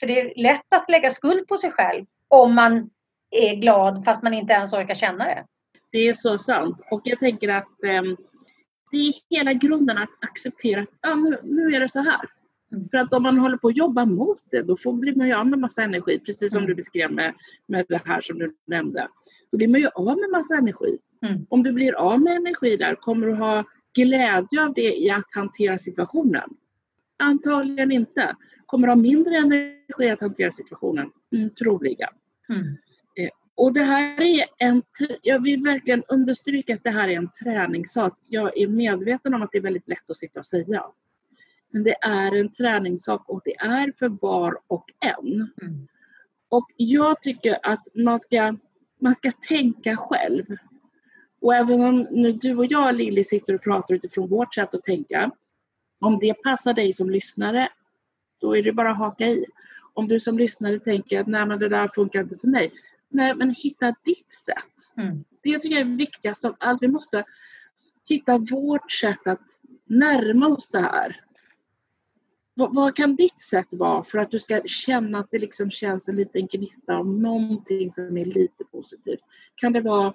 För 0.00 0.06
det 0.06 0.20
är 0.20 0.32
lätt 0.36 0.74
att 0.74 0.90
lägga 0.90 1.10
skuld 1.10 1.48
på 1.48 1.56
sig 1.56 1.70
själv 1.70 2.04
om 2.28 2.54
man 2.54 2.90
är 3.30 3.54
glad 3.54 4.04
fast 4.04 4.22
man 4.22 4.34
inte 4.34 4.52
ens 4.52 4.72
orkar 4.72 4.94
känna 4.94 5.24
det. 5.24 5.44
Det 5.92 5.98
är 5.98 6.12
så 6.12 6.38
sant. 6.38 6.80
Och 6.90 7.00
jag 7.04 7.18
tänker 7.18 7.48
att 7.48 7.84
eh, 7.84 8.02
det 8.90 8.96
är 8.96 9.14
hela 9.30 9.52
grunden 9.52 9.98
att 9.98 10.08
acceptera 10.20 10.80
att 10.82 10.88
ja, 11.00 11.14
nu, 11.14 11.38
nu 11.42 11.74
är 11.76 11.80
det 11.80 11.88
så 11.88 12.00
här. 12.00 12.20
Mm. 12.72 12.88
För 12.88 12.98
att 12.98 13.12
om 13.12 13.22
man 13.22 13.38
håller 13.38 13.56
på 13.56 13.68
att 13.68 13.76
jobba 13.76 14.04
mot 14.04 14.38
det, 14.50 14.62
då 14.62 14.76
får, 14.76 14.92
blir 14.92 15.14
man 15.14 15.26
ju 15.26 15.34
av 15.34 15.46
med 15.46 15.58
massa 15.58 15.82
energi. 15.82 16.18
Precis 16.18 16.52
som 16.52 16.58
Mm. 16.58 16.68
du 16.68 16.74
beskrev 16.74 17.12
med, 17.12 17.34
med 17.66 17.86
det 17.88 18.00
här 18.04 18.20
som 18.20 18.38
du 18.38 18.54
nämnde. 18.66 19.08
Då 19.50 19.56
blir 19.56 19.68
man 19.68 19.80
ju 19.80 19.88
av 19.88 20.04
med 20.18 20.30
massa 20.32 20.56
energi. 20.56 20.98
Mm. 21.22 21.46
Om 21.48 21.62
du 21.62 21.72
blir 21.72 21.92
av 21.92 22.20
med 22.20 22.36
energi 22.36 22.76
där, 22.76 22.94
kommer 22.94 23.26
du 23.26 23.34
ha 23.34 23.64
glädje 23.94 24.62
av 24.64 24.74
det 24.74 25.02
i 25.02 25.10
att 25.10 25.34
hantera 25.34 25.78
situationen? 25.78 26.50
Antagligen 27.18 27.92
inte. 27.92 28.36
Kommer 28.66 28.86
du 28.86 28.90
ha 28.90 28.96
mindre 28.96 29.36
energi 29.36 30.10
att 30.10 30.20
hantera 30.20 30.50
situationen? 30.50 31.10
Troligen. 31.58 32.08
Mm. 32.48 32.76
Och 33.56 33.72
det 33.72 33.82
här 33.82 34.20
är 34.20 34.44
en, 34.58 34.82
jag 35.22 35.42
vill 35.42 35.62
verkligen 35.62 36.02
understryka 36.08 36.74
att 36.74 36.84
det 36.84 36.90
här 36.90 37.08
är 37.08 37.16
en 37.16 37.30
träningssak. 37.30 38.18
Jag 38.28 38.58
är 38.58 38.66
medveten 38.66 39.34
om 39.34 39.42
att 39.42 39.52
det 39.52 39.58
är 39.58 39.62
väldigt 39.62 39.88
lätt 39.88 40.10
att 40.10 40.16
sitta 40.16 40.40
och 40.40 40.46
säga. 40.46 40.84
Men 41.70 41.82
det 41.82 41.96
är 42.00 42.34
en 42.34 42.52
träningssak 42.52 43.28
och 43.28 43.40
det 43.44 43.56
är 43.56 43.92
för 43.98 44.08
var 44.08 44.58
och 44.66 44.84
en. 45.00 45.50
Mm. 45.62 45.88
Och 46.48 46.66
jag 46.76 47.22
tycker 47.22 47.58
att 47.62 47.86
man 47.94 48.20
ska, 48.20 48.56
man 49.00 49.14
ska 49.14 49.32
tänka 49.48 49.96
själv. 49.96 50.44
Och 51.40 51.54
även 51.54 51.80
om 51.80 52.06
nu 52.10 52.32
du 52.32 52.56
och 52.56 52.66
jag 52.66 52.94
Lilly 52.94 53.24
sitter 53.24 53.54
och 53.54 53.62
pratar 53.62 53.94
utifrån 53.94 54.28
vårt 54.28 54.54
sätt 54.54 54.74
att 54.74 54.82
tänka. 54.82 55.30
Om 56.00 56.18
det 56.18 56.34
passar 56.34 56.74
dig 56.74 56.92
som 56.92 57.10
lyssnare, 57.10 57.68
då 58.40 58.56
är 58.56 58.62
det 58.62 58.72
bara 58.72 58.90
att 58.90 58.98
haka 58.98 59.26
i. 59.26 59.46
Om 59.94 60.08
du 60.08 60.20
som 60.20 60.38
lyssnare 60.38 60.78
tänker 60.78 61.20
att 61.20 61.26
nej 61.26 61.46
men 61.46 61.58
det 61.58 61.68
där 61.68 61.88
funkar 61.88 62.20
inte 62.20 62.36
för 62.36 62.48
mig. 62.48 62.72
Nej 63.08 63.34
men 63.34 63.50
hitta 63.50 63.94
ditt 64.04 64.32
sätt. 64.32 64.96
Mm. 64.96 65.24
Det 65.42 65.58
tycker 65.58 65.76
jag 65.76 65.88
är 65.88 65.96
viktigast 65.96 66.44
av 66.44 66.56
allt. 66.60 66.82
Vi 66.82 66.88
måste 66.88 67.24
hitta 68.08 68.38
vårt 68.38 68.92
sätt 68.92 69.26
att 69.26 69.60
närma 69.84 70.48
oss 70.48 70.68
det 70.68 70.80
här. 70.80 71.20
Vad, 72.54 72.74
vad 72.74 72.96
kan 72.96 73.16
ditt 73.16 73.40
sätt 73.40 73.66
vara 73.70 74.04
för 74.04 74.18
att 74.18 74.30
du 74.30 74.38
ska 74.38 74.62
känna 74.66 75.18
att 75.18 75.30
det 75.30 75.38
liksom 75.38 75.70
känns 75.70 76.08
en 76.08 76.16
liten 76.16 76.46
gnista 76.46 76.98
om 76.98 77.22
någonting 77.22 77.90
som 77.90 78.16
är 78.16 78.24
lite 78.24 78.64
positivt? 78.64 79.24
Kan 79.54 79.72
det 79.72 79.80
vara 79.80 80.14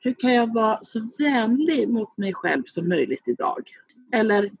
hur 0.00 0.14
kan 0.14 0.34
jag 0.34 0.54
vara 0.54 0.78
så 0.82 1.08
vänlig 1.18 1.88
mot 1.88 2.16
mig 2.16 2.34
själv 2.34 2.62
som 2.66 2.88
möjligt 2.88 3.28
idag? 3.28 3.70
Eller 4.12 4.52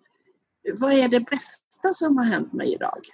vad 0.74 0.92
är 0.92 1.08
det 1.08 1.20
bästa 1.20 1.94
som 1.94 2.16
har 2.16 2.24
hänt 2.24 2.52
mig 2.52 2.74
idag? 2.74 3.08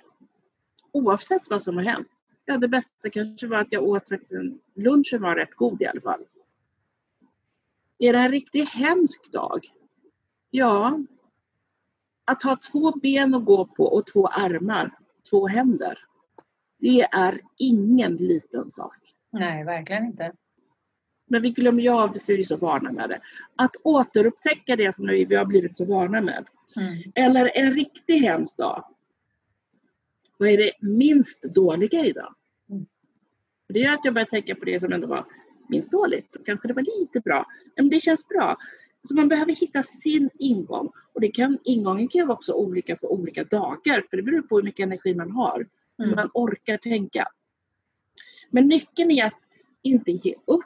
Oavsett 0.92 1.42
vad 1.50 1.62
som 1.62 1.76
har 1.76 1.84
hänt. 1.84 2.08
Ja, 2.45 2.59
det 2.59 2.68
bästa 2.68 3.11
kanske 3.11 3.47
var 3.47 3.61
att 3.61 3.72
jag 3.72 3.82
åt 3.82 4.09
faktiskt 4.09 4.32
en 4.32 4.61
lunchen 4.74 5.22
var 5.22 5.36
rätt 5.36 5.55
god 5.55 5.82
i 5.82 5.86
alla 5.86 6.01
fall. 6.01 6.24
Är 7.99 8.12
det 8.12 8.18
en 8.18 8.30
riktigt 8.30 8.68
hemsk 8.68 9.32
dag? 9.32 9.66
Ja. 10.51 10.99
Att 12.24 12.43
ha 12.43 12.59
två 12.72 12.93
ben 12.93 13.34
att 13.34 13.45
gå 13.45 13.66
på 13.66 13.84
och 13.84 14.07
två 14.07 14.26
armar, 14.26 14.99
två 15.30 15.49
händer. 15.49 15.99
Det 16.78 17.03
är 17.03 17.40
ingen 17.59 18.16
liten 18.16 18.70
sak. 18.70 18.97
Nej, 19.30 19.64
verkligen 19.64 20.05
inte. 20.05 20.32
Men 21.26 21.43
vi 21.43 21.51
glömmer 21.51 21.82
ju 21.82 21.88
av 21.88 22.12
det 22.12 22.20
för 22.20 22.32
vi 22.32 22.40
är 22.40 22.45
så 22.45 22.57
vana 22.57 22.93
med 22.93 23.09
det. 23.09 23.20
Att 23.57 23.76
återupptäcka 23.82 24.76
det 24.76 24.95
som 24.95 25.07
vi 25.07 25.34
har 25.34 25.45
blivit 25.45 25.76
så 25.76 25.84
vana 25.84 26.20
med. 26.20 26.47
Mm. 26.76 27.12
Eller 27.14 27.57
en 27.59 27.72
riktig 27.72 28.14
hemsk 28.14 28.57
dag. 28.57 28.84
Vad 30.39 30.49
är 30.49 30.57
det 30.57 30.72
minst 30.80 31.43
dåliga 31.43 32.05
idag? 32.05 32.35
Mm. 32.70 32.87
Det 33.68 33.83
är 33.83 33.95
att 33.95 34.05
jag 34.05 34.14
börjar 34.14 34.26
tänka 34.26 34.55
på 34.55 34.64
det 34.64 34.80
som 34.80 34.93
ändå 34.93 35.07
var 35.07 35.26
minst 35.68 35.93
dåligt. 35.93 36.37
Och 36.37 36.47
kanske 36.47 36.68
det 36.68 36.74
var 36.74 37.01
lite 37.01 37.20
bra. 37.20 37.47
Men 37.76 37.89
det 37.89 38.01
känns 38.01 38.28
bra. 38.28 38.57
Så 39.09 39.14
man 39.14 39.28
behöver 39.28 39.53
hitta 39.53 39.83
sin 39.83 40.30
ingång. 40.39 40.91
Och 41.12 41.20
det 41.20 41.28
kan, 41.28 41.59
ingången 41.64 42.09
kan 42.09 42.26
vara 42.26 42.37
också 42.37 42.53
olika 42.53 42.97
för 42.97 43.12
olika 43.12 43.45
dagar. 43.45 44.07
För 44.11 44.16
det 44.16 44.22
beror 44.22 44.43
på 44.43 44.57
hur 44.57 44.62
mycket 44.62 44.85
energi 44.85 45.14
man 45.14 45.30
har. 45.30 45.66
Hur 45.99 46.05
mm. 46.05 46.16
man 46.16 46.30
orkar 46.35 46.76
tänka. 46.76 47.28
Men 48.51 48.68
nyckeln 48.68 49.11
är 49.11 49.24
att 49.24 49.41
inte 49.83 50.12
ge 50.12 50.35
upp. 50.45 50.64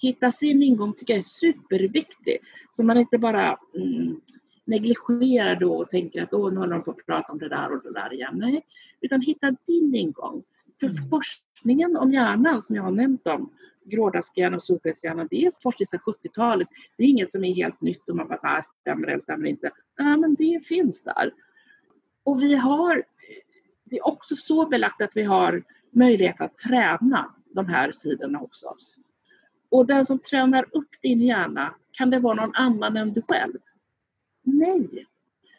Hitta 0.00 0.30
sin 0.30 0.62
ingång 0.62 0.92
tycker 0.92 1.12
jag 1.12 1.18
är 1.18 1.22
superviktig. 1.22 2.38
Så 2.70 2.84
man 2.84 2.98
inte 2.98 3.18
bara 3.18 3.58
mm, 3.74 4.20
negligerar 4.68 5.56
då 5.56 5.74
och 5.74 5.90
tänker 5.90 6.22
att 6.22 6.34
Åh, 6.34 6.52
nu 6.52 6.58
håller 6.58 6.72
de 6.72 6.82
på 6.82 6.90
att 6.90 7.06
prata 7.06 7.32
om 7.32 7.38
det 7.38 7.48
där 7.48 7.72
och 7.72 7.82
det 7.82 7.92
där 7.92 8.12
igen. 8.12 8.34
Nej, 8.34 8.66
utan 9.00 9.20
hitta 9.20 9.56
din 9.66 9.94
ingång. 9.94 10.42
För 10.80 10.86
mm. 10.86 11.08
forskningen 11.10 11.96
om 11.96 12.12
hjärnan 12.12 12.62
som 12.62 12.76
jag 12.76 12.82
har 12.82 12.90
nämnt 12.90 13.26
om, 13.26 13.52
grådaskhjärnan 13.84 14.54
och 14.54 14.62
solskenshjärnan, 14.62 15.28
det 15.30 15.46
är 15.46 15.50
forskning 15.62 15.86
sedan 15.86 16.00
70-talet. 16.00 16.68
Det 16.96 17.04
är 17.04 17.08
inget 17.08 17.32
som 17.32 17.44
är 17.44 17.54
helt 17.54 17.80
nytt 17.80 18.08
och 18.08 18.16
man 18.16 18.28
bara 18.28 18.38
säger 18.38 18.62
stämmer 18.80 19.08
eller 19.08 19.22
stämmer 19.22 19.48
inte. 19.48 19.70
Nej, 19.98 20.16
men 20.16 20.34
det 20.34 20.66
finns 20.66 21.02
där. 21.02 21.32
Och 22.24 22.42
vi 22.42 22.54
har, 22.54 23.02
det 23.84 23.96
är 23.96 24.06
också 24.06 24.36
så 24.36 24.66
belagt 24.66 25.02
att 25.02 25.16
vi 25.16 25.22
har 25.22 25.62
möjlighet 25.90 26.40
att 26.40 26.58
träna 26.58 27.34
de 27.54 27.66
här 27.66 27.92
sidorna 27.92 28.38
hos 28.38 28.62
oss. 28.62 28.96
Och 29.70 29.86
den 29.86 30.06
som 30.06 30.18
tränar 30.18 30.66
upp 30.72 30.90
din 31.02 31.22
hjärna, 31.22 31.74
kan 31.92 32.10
det 32.10 32.18
vara 32.18 32.34
någon 32.34 32.54
annan 32.54 32.96
än 32.96 33.12
du 33.12 33.22
själv? 33.22 33.58
Nej! 34.52 35.06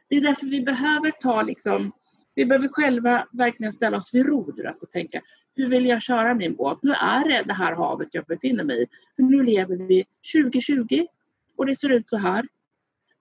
Det 0.09 0.15
är 0.15 0.21
därför 0.21 0.45
vi 0.45 0.61
behöver 0.61 1.11
ta 1.11 1.41
liksom, 1.41 1.91
vi 2.35 2.45
behöver 2.45 2.67
själva 2.67 3.27
verkligen 3.31 3.71
ställa 3.71 3.97
oss 3.97 4.13
vid 4.13 4.25
rodret 4.25 4.83
och 4.83 4.91
tänka, 4.91 5.21
hur 5.55 5.69
vill 5.69 5.85
jag 5.85 6.01
köra 6.01 6.33
min 6.33 6.55
båt? 6.55 6.79
Nu 6.81 6.91
är 6.91 7.29
det 7.29 7.43
det 7.43 7.53
här 7.53 7.75
havet 7.75 8.07
jag 8.11 8.25
befinner 8.25 8.63
mig 8.63 8.83
i. 8.83 8.85
För 9.15 9.23
nu 9.23 9.43
lever 9.43 9.75
vi 9.75 10.05
2020 10.35 11.05
och 11.57 11.65
det 11.65 11.75
ser 11.75 11.89
ut 11.89 12.09
så 12.09 12.17
här. 12.17 12.45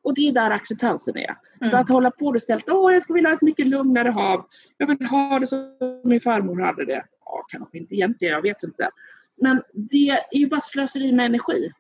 Och 0.03 0.15
det 0.15 0.29
är 0.29 0.33
där 0.33 0.51
acceptansen 0.51 1.17
är. 1.17 1.37
Mm. 1.61 1.71
För 1.71 1.79
att 1.79 1.89
hålla 1.89 2.11
på 2.11 2.27
och 2.27 2.43
ställt, 2.43 2.69
åh 2.69 2.93
jag 2.93 3.03
skulle 3.03 3.15
vilja 3.15 3.31
ha 3.31 3.37
ett 3.37 3.43
mycket 3.43 3.67
lugnare 3.67 4.09
hav. 4.09 4.47
Jag 4.77 4.87
vill 4.87 5.07
ha 5.07 5.39
det 5.39 5.47
som 5.47 5.77
min 6.05 6.21
farmor 6.21 6.61
hade 6.61 6.85
det. 6.85 7.05
Ja, 7.25 7.47
kanske 7.49 7.79
inte 7.79 7.95
egentligen, 7.95 8.35
jag 8.35 8.43
vet 8.43 8.63
inte. 8.63 8.91
Men 9.37 9.63
det 9.73 10.09
är 10.09 10.39
ju 10.39 10.47
bara 10.47 10.61
slöseri 10.61 11.13
med 11.13 11.27
energi. 11.27 11.73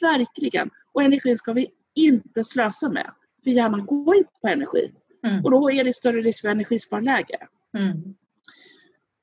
Verkligen. 0.00 0.70
Och 0.92 1.02
energin 1.02 1.36
ska 1.36 1.52
vi 1.52 1.70
inte 1.94 2.44
slösa 2.44 2.88
med. 2.88 3.10
För 3.44 3.50
hjärnan 3.50 3.86
går 3.86 4.16
ju 4.16 4.24
på 4.42 4.48
energi. 4.48 4.94
Mm. 5.26 5.44
Och 5.44 5.50
då 5.50 5.70
är 5.70 5.84
det 5.84 5.92
större 5.92 6.20
risk 6.20 6.40
för 6.40 6.48
energisparläge. 6.48 7.48
Mm. 7.76 8.14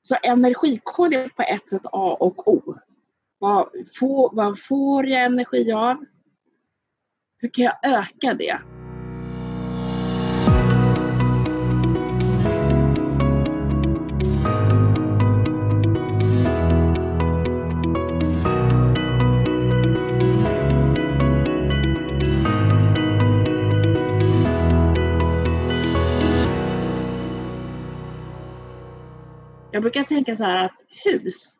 Så 0.02 0.16
energikoll 0.22 1.12
är 1.12 1.28
på 1.28 1.42
ett 1.42 1.68
sätt 1.68 1.82
A 1.84 2.16
och 2.20 2.48
O. 2.48 2.74
Vad 3.38 3.68
får, 3.98 4.34
vad 4.36 4.60
får 4.60 5.06
jag 5.06 5.24
energi 5.24 5.72
av? 5.72 6.04
Hur 7.38 7.48
kan 7.48 7.64
jag 7.64 7.78
öka 7.82 8.34
det? 8.34 8.81
Jag 29.72 29.82
brukar 29.82 30.04
tänka 30.04 30.36
så 30.36 30.44
här 30.44 30.64
att 30.64 30.74
hus 31.04 31.56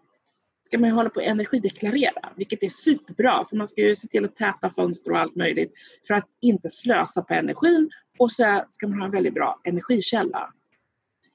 ska 0.66 0.78
man 0.78 0.88
ju 0.88 0.94
hålla 0.94 1.10
på 1.10 1.20
att 1.20 1.26
energideklarera, 1.26 2.32
vilket 2.36 2.62
är 2.62 2.68
superbra 2.68 3.44
för 3.44 3.56
man 3.56 3.66
ska 3.66 3.80
ju 3.80 3.94
se 3.94 4.08
till 4.08 4.24
att 4.24 4.36
täta 4.36 4.70
fönster 4.70 5.10
och 5.10 5.18
allt 5.18 5.36
möjligt 5.36 5.72
för 6.06 6.14
att 6.14 6.28
inte 6.40 6.68
slösa 6.68 7.22
på 7.22 7.34
energin 7.34 7.90
och 8.18 8.32
så 8.32 8.64
ska 8.68 8.88
man 8.88 8.98
ha 8.98 9.06
en 9.06 9.12
väldigt 9.12 9.34
bra 9.34 9.60
energikälla. 9.64 10.52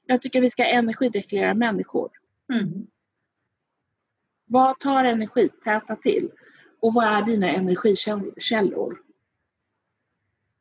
Jag 0.06 0.22
tycker 0.22 0.40
vi 0.40 0.50
ska 0.50 0.64
energideklarera 0.64 1.54
människor. 1.54 2.10
Mm. 2.52 2.86
Vad 4.46 4.80
tar 4.80 5.04
energi? 5.04 5.48
Täta 5.64 5.96
till. 5.96 6.30
Och 6.80 6.94
vad 6.94 7.04
är 7.04 7.22
dina 7.22 7.48
energikällor? 7.48 8.98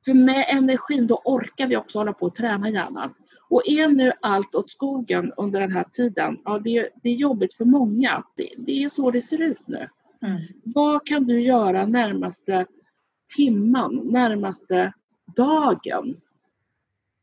För 0.05 0.13
med 0.13 0.45
energin 0.49 1.07
då 1.07 1.21
orkar 1.25 1.67
vi 1.67 1.77
också 1.77 1.99
hålla 1.99 2.13
på 2.13 2.25
att 2.25 2.35
träna 2.35 2.69
hjärnan. 2.69 3.13
Och 3.49 3.67
är 3.67 3.87
nu 3.87 4.13
allt 4.21 4.55
åt 4.55 4.71
skogen 4.71 5.33
under 5.37 5.59
den 5.59 5.71
här 5.71 5.83
tiden, 5.83 6.41
ja 6.45 6.59
det, 6.59 6.89
det 7.03 7.09
är 7.09 7.15
jobbigt 7.15 7.53
för 7.53 7.65
många. 7.65 8.23
Det, 8.35 8.53
det, 8.57 8.83
är 8.83 8.89
så 8.89 9.11
det 9.11 9.21
ser 9.21 9.41
ut 9.41 9.67
nu. 9.67 9.89
Mm. 10.21 10.41
Vad 10.63 11.07
kan 11.07 11.25
du 11.25 11.41
göra 11.41 11.85
närmaste 11.85 12.65
timman, 13.35 13.95
närmaste 13.95 14.93
dagen 15.35 16.21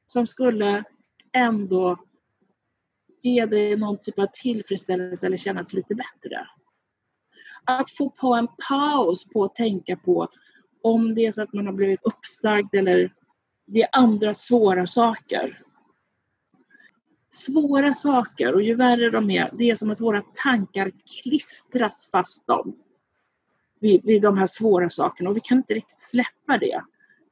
som 0.07 0.27
skulle 0.27 0.85
ändå 1.33 1.99
ge 3.23 3.47
dig 3.47 3.77
någon 3.77 3.99
typ 3.99 4.19
av 4.19 4.27
tillfredsställelse 4.33 5.27
eller 5.27 5.37
kännas 5.37 5.73
lite 5.73 5.95
bättre? 5.95 6.49
Att 7.65 7.91
få 7.91 8.11
på 8.11 8.35
en 8.35 8.49
paus 8.69 9.25
på 9.25 9.45
att 9.45 9.55
tänka 9.55 9.97
på 9.97 10.29
om 10.83 11.15
det 11.15 11.27
är 11.27 11.33
så 11.33 11.43
att 11.43 11.53
man 11.53 11.67
har 11.67 11.73
blivit 11.73 12.01
uppsagd 12.03 12.75
eller 12.75 13.13
det 13.67 13.83
är 13.83 13.89
andra 13.93 14.35
svåra 14.35 14.87
saker 14.87 15.64
svåra 17.37 17.95
saker 17.95 18.55
och 18.55 18.63
ju 18.63 18.75
värre 18.75 19.11
de 19.11 19.31
är, 19.31 19.51
det 19.53 19.71
är 19.71 19.75
som 19.75 19.91
att 19.91 20.01
våra 20.01 20.23
tankar 20.45 20.93
klistras 21.23 22.09
fast 22.13 22.47
dem 22.47 22.77
vid, 23.81 24.05
vid 24.05 24.23
de 24.23 24.39
här 24.39 24.47
svåra 24.47 24.91
sakerna 24.91 25.31
och 25.31 25.37
vi 25.37 25.41
kan 25.41 25.59
inte 25.59 25.75
riktigt 25.75 26.03
släppa 26.03 26.59
det. 26.59 26.83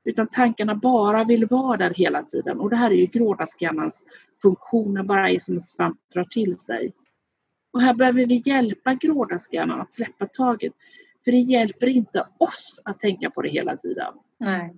Utan 0.05 0.27
tankarna 0.27 0.75
bara 0.75 1.25
vill 1.25 1.47
vara 1.47 1.77
där 1.77 1.95
hela 1.95 2.23
tiden 2.23 2.61
och 2.61 2.71
det 2.71 2.77
här 2.77 2.91
är 2.91 2.95
ju 2.95 3.07
grådaskhjärnans 3.07 4.05
funktioner 4.43 5.03
bara 5.03 5.31
är 5.31 5.39
som 5.39 5.55
en 5.55 5.61
svamp 5.61 5.99
drar 6.13 6.25
till 6.25 6.59
sig. 6.59 6.93
Och 7.73 7.83
här 7.83 7.95
behöver 7.95 8.27
vi 8.27 8.43
hjälpa 8.45 8.95
grådaskhjärnan 8.95 9.81
att 9.81 9.93
släppa 9.93 10.27
taget. 10.27 10.73
För 11.25 11.33
det 11.33 11.39
hjälper 11.39 11.87
inte 11.87 12.27
oss 12.39 12.81
att 12.85 13.01
tänka 13.01 13.31
på 13.31 13.43
det 13.43 13.49
hela 13.49 13.77
tiden. 13.77 14.15
Nej. 14.39 14.75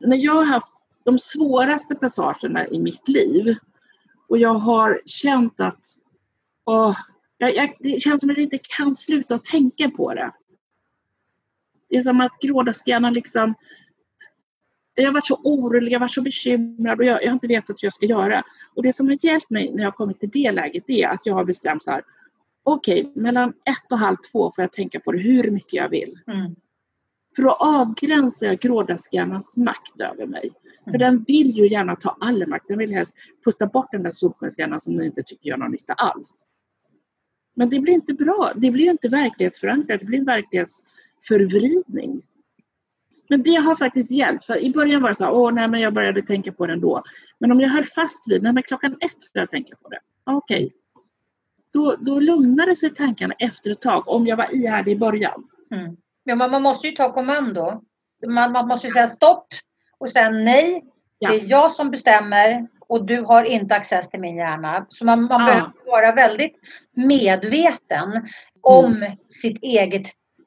När 0.00 0.16
jag 0.16 0.34
har 0.34 0.44
haft 0.44 0.72
de 1.04 1.18
svåraste 1.18 1.94
passagerna 1.94 2.68
i 2.68 2.78
mitt 2.78 3.08
liv 3.08 3.56
och 4.28 4.38
jag 4.38 4.54
har 4.54 5.00
känt 5.06 5.60
att 5.60 5.80
åh, 6.64 6.96
jag, 7.38 7.56
jag, 7.56 7.76
det 7.80 8.02
känns 8.02 8.20
som 8.20 8.30
att 8.30 8.36
jag 8.36 8.44
inte 8.44 8.58
kan 8.76 8.94
sluta 8.94 9.38
tänka 9.38 9.90
på 9.90 10.14
det. 10.14 10.32
Det 11.88 11.96
är 11.96 12.02
som 12.02 12.20
att 12.20 12.40
grådaskhjärnan 12.40 13.12
liksom 13.12 13.54
jag 14.96 15.06
har 15.06 15.12
varit 15.12 15.26
så 15.26 15.40
orolig, 15.44 15.92
jag 15.92 15.98
har 15.98 16.04
varit 16.04 16.14
så 16.14 16.22
bekymrad 16.22 16.98
och 16.98 17.04
jag, 17.04 17.22
jag 17.22 17.28
har 17.28 17.34
inte 17.34 17.46
vetat 17.46 17.68
vad 17.68 17.78
jag 17.80 17.92
ska 17.92 18.06
göra. 18.06 18.42
Och 18.74 18.82
det 18.82 18.92
som 18.92 19.06
har 19.06 19.24
hjälpt 19.24 19.50
mig 19.50 19.72
när 19.72 19.82
jag 19.82 19.94
kommit 19.94 20.20
till 20.20 20.30
det 20.30 20.52
läget 20.52 20.90
är 20.90 21.08
att 21.08 21.26
jag 21.26 21.34
har 21.34 21.44
bestämt 21.44 21.84
så 21.84 21.90
här. 21.90 22.02
Okej, 22.62 23.04
okay, 23.04 23.22
mellan 23.22 23.48
ett 23.48 23.92
och 23.92 23.98
halv 23.98 24.16
två 24.32 24.52
får 24.56 24.62
jag 24.62 24.72
tänka 24.72 25.00
på 25.00 25.12
det 25.12 25.18
hur 25.18 25.50
mycket 25.50 25.72
jag 25.72 25.88
vill. 25.88 26.18
Mm. 26.26 26.56
För 27.36 27.42
då 27.42 27.50
avgränsar 27.50 28.46
jag 28.46 28.58
grådaskhjärnans 28.58 29.56
makt 29.56 30.00
över 30.00 30.26
mig. 30.26 30.50
För 30.90 30.98
den 30.98 31.24
vill 31.26 31.50
ju 31.50 31.68
gärna 31.68 31.96
ta 31.96 32.16
all 32.20 32.46
makt. 32.46 32.64
Den 32.68 32.78
vill 32.78 32.92
helst 32.92 33.16
putta 33.44 33.66
bort 33.66 33.88
den 33.92 34.02
där 34.02 34.10
solskenshjärnan 34.10 34.80
som 34.80 34.96
den 34.96 35.06
inte 35.06 35.22
tycker 35.22 35.48
gör 35.48 35.56
någon 35.56 35.70
nytta 35.70 35.92
alls. 35.92 36.46
Men 37.54 37.70
det 37.70 37.80
blir 37.80 37.92
inte 37.92 38.14
bra. 38.14 38.52
Det 38.56 38.70
blir 38.70 38.90
inte 38.90 39.08
verklighetsförankrat. 39.08 40.00
Det 40.00 40.06
blir 40.06 40.18
en 40.18 40.24
verklighetsförvridning. 40.24 42.22
Men 43.28 43.42
det 43.42 43.54
har 43.54 43.76
faktiskt 43.76 44.10
hjälpt. 44.10 44.44
För 44.44 44.58
I 44.58 44.70
början 44.70 45.02
var 45.02 45.08
det 45.08 45.14
så 45.14 45.24
här, 45.24 45.32
åh 45.32 45.52
nej 45.52 45.68
men 45.68 45.80
jag 45.80 45.94
började 45.94 46.22
tänka 46.22 46.52
på 46.52 46.66
det 46.66 46.72
ändå. 46.72 47.02
Men 47.38 47.52
om 47.52 47.60
jag 47.60 47.68
höll 47.68 47.84
fast 47.84 48.30
vid, 48.30 48.42
nej 48.42 48.52
men 48.52 48.62
klockan 48.62 48.92
ett 48.92 49.32
får 49.32 49.40
jag 49.40 49.50
tänka 49.50 49.76
på 49.76 49.88
det. 49.88 49.98
Okej. 50.24 50.64
Okay. 50.64 50.70
Då, 51.72 51.96
då 52.00 52.20
lugnade 52.20 52.76
sig 52.76 52.94
tankarna 52.94 53.34
efter 53.38 53.70
ett 53.70 53.80
tag 53.80 54.08
om 54.08 54.26
jag 54.26 54.36
var 54.36 54.54
ihärdig 54.54 54.92
i 54.92 54.96
början. 54.96 55.44
Mm. 55.70 55.96
Ja, 56.24 56.34
men 56.34 56.50
man 56.50 56.62
måste 56.62 56.86
ju 56.86 56.92
ta 56.92 57.12
kommando. 57.12 57.82
Man, 58.26 58.52
man 58.52 58.68
måste 58.68 58.86
ju 58.86 58.92
säga 58.92 59.06
stopp 59.06 59.46
och 60.00 60.08
sen 60.08 60.44
nej. 60.44 60.84
Ja. 61.18 61.30
Det 61.30 61.36
är 61.36 61.50
jag 61.50 61.70
som 61.70 61.90
bestämmer 61.90 62.66
och 62.88 63.04
du 63.04 63.20
har 63.20 63.44
inte 63.44 63.74
access 63.76 64.10
till 64.10 64.20
min 64.20 64.36
hjärna. 64.36 64.86
Så 64.88 65.04
man, 65.04 65.22
man 65.22 65.40
Ja. 65.40 65.46
behöver 65.46 65.72
vara 65.86 66.12
väldigt 66.12 66.54
medveten 66.94 68.28
om 68.60 69.06
sitt 69.28 69.62
eget 69.62 70.06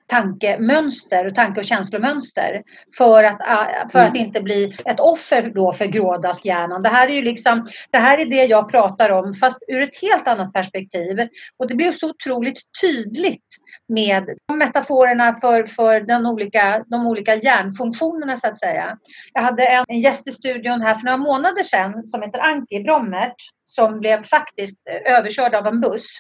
tankemönster 0.10 1.28
och 1.28 1.36
tanke 1.36 1.60
och 1.60 1.66
känslomönster 1.66 2.64
för 2.97 3.24
att, 3.24 3.41
äh, 3.41 3.89
för 3.91 3.99
att 3.99 4.16
Mm. 4.16 4.26
inte 4.26 4.41
bli 4.41 4.78
ett 4.86 4.99
offer 4.99 5.51
då 5.55 5.72
för 5.72 5.86
grådaskhjärnan. 5.86 6.82
Det 6.82 6.89
här 6.89 7.07
är 7.07 7.14
ju 7.14 7.22
liksom, 7.22 7.66
det 7.91 7.97
här 7.97 8.18
är 8.18 8.26
det 8.26 8.45
jag 8.45 8.70
pratar 8.70 9.10
om 9.10 9.34
fast 9.34 9.64
ur 9.68 9.82
ett 9.82 10.01
helt 10.01 10.28
annat 10.28 10.53
perspektiv. 10.53 11.28
Och 11.57 11.68
det 11.68 11.76
blir 11.76 11.91
så 11.91 12.10
otroligt 12.10 12.62
tydligt 12.82 13.47
med 13.88 14.30
metaforerna 14.53 15.34
för, 15.34 15.64
för 15.64 16.01
den 16.01 16.26
olika, 16.26 16.84
de 16.88 17.07
olika 17.07 17.36
hjärnfunktionerna 17.36 18.36
så 18.36 18.47
att 18.47 18.60
säga. 18.60 18.97
Jag 19.34 19.41
hade 19.41 19.66
en, 19.66 19.86
en 19.88 19.99
gäst 19.99 20.28
i 20.28 20.32
studion 20.32 20.82
här 20.82 20.95
för 20.95 21.05
några 21.05 21.18
månader 21.18 21.64
sedan 21.64 22.03
som 22.03 22.22
heter 22.22 22.39
Anki 22.39 22.84
Brommert 22.84 23.36
som 23.66 23.99
blev 23.99 24.24
faktiskt 24.24 24.80
eh, 24.89 25.14
överkörd 25.14 25.55
av 25.55 25.68
en 25.68 25.82
buss. 25.82 26.20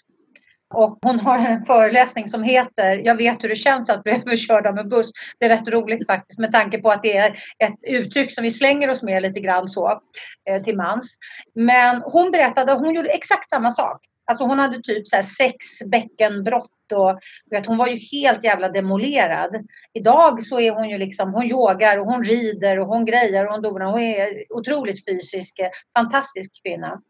Och 0.73 0.99
hon 1.01 1.19
har 1.19 1.37
en 1.37 1.61
föreläsning 1.61 2.27
som 2.27 2.43
heter 2.43 3.01
Jag 3.05 3.15
vet 3.15 3.43
hur 3.43 3.49
det 3.49 3.55
känns 3.55 3.89
att 3.89 4.03
bli 4.03 4.11
överkörd 4.25 4.67
av 4.67 4.77
en 4.77 4.89
buss. 4.89 5.11
Det 5.39 5.45
är 5.45 5.49
rätt 5.49 5.67
roligt 5.67 6.07
faktiskt 6.07 6.39
med 6.39 6.51
tanke 6.51 6.77
på 6.77 6.89
att 6.89 7.03
det 7.03 7.17
är 7.17 7.31
ett 7.63 7.77
uttryck 7.87 8.31
som 8.31 8.43
vi 8.43 8.51
slänger 8.51 8.89
oss 8.89 9.03
med 9.03 9.21
lite 9.21 9.39
grann 9.39 9.67
så 9.67 10.01
eh, 10.49 10.61
till 10.63 10.77
mans. 10.77 11.17
Men 11.55 12.01
hon 12.01 12.31
berättade, 12.31 12.73
hon 12.73 12.95
gjorde 12.95 13.09
exakt 13.09 13.49
samma 13.49 13.71
sak. 13.71 14.05
Alltså 14.29 14.43
hon 14.43 14.59
hade 14.59 14.81
typ 14.81 15.07
så 15.07 15.15
här 15.15 15.23
sex 15.23 15.55
bäckenbrott 15.85 16.91
och 16.93 17.19
vet, 17.51 17.65
hon 17.65 17.77
var 17.77 17.87
ju 17.87 17.95
helt 17.95 18.43
jävla 18.43 18.69
demolerad. 18.69 19.65
Idag 19.93 20.43
så 20.43 20.59
är 20.59 20.71
hon 20.71 20.89
ju 20.89 20.97
liksom, 20.97 21.33
hon 21.33 21.45
yogar 21.45 21.97
och 21.97 22.05
hon 22.05 22.23
rider 22.23 22.79
och 22.79 22.87
hon 22.87 23.05
grejer 23.05 23.45
och 23.45 23.51
hon 23.51 23.61
donar. 23.61 23.85
Hon 23.85 24.01
är 24.01 24.43
otroligt 24.49 25.09
fysisk, 25.09 25.59
eh, 25.59 25.69
fantastisk 25.97 26.63
kvinna. 26.63 27.01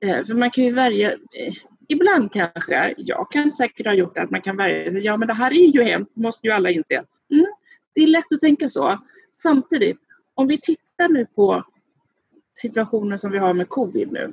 eh, 0.00 0.24
för 0.24 0.34
man 0.34 0.50
kan 0.50 0.64
ju 0.64 0.70
välja, 0.70 1.12
eh, 1.12 1.54
ibland 1.88 2.32
kanske, 2.32 2.94
jag 2.96 3.30
kan 3.30 3.52
säkert 3.52 3.86
ha 3.86 3.94
gjort 3.94 4.14
det, 4.14 4.22
att 4.22 4.30
man 4.30 4.42
kan 4.42 4.56
välja 4.56 4.90
sig, 4.90 5.04
ja 5.04 5.16
men 5.16 5.28
det 5.28 5.34
här 5.34 5.50
är 5.50 5.66
ju 5.66 5.82
hemskt, 5.82 6.16
måste 6.16 6.46
ju 6.46 6.52
alla 6.52 6.70
inse. 6.70 7.04
Mm, 7.30 7.46
det 7.94 8.02
är 8.02 8.06
lätt 8.06 8.32
att 8.32 8.40
tänka 8.40 8.68
så. 8.68 8.98
Samtidigt, 9.32 9.98
om 10.34 10.46
vi 10.46 10.60
tittar 10.60 11.08
nu 11.08 11.26
på 11.26 11.64
situationen 12.54 13.18
som 13.18 13.30
vi 13.30 13.38
har 13.38 13.54
med 13.54 13.68
covid 13.68 14.12
nu, 14.12 14.32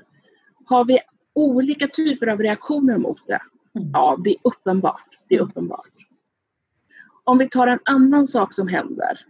har 0.65 0.85
vi 0.85 0.99
olika 1.33 1.87
typer 1.87 2.27
av 2.27 2.39
reaktioner 2.39 2.97
mot 2.97 3.27
det? 3.27 3.41
Mm. 3.75 3.91
Ja, 3.93 4.17
det 4.23 4.29
är 4.29 4.37
uppenbart. 4.43 5.17
Det 5.27 5.35
är 5.35 5.39
uppenbart. 5.39 6.00
Om 7.23 7.37
vi 7.37 7.49
tar 7.49 7.67
en 7.67 7.79
annan 7.85 8.27
sak 8.27 8.53
som 8.53 8.67
händer. 8.67 9.25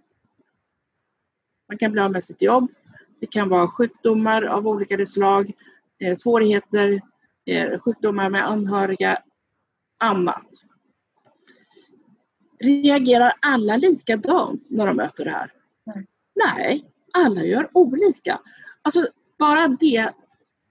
Man 1.70 1.78
kan 1.78 1.92
bli 1.92 2.02
av 2.02 2.12
med 2.12 2.24
sitt 2.24 2.42
jobb. 2.42 2.72
Det 3.20 3.28
kan 3.28 3.50
vara 3.50 3.68
sjukdomar 3.68 4.44
av 4.44 4.68
olika 4.68 5.06
slag, 5.06 5.54
eh, 6.00 6.16
svårigheter, 6.16 7.02
eh, 7.46 7.80
sjukdomar 7.80 8.30
med 8.30 8.48
anhöriga, 8.48 9.24
annat. 9.98 10.50
Reagerar 12.60 13.34
alla 13.42 13.78
likadant 13.78 14.64
när 14.70 14.88
de 14.88 14.96
möter 14.96 15.26
det 15.26 15.32
här? 15.32 15.54
Nej. 15.86 16.08
Nej, 16.36 16.86
alla 17.14 17.44
gör 17.44 17.70
olika. 17.74 18.40
Alltså 18.82 19.08
bara 19.40 19.68
det 19.68 20.12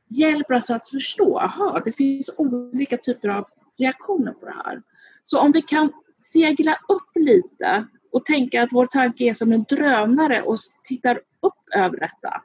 hjälper 0.09 0.55
oss 0.55 0.71
att 0.71 0.89
förstå, 0.89 1.39
aha, 1.39 1.83
det 1.85 1.93
finns 1.93 2.31
olika 2.37 2.97
typer 2.97 3.29
av 3.29 3.49
reaktioner 3.79 4.33
på 4.33 4.47
det 4.47 4.55
här. 4.65 4.83
Så 5.27 5.39
om 5.39 5.53
vi 5.53 5.63
kan 5.63 5.93
segla 6.23 6.79
upp 6.89 7.11
lite 7.15 7.87
och 8.13 8.25
tänka 8.25 8.63
att 8.63 8.73
vår 8.73 8.87
tanke 8.87 9.25
är 9.25 9.35
som 9.35 9.53
en 9.53 9.65
drönare 9.69 10.43
och 10.43 10.59
tittar 10.85 11.17
upp 11.41 11.75
över 11.77 11.99
detta. 11.99 12.43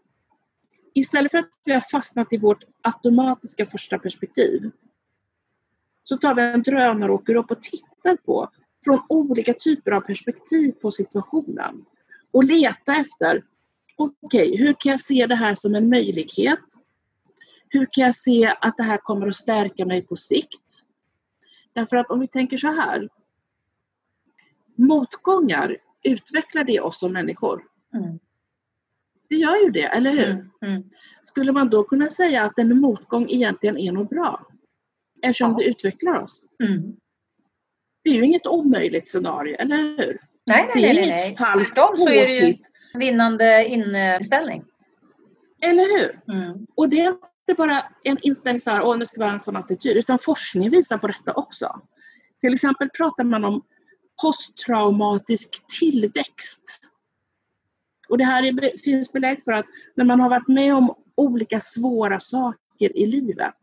Istället 0.94 1.32
för 1.32 1.38
att 1.38 1.50
vi 1.64 1.74
har 1.74 1.82
fastnat 1.92 2.34
i 2.34 2.38
vårt 2.38 2.64
automatiska 2.82 3.66
första 3.66 4.00
perspektiv 4.00 4.72
så 6.04 6.18
tar 6.18 6.36
vi 6.36 6.42
en 6.42 6.64
drönare 6.64 7.12
och 7.12 7.22
åker 7.22 7.36
upp 7.36 7.52
och 7.52 7.62
tittar 7.62 8.16
på 8.16 8.50
från 8.84 9.02
olika 9.10 9.54
typer 9.54 9.92
av 9.92 10.02
perspektiv 10.02 10.72
på 10.72 10.92
situationen 10.92 11.86
och 12.32 12.44
leta 12.44 12.94
efter 12.94 13.44
okej, 13.98 14.58
hur 14.58 14.74
kan 14.74 14.90
jag 14.90 15.00
se 15.00 15.26
det 15.26 15.36
här 15.36 15.56
som 15.56 15.76
en 15.76 15.90
möjlighet? 15.90 16.60
Hur 17.70 17.88
kan 17.92 18.04
jag 18.04 18.16
se 18.16 18.56
att 18.62 18.78
det 18.78 18.84
här 18.84 18.98
kommer 18.98 19.28
att 19.28 19.36
stärka 19.36 19.86
mig 19.86 20.02
på 20.02 20.16
sikt? 20.16 20.86
Därför 21.74 21.98
att 21.98 22.10
om 22.10 22.20
vi 22.20 22.28
tänker 22.28 22.58
så 22.58 22.68
här. 22.68 23.10
Motgångar, 24.76 25.78
utvecklar 26.04 26.64
det 26.64 26.80
oss 26.80 27.00
som 27.00 27.14
människor? 27.14 27.64
Mm. 27.94 28.20
Det 29.30 29.36
gör 29.36 29.64
ju 29.66 29.70
det, 29.72 29.84
eller 29.84 30.12
hur? 30.12 30.30
Mm. 30.30 30.50
Mm. 30.62 30.84
Skulle 31.24 31.52
man 31.52 31.70
då 31.70 31.84
kunna 31.84 32.10
säga 32.10 32.44
att 32.44 32.60
en 32.60 32.80
motgång 32.80 33.30
egentligen 33.30 33.78
är 33.78 33.92
något 33.92 34.10
bra? 34.10 34.48
Eftersom 35.22 35.52
Ja. 35.52 35.58
det 35.58 35.64
utvecklar 35.66 36.20
oss. 36.24 36.44
Mm. 36.64 36.96
Det 38.04 38.10
är 38.10 38.14
ju 38.14 38.26
inget 38.26 38.48
omöjligt 38.48 39.10
scenario, 39.10 39.56
eller 39.56 39.76
hur? 39.78 40.20
Nej, 40.46 40.70
Det 40.74 40.82
nej, 40.82 40.90
är 40.90 40.94
nej, 40.94 41.04
inget 41.04 41.16
nej. 41.16 41.36
falskt 41.36 41.76
Tvärtom 41.76 41.98
så 41.98 42.10
är 42.10 42.28
det 42.28 42.34
ju 42.36 42.42
påhitt, 42.42 42.72
vinnande 42.94 43.66
inställning. 43.66 44.64
Eller 45.62 46.00
hur? 46.00 46.36
Mm. 46.36 46.66
Och 46.76 46.90
det 46.90 47.00
är 47.00 47.08
inte 47.08 47.58
bara 47.58 47.86
en 48.04 48.18
inställning 48.22 48.60
så 48.60 48.72
här, 48.72 48.82
åh 48.82 48.98
nu 48.98 49.06
ska 49.06 49.18
vi 49.18 49.24
ha 49.26 49.32
en 49.34 49.40
sån 49.40 49.56
attityd, 49.56 49.98
utan 49.98 50.20
forskning 50.20 50.70
visar 50.70 50.98
på 50.98 51.08
detta 51.08 51.34
också. 51.34 51.82
Till 52.42 52.54
exempel 52.54 52.90
pratar 52.90 53.24
man 53.24 53.44
om 53.46 53.62
posttraumatisk 54.22 55.68
tillväxt. 55.80 56.92
Och 58.10 58.18
det 58.18 58.24
här 58.24 58.44
är, 58.44 58.78
finns 58.78 59.12
belägg 59.12 59.44
för 59.44 59.52
att 59.52 59.66
när 59.96 60.06
man 60.06 60.20
har 60.20 60.30
varit 60.30 60.48
med 60.48 60.76
om 60.76 60.96
olika 61.16 61.60
svåra 61.60 62.20
saker 62.20 62.98
i 62.98 63.06
livet, 63.06 63.54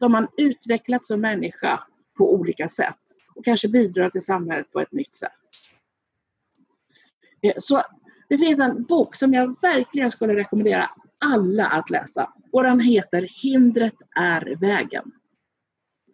då 0.00 0.04
har 0.04 0.10
man 0.10 0.28
utvecklats 0.36 1.08
som 1.08 1.20
människa 1.20 1.80
på 2.18 2.34
olika 2.34 2.68
sätt 2.68 3.00
och 3.34 3.44
kanske 3.44 3.68
bidrar 3.68 4.10
till 4.10 4.24
samhället 4.24 4.72
på 4.72 4.80
ett 4.80 4.92
nytt 4.92 5.16
sätt. 5.16 5.32
Eh, 7.42 7.54
så 7.56 7.82
det 8.28 8.38
finns 8.38 8.58
en 8.58 8.84
bok 8.84 9.16
som 9.16 9.34
jag 9.34 9.60
verkligen 9.62 10.10
skulle 10.10 10.34
rekommendera 10.34 10.90
alla 11.24 11.66
att 11.66 11.90
läsa 11.90 12.32
och 12.52 12.62
den 12.62 12.80
heter 12.80 13.28
Hindret 13.42 13.94
är 14.16 14.56
vägen. 14.60 15.12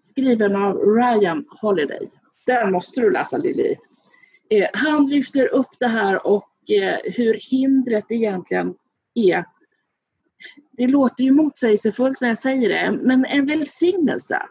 Skriven 0.02 0.56
av 0.56 0.76
Ryan 0.76 1.44
Holiday. 1.60 2.10
Den 2.48 2.72
måste 2.72 3.00
du 3.00 3.10
läsa 3.10 3.36
Lili. 3.36 3.76
Eh, 4.50 4.68
han 4.72 5.06
lyfter 5.06 5.46
upp 5.46 5.70
det 5.78 5.86
här 5.86 6.26
och 6.26 6.70
eh, 6.70 6.98
hur 7.04 7.38
hindret 7.50 8.04
egentligen 8.08 8.74
är. 9.14 9.44
Det 10.72 10.88
låter 10.88 11.24
ju 11.24 11.30
motsägelsefullt 11.30 12.20
när 12.20 12.28
jag 12.28 12.38
säger 12.38 12.68
det, 12.68 12.98
men 13.02 13.24
en 13.24 13.46
välsignelse. 13.46 14.42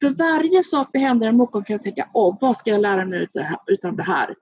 För 0.00 0.10
varje 0.10 0.62
sak 0.62 0.88
det 0.92 0.98
händer 0.98 1.26
en 1.26 1.36
motgång 1.36 1.64
kan 1.64 1.74
jag 1.74 1.82
tänka, 1.82 2.08
åh, 2.14 2.36
vad 2.40 2.56
ska 2.56 2.70
jag 2.70 2.80
lära 2.80 3.04
mig 3.04 3.22
utav 3.22 3.42
det 3.42 3.48
här- 3.48 3.60
utav 3.66 3.96
det 3.96 4.02
här? 4.02 4.34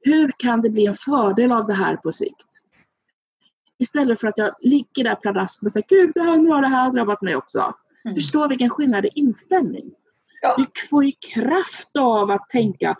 Hur 0.00 0.32
kan 0.36 0.62
det 0.62 0.70
bli 0.70 0.86
en 0.86 0.94
fördel 0.94 1.52
av 1.52 1.66
det 1.66 1.74
här 1.74 1.96
på 1.96 2.12
sikt? 2.12 2.48
Istället 3.78 4.20
för 4.20 4.28
att 4.28 4.38
jag 4.38 4.54
ligger 4.60 5.04
där 5.04 5.14
pladask 5.14 5.62
och 5.62 5.72
säger 5.72 5.86
Gud, 5.88 6.12
det 6.14 6.22
här, 6.22 6.36
nu 6.36 6.48
har 6.48 6.62
det 6.62 6.68
här 6.68 6.92
drabbat 6.92 7.22
mig 7.22 7.36
också. 7.36 7.74
Mm. 8.04 8.14
Förstå 8.14 8.48
vilken 8.48 8.70
skillnad 8.70 9.04
i 9.04 9.10
inställning. 9.14 9.90
Ja. 10.40 10.54
Du 10.56 10.66
får 10.90 11.04
ju 11.04 11.12
kraft 11.34 11.96
av 11.98 12.30
att 12.30 12.48
tänka, 12.50 12.96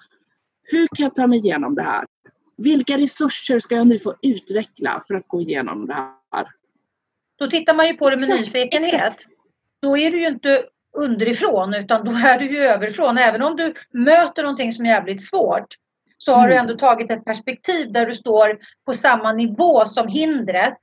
hur 0.62 0.88
kan 0.97 1.05
jag 1.05 1.14
ta 1.14 1.26
mig 1.26 1.38
igenom 1.38 1.74
det 1.74 1.82
här? 1.82 2.05
Vilka 2.57 2.99
resurser 2.99 3.59
ska 3.59 3.74
jag 3.74 3.86
nu 3.86 3.99
få 3.99 4.14
utveckla 4.22 5.03
för 5.09 5.14
att 5.14 5.28
gå 5.28 5.41
igenom 5.41 5.86
det 5.86 5.95
här? 5.95 6.47
Då 7.38 7.47
tittar 7.47 7.74
man 7.74 7.86
ju 7.86 7.95
på 7.95 8.11
det 8.11 8.16
med 8.16 8.24
Exakt, 8.24 8.41
nyfikenhet. 8.41 8.95
exakt. 8.95 9.26
Då 9.82 9.97
är 9.99 10.11
du 10.11 10.20
ju 10.20 10.26
inte 10.26 10.62
underifrån 10.99 11.74
utan 11.74 12.05
då 12.05 12.11
är 12.12 12.38
du 12.38 12.45
ju 12.47 12.59
överifrån. 12.59 13.18
Även 13.18 13.43
om 13.43 13.57
du 13.57 13.74
möter 13.93 14.43
någonting 14.43 14.72
som 14.72 14.84
är 14.86 14.91
jävligt 14.91 15.24
svårt 15.28 15.66
så 16.18 16.34
har 16.34 16.49
du 16.49 16.55
Mm. 16.55 16.61
ändå 16.64 16.78
tagit 16.78 17.11
ett 17.11 17.24
perspektiv 17.24 17.93
där 17.93 18.07
du 18.07 18.14
står 18.14 18.59
på 18.86 18.93
samma 18.93 19.32
nivå 19.32 19.84
som 19.86 20.09
hindret 20.09 20.78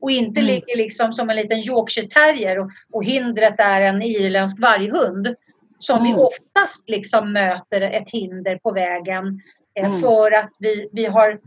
och 0.00 0.10
inte 0.10 0.40
Mm. 0.40 0.52
ligger 0.52 0.76
liksom 0.76 1.12
som 1.12 1.30
en 1.30 1.36
liten 1.36 1.58
Yorkshire 1.58 2.08
terrier 2.08 2.58
och, 2.58 2.70
och 2.92 3.04
hindret 3.04 3.54
är 3.58 3.82
en 3.82 4.02
irländsk 4.02 4.60
varghund. 4.60 5.34
Som 5.80 6.02
vi 6.02 6.08
Mm. 6.10 6.20
oftast 6.20 6.88
liksom 6.88 7.32
möter 7.32 7.80
ett 7.80 8.10
hinder 8.10 8.58
på 8.58 8.72
vägen 8.72 9.40
eh, 9.74 9.86
Mm. 9.86 10.00
för 10.00 10.32
att 10.32 10.50
vi, 10.58 10.88
vi 10.92 11.06
har 11.06 11.40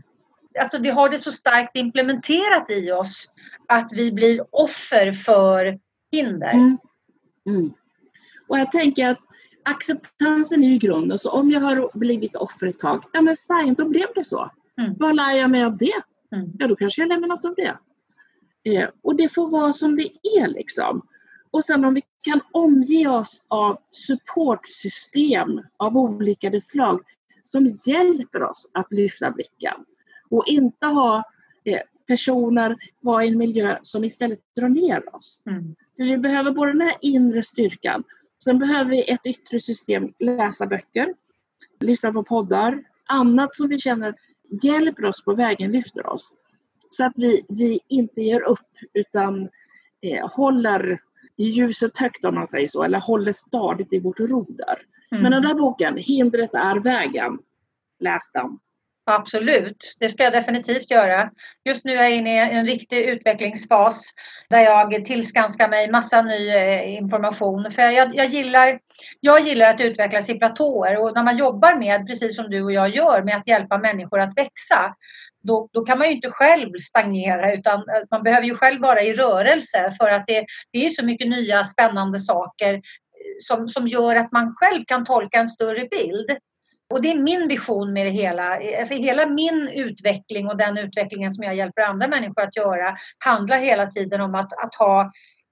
Alltså 0.60 0.78
vi 0.78 0.90
har 0.90 1.08
det 1.08 1.18
så 1.18 1.32
starkt 1.32 1.76
implementerat 1.76 2.70
i 2.70 2.92
oss 2.92 3.30
att 3.68 3.92
vi 3.92 4.12
blir 4.12 4.44
offer 4.50 5.12
för 5.12 5.78
hinder. 6.12 6.52
Mm. 7.46 7.72
Och 8.48 8.58
jag 8.58 8.72
tänker 8.72 9.08
att 9.08 9.18
acceptansen 9.62 10.64
är 10.64 10.68
ju 10.68 10.78
grunden. 10.78 11.18
Så 11.18 11.30
om 11.30 11.50
jag 11.50 11.60
har 11.60 11.90
blivit 11.98 12.36
offer 12.36 12.66
ett 12.66 12.78
tag, 12.78 13.04
ja 13.12 13.20
men 13.20 13.36
fine, 13.36 13.74
då 13.74 13.88
blev 13.88 14.06
det 14.14 14.24
så. 14.24 14.50
Mm. 14.80 14.94
Vad 14.98 15.16
lär 15.16 15.32
jag 15.32 15.50
mig 15.50 15.64
av 15.64 15.76
det? 15.76 16.02
Mm. 16.34 16.50
Ja, 16.58 16.66
då 16.68 16.76
kanske 16.76 17.02
jag 17.02 17.08
lämnar 17.08 17.28
något 17.28 17.44
av 17.44 17.54
det. 17.54 17.76
Eh, 18.70 18.88
och 19.02 19.16
det 19.16 19.28
får 19.28 19.48
vara 19.50 19.72
som 19.72 19.96
det 19.96 20.10
är 20.38 20.48
liksom. 20.48 21.06
Och 21.50 21.64
sen 21.64 21.84
om 21.84 21.94
vi 21.94 22.02
kan 22.24 22.40
omge 22.52 23.08
oss 23.08 23.44
av 23.48 23.78
supportsystem 23.90 25.60
av 25.76 25.96
olika 25.96 26.60
slag 26.60 27.00
som 27.42 27.74
hjälper 27.86 28.42
oss 28.42 28.70
att 28.72 28.92
lyfta 28.92 29.30
blicken. 29.30 29.84
Och 30.30 30.44
inte 30.46 30.86
ha 30.86 31.24
eh, 31.64 31.80
personer, 32.06 32.76
vara 33.00 33.24
i 33.24 33.28
en 33.28 33.38
miljö 33.38 33.78
som 33.82 34.04
istället 34.04 34.40
drar 34.56 34.68
ner 34.68 35.14
oss. 35.16 35.42
Mm. 35.46 35.74
För 35.96 36.04
vi 36.04 36.18
behöver 36.18 36.50
både 36.50 36.72
den 36.72 36.80
här 36.80 36.96
inre 37.00 37.42
styrkan, 37.42 38.04
sen 38.44 38.58
behöver 38.58 38.90
vi 38.90 39.10
ett 39.10 39.26
yttre 39.26 39.60
system, 39.60 40.12
läsa 40.18 40.66
böcker, 40.66 41.14
lyssna 41.80 42.12
på 42.12 42.22
poddar, 42.22 42.84
annat 43.06 43.56
som 43.56 43.68
vi 43.68 43.78
känner 43.78 44.14
hjälper 44.62 45.04
oss 45.04 45.24
på 45.24 45.34
vägen, 45.34 45.72
lyfter 45.72 46.06
oss. 46.06 46.34
Så 46.90 47.04
att 47.04 47.12
vi, 47.16 47.44
vi 47.48 47.80
inte 47.88 48.22
ger 48.22 48.40
upp 48.40 48.70
utan 48.92 49.48
eh, 50.00 50.28
håller 50.30 51.00
ljuset 51.36 51.98
högt 51.98 52.24
om 52.24 52.34
man 52.34 52.48
säger 52.48 52.68
så, 52.68 52.82
eller 52.82 53.00
håller 53.00 53.32
stadigt 53.32 53.92
i 53.92 54.00
vårt 54.00 54.20
roder. 54.20 54.82
Mm. 55.10 55.22
Men 55.22 55.32
den 55.32 55.42
där 55.42 55.54
boken, 55.54 55.96
Hindret 55.96 56.54
är 56.54 56.78
vägen, 56.78 57.38
läs 58.00 58.32
den. 58.32 58.58
Absolut, 59.06 59.94
det 60.00 60.08
ska 60.08 60.24
jag 60.24 60.32
definitivt 60.32 60.90
göra. 60.90 61.30
Just 61.64 61.84
nu 61.84 61.92
är 61.92 62.02
jag 62.02 62.12
inne 62.12 62.34
i 62.34 62.56
en 62.56 62.66
riktig 62.66 62.98
utvecklingsfas 62.98 64.02
där 64.50 64.60
jag 64.60 65.04
tillskanskar 65.04 65.68
mig 65.68 65.90
massa 65.90 66.22
ny 66.22 66.48
eh, 66.48 66.94
information. 66.94 67.70
För 67.70 67.82
jag, 67.82 68.14
jag, 68.16 68.26
gillar, 68.26 68.78
jag 69.20 69.40
gillar 69.40 69.70
att 69.70 69.80
utvecklas 69.80 70.30
i 70.30 70.34
platåer 70.34 71.02
och 71.02 71.14
när 71.14 71.22
man 71.22 71.36
jobbar 71.36 71.74
med, 71.74 72.06
precis 72.06 72.36
som 72.36 72.50
du 72.50 72.62
och 72.62 72.72
jag 72.72 72.88
gör, 72.88 73.22
med 73.22 73.36
att 73.36 73.48
hjälpa 73.48 73.78
människor 73.78 74.20
att 74.20 74.36
växa, 74.36 74.94
då, 75.42 75.68
då 75.72 75.84
kan 75.84 75.98
man 75.98 76.08
ju 76.08 76.14
inte 76.14 76.30
själv 76.30 76.70
stagnera 76.78 77.52
utan 77.52 77.78
eh, 77.78 78.02
man 78.10 78.22
behöver 78.22 78.46
ju 78.46 78.54
själv 78.54 78.80
vara 78.80 79.02
i 79.02 79.12
rörelse 79.12 79.92
för 80.00 80.08
att 80.08 80.24
det, 80.26 80.46
det 80.72 80.86
är 80.86 80.90
så 80.90 81.04
mycket 81.04 81.28
nya 81.28 81.64
spännande 81.64 82.18
saker 82.18 82.74
eh, 82.74 82.80
som, 83.38 83.68
som 83.68 83.86
gör 83.86 84.16
att 84.16 84.32
man 84.32 84.54
själv 84.56 84.84
kan 84.86 85.04
tolka 85.04 85.38
en 85.38 85.48
större 85.48 85.86
bild. 85.90 86.38
Och 86.90 87.02
det 87.02 87.10
är 87.10 87.18
min 87.18 87.48
vision 87.48 87.92
med 87.92 88.06
det 88.06 88.10
hela. 88.10 88.58
Alltså 88.78 88.94
hela 88.94 89.26
min 89.26 89.68
utveckling 89.74 90.48
och 90.48 90.56
den 90.56 90.78
utvecklingen 90.78 91.30
som 91.30 91.44
jag 91.44 91.54
hjälper 91.54 91.82
andra 91.82 92.08
människor 92.08 92.42
att 92.42 92.56
göra 92.56 92.96
handlar 93.24 93.58
hela 93.58 93.86
tiden 93.86 94.20
om 94.20 94.34
att, 94.34 94.52
att 94.64 94.74
ha 94.74 95.00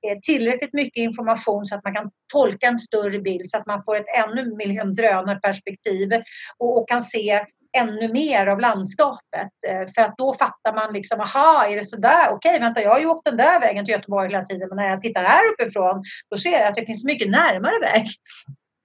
eh, 0.08 0.18
tillräckligt 0.22 0.72
mycket 0.72 1.00
information 1.00 1.66
så 1.66 1.74
att 1.74 1.84
man 1.84 1.94
kan 1.94 2.10
tolka 2.32 2.66
en 2.66 2.78
större 2.78 3.18
bild 3.18 3.50
så 3.50 3.56
att 3.56 3.66
man 3.66 3.84
får 3.84 3.96
ett 3.96 4.26
ännu 4.26 4.56
mer 4.56 4.66
liksom, 4.66 4.94
drönarperspektiv 4.94 6.10
och, 6.58 6.78
och 6.78 6.88
kan 6.88 7.02
se 7.02 7.44
ännu 7.76 8.12
mer 8.12 8.46
av 8.46 8.60
landskapet. 8.60 9.52
Eh, 9.68 9.86
för 9.94 10.02
att 10.02 10.16
då 10.16 10.34
fattar 10.34 10.74
man 10.74 10.92
liksom, 10.92 11.20
aha, 11.20 11.66
är 11.66 11.76
det 11.76 11.84
sådär? 11.84 12.28
Okej, 12.30 12.60
vänta, 12.60 12.82
jag 12.82 12.90
har 12.90 13.00
ju 13.00 13.06
åkt 13.06 13.24
den 13.24 13.36
där 13.36 13.60
vägen 13.60 13.84
till 13.84 13.92
Göteborg 13.92 14.28
hela 14.28 14.44
tiden, 14.44 14.68
men 14.68 14.76
när 14.76 14.88
jag 14.88 15.00
tittar 15.00 15.24
här 15.24 15.42
uppifrån, 15.52 16.02
då 16.30 16.36
ser 16.36 16.52
jag 16.52 16.68
att 16.68 16.74
det 16.74 16.86
finns 16.86 17.04
mycket 17.04 17.30
närmare 17.30 17.78
väg. 17.80 18.06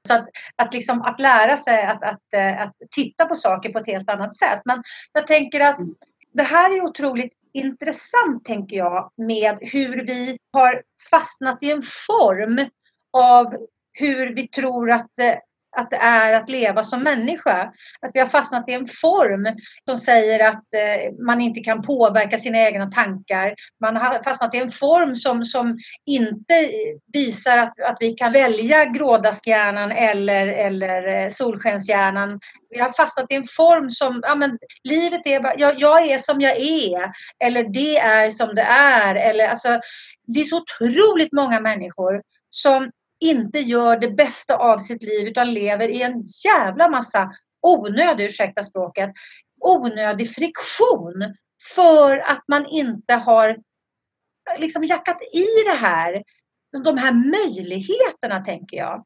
Så 0.07 0.13
att, 0.13 0.27
att, 0.55 0.73
liksom, 0.73 1.01
att 1.01 1.19
lära 1.19 1.57
sig 1.57 1.83
att, 1.83 2.03
att, 2.03 2.33
eh, 2.33 2.61
att 2.61 2.73
titta 2.95 3.25
på 3.25 3.35
saker 3.35 3.69
på 3.69 3.79
ett 3.79 3.87
helt 3.87 4.09
annat 4.09 4.35
sätt. 4.35 4.61
Men 4.65 4.83
jag 5.13 5.27
tänker 5.27 5.59
att 5.59 5.77
det 6.33 6.43
här 6.43 6.77
är 6.77 6.83
otroligt 6.83 7.33
intressant, 7.53 8.45
tänker 8.45 8.77
jag, 8.77 9.11
med 9.17 9.57
hur 9.61 10.05
vi 10.05 10.37
har 10.53 10.83
fastnat 11.11 11.57
i 11.61 11.71
en 11.71 11.81
form 12.07 12.69
av 13.13 13.55
hur 13.99 14.35
vi 14.35 14.47
tror 14.47 14.91
att 14.91 15.07
det, 15.17 15.41
att 15.77 15.89
det 15.89 15.97
är 15.97 16.33
att 16.33 16.49
leva 16.49 16.83
som 16.83 17.03
människa. 17.03 17.71
Att 18.01 18.11
vi 18.13 18.19
har 18.19 18.27
fastnat 18.27 18.69
i 18.69 18.73
en 18.73 18.87
form 18.87 19.47
som 19.85 19.97
säger 19.97 20.47
att 20.49 20.63
eh, 20.73 21.25
man 21.25 21.41
inte 21.41 21.59
kan 21.59 21.81
påverka 21.81 22.37
sina 22.37 22.57
egna 22.57 22.89
tankar. 22.89 23.55
Man 23.81 23.95
har 23.95 24.23
fastnat 24.23 24.55
i 24.55 24.57
en 24.57 24.69
form 24.69 25.15
som, 25.15 25.43
som 25.43 25.77
inte 26.05 26.69
visar 27.13 27.57
att, 27.57 27.81
att 27.81 27.97
vi 27.99 28.13
kan 28.13 28.31
välja 28.31 28.85
grådaskhjärnan 28.85 29.91
eller, 29.91 30.47
eller 30.47 31.07
eh, 31.07 31.29
solskenshjärnan. 31.29 32.39
Vi 32.69 32.79
har 32.79 32.89
fastnat 32.89 33.31
i 33.31 33.35
en 33.35 33.47
form 33.57 33.89
som, 33.89 34.21
ja 34.23 34.35
men 34.35 34.57
livet 34.83 35.21
är 35.25 35.39
bara, 35.39 35.55
jag, 35.57 35.79
jag 35.79 36.07
är 36.07 36.17
som 36.17 36.41
jag 36.41 36.57
är. 36.57 37.11
Eller 37.43 37.63
det 37.63 37.97
är 37.97 38.29
som 38.29 38.55
det 38.55 38.61
är. 38.61 39.15
Eller, 39.15 39.47
alltså, 39.47 39.79
det 40.27 40.39
är 40.39 40.43
så 40.43 40.57
otroligt 40.57 41.33
många 41.33 41.59
människor 41.59 42.21
som 42.49 42.91
inte 43.19 43.59
gör 43.59 43.97
det 43.99 44.11
bästa 44.11 44.57
av 44.57 44.77
sitt 44.77 45.03
liv 45.03 45.27
utan 45.27 45.53
lever 45.53 45.89
i 45.89 46.01
en 46.01 46.19
jävla 46.45 46.89
massa 46.89 47.31
onödig, 47.61 48.25
ursäkta 48.25 48.63
språket, 48.63 49.11
onödig 49.61 50.31
friktion 50.31 51.35
för 51.75 52.17
att 52.17 52.43
man 52.47 52.65
inte 52.65 53.13
har 53.13 53.57
liksom 54.57 54.83
jackat 54.83 55.21
i 55.33 55.45
det 55.65 55.77
här, 55.77 56.23
de 56.83 56.97
här 56.97 57.11
möjligheterna 57.13 58.39
tänker 58.45 58.77
jag. 58.77 59.05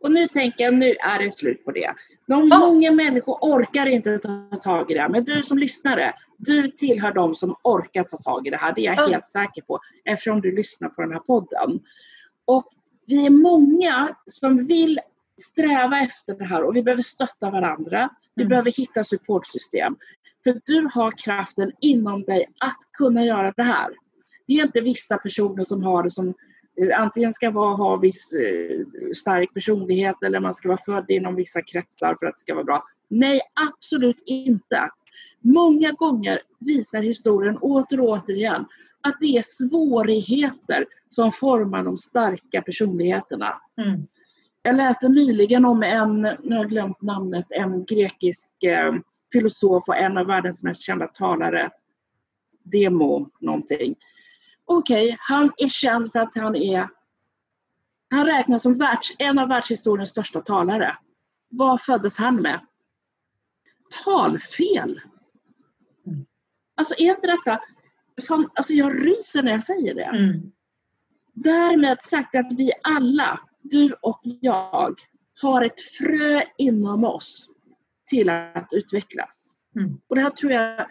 Och 0.00 0.12
nu 0.12 0.28
tänker 0.28 0.64
jag, 0.64 0.74
nu 0.74 0.94
är 0.94 1.18
det 1.18 1.30
slut 1.30 1.64
på 1.64 1.72
det. 1.72 1.94
De 2.26 2.48
Ja. 2.48 2.58
Många 2.58 2.90
människor 2.90 3.38
orkar 3.40 3.86
inte 3.86 4.18
ta 4.18 4.56
tag 4.62 4.90
i 4.90 4.94
det. 4.94 5.08
Men 5.08 5.24
du 5.24 5.42
som 5.42 5.58
lyssnare, 5.58 6.14
du 6.38 6.70
tillhör 6.70 7.12
de 7.12 7.34
som 7.34 7.56
orkar 7.62 8.04
ta 8.04 8.16
tag 8.16 8.46
i 8.46 8.50
det 8.50 8.56
här. 8.56 8.72
Det 8.74 8.80
är 8.80 8.84
jag 8.84 8.98
Ja. 8.98 9.06
helt 9.12 9.28
säker 9.28 9.62
på 9.62 9.80
eftersom 10.04 10.40
du 10.40 10.50
lyssnar 10.56 10.88
på 10.88 11.02
den 11.02 11.12
här 11.12 11.18
podden. 11.20 11.80
Och 12.46 12.64
vi 13.06 13.26
är 13.26 13.30
många 13.30 14.16
som 14.26 14.64
vill 14.66 15.00
sträva 15.40 16.00
efter 16.00 16.34
det 16.34 16.44
här 16.44 16.62
och 16.64 16.76
vi 16.76 16.82
behöver 16.82 17.02
stötta 17.02 17.50
varandra. 17.50 18.10
Vi 18.34 18.42
Mm. 18.42 18.48
behöver 18.50 18.70
hitta 18.72 19.04
supportsystem. 19.04 19.96
För 20.44 20.60
du 20.66 20.88
har 20.94 21.10
kraften 21.18 21.72
inom 21.80 22.22
dig 22.22 22.46
att 22.60 22.78
kunna 22.98 23.24
göra 23.24 23.52
det 23.56 23.62
här. 23.62 23.90
Det 24.46 24.52
är 24.52 24.64
inte 24.64 24.80
vissa 24.80 25.18
personer 25.18 25.64
som 25.64 25.82
har 25.82 26.02
det 26.02 26.10
som 26.10 26.34
eh, 26.80 27.00
antingen 27.00 27.32
ska 27.32 27.50
vara, 27.50 27.74
ha 27.76 27.96
viss 27.96 28.32
eh, 28.32 29.10
stark 29.14 29.54
personlighet 29.54 30.16
eller 30.22 30.40
man 30.40 30.54
ska 30.54 30.68
vara 30.68 30.78
född 30.86 31.10
inom 31.10 31.34
vissa 31.34 31.62
kretsar 31.62 32.16
för 32.20 32.26
att 32.26 32.34
det 32.34 32.40
ska 32.40 32.54
vara 32.54 32.64
bra. 32.64 32.84
Nej, 33.08 33.40
absolut 33.70 34.22
inte. 34.26 34.90
Många 35.40 35.92
gånger 35.92 36.40
visar 36.58 37.02
historien 37.02 37.58
åter 37.58 38.00
och 38.00 38.08
återigen 38.08 38.64
att 39.06 39.20
det 39.20 39.36
är 39.36 39.42
svårigheter 39.46 40.86
som 41.08 41.32
formar 41.32 41.84
de 41.84 41.98
starka 41.98 42.62
personligheterna. 42.62 43.60
Mm. 43.80 44.06
Jag 44.62 44.76
läste 44.76 45.08
nyligen 45.08 45.64
om 45.64 45.82
en, 45.82 46.22
nu 46.22 46.56
har 46.56 46.62
jag 46.62 46.68
glömt 46.70 47.02
namnet, 47.02 47.46
en 47.50 47.84
grekisk 47.84 48.62
eh, 48.62 48.94
filosof 49.32 49.88
och 49.88 49.96
en 49.96 50.18
av 50.18 50.26
världens 50.26 50.62
mest 50.62 50.82
kända 50.82 51.06
talare. 51.06 51.70
Demo 52.62 53.30
någonting. 53.40 53.96
Okej, 54.64 55.16
han 55.18 55.52
är 55.56 55.68
känd 55.68 56.12
för 56.12 56.18
att 56.18 56.34
han 56.34 56.56
är 56.56 56.88
han 58.10 58.26
räknas 58.26 58.62
som 58.62 58.78
världs, 58.78 59.14
en 59.18 59.38
av 59.38 59.48
världshistoriens 59.48 60.10
största 60.10 60.40
talare. 60.40 60.98
Vad 61.48 61.82
föddes 61.82 62.18
han 62.18 62.42
med? 62.42 62.60
Talfel! 64.04 65.00
Alltså 66.74 66.94
är 66.98 67.10
inte 67.10 67.26
detta... 67.26 67.60
Fan, 68.28 68.50
alltså 68.54 68.72
jag 68.72 69.06
ryser 69.06 69.42
när 69.42 69.52
jag 69.52 69.64
säger 69.64 69.94
det. 69.94 70.04
Mm. 70.04 70.52
Därmed 71.32 72.02
sagt 72.02 72.34
att 72.34 72.52
vi 72.58 72.72
alla, 72.82 73.40
du 73.62 73.92
och 74.02 74.20
jag, 74.22 75.00
har 75.42 75.62
ett 75.62 75.80
frö 75.80 76.42
inom 76.58 77.04
oss 77.04 77.48
till 78.06 78.30
att 78.30 78.68
utvecklas. 78.72 79.56
Mm. 79.76 80.00
Och 80.08 80.16
det 80.16 80.22
här 80.22 80.30
tror 80.30 80.52
jag 80.52 80.86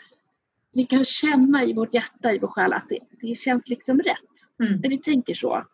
vi 0.72 0.84
kan 0.84 1.06
känna 1.06 1.64
i 1.64 1.74
vårt 1.74 1.94
hjärta, 1.94 2.34
i 2.34 2.40
vår 2.40 2.48
själ 2.48 2.74
att 2.74 2.90
det, 2.90 3.00
det 3.22 3.36
känns 3.36 3.70
liksom 3.70 4.00
rätt. 4.00 4.64
Mm. 4.64 4.82
När 4.82 4.90
vi 4.90 4.98
tänker 4.98 5.34
så. 5.34 5.66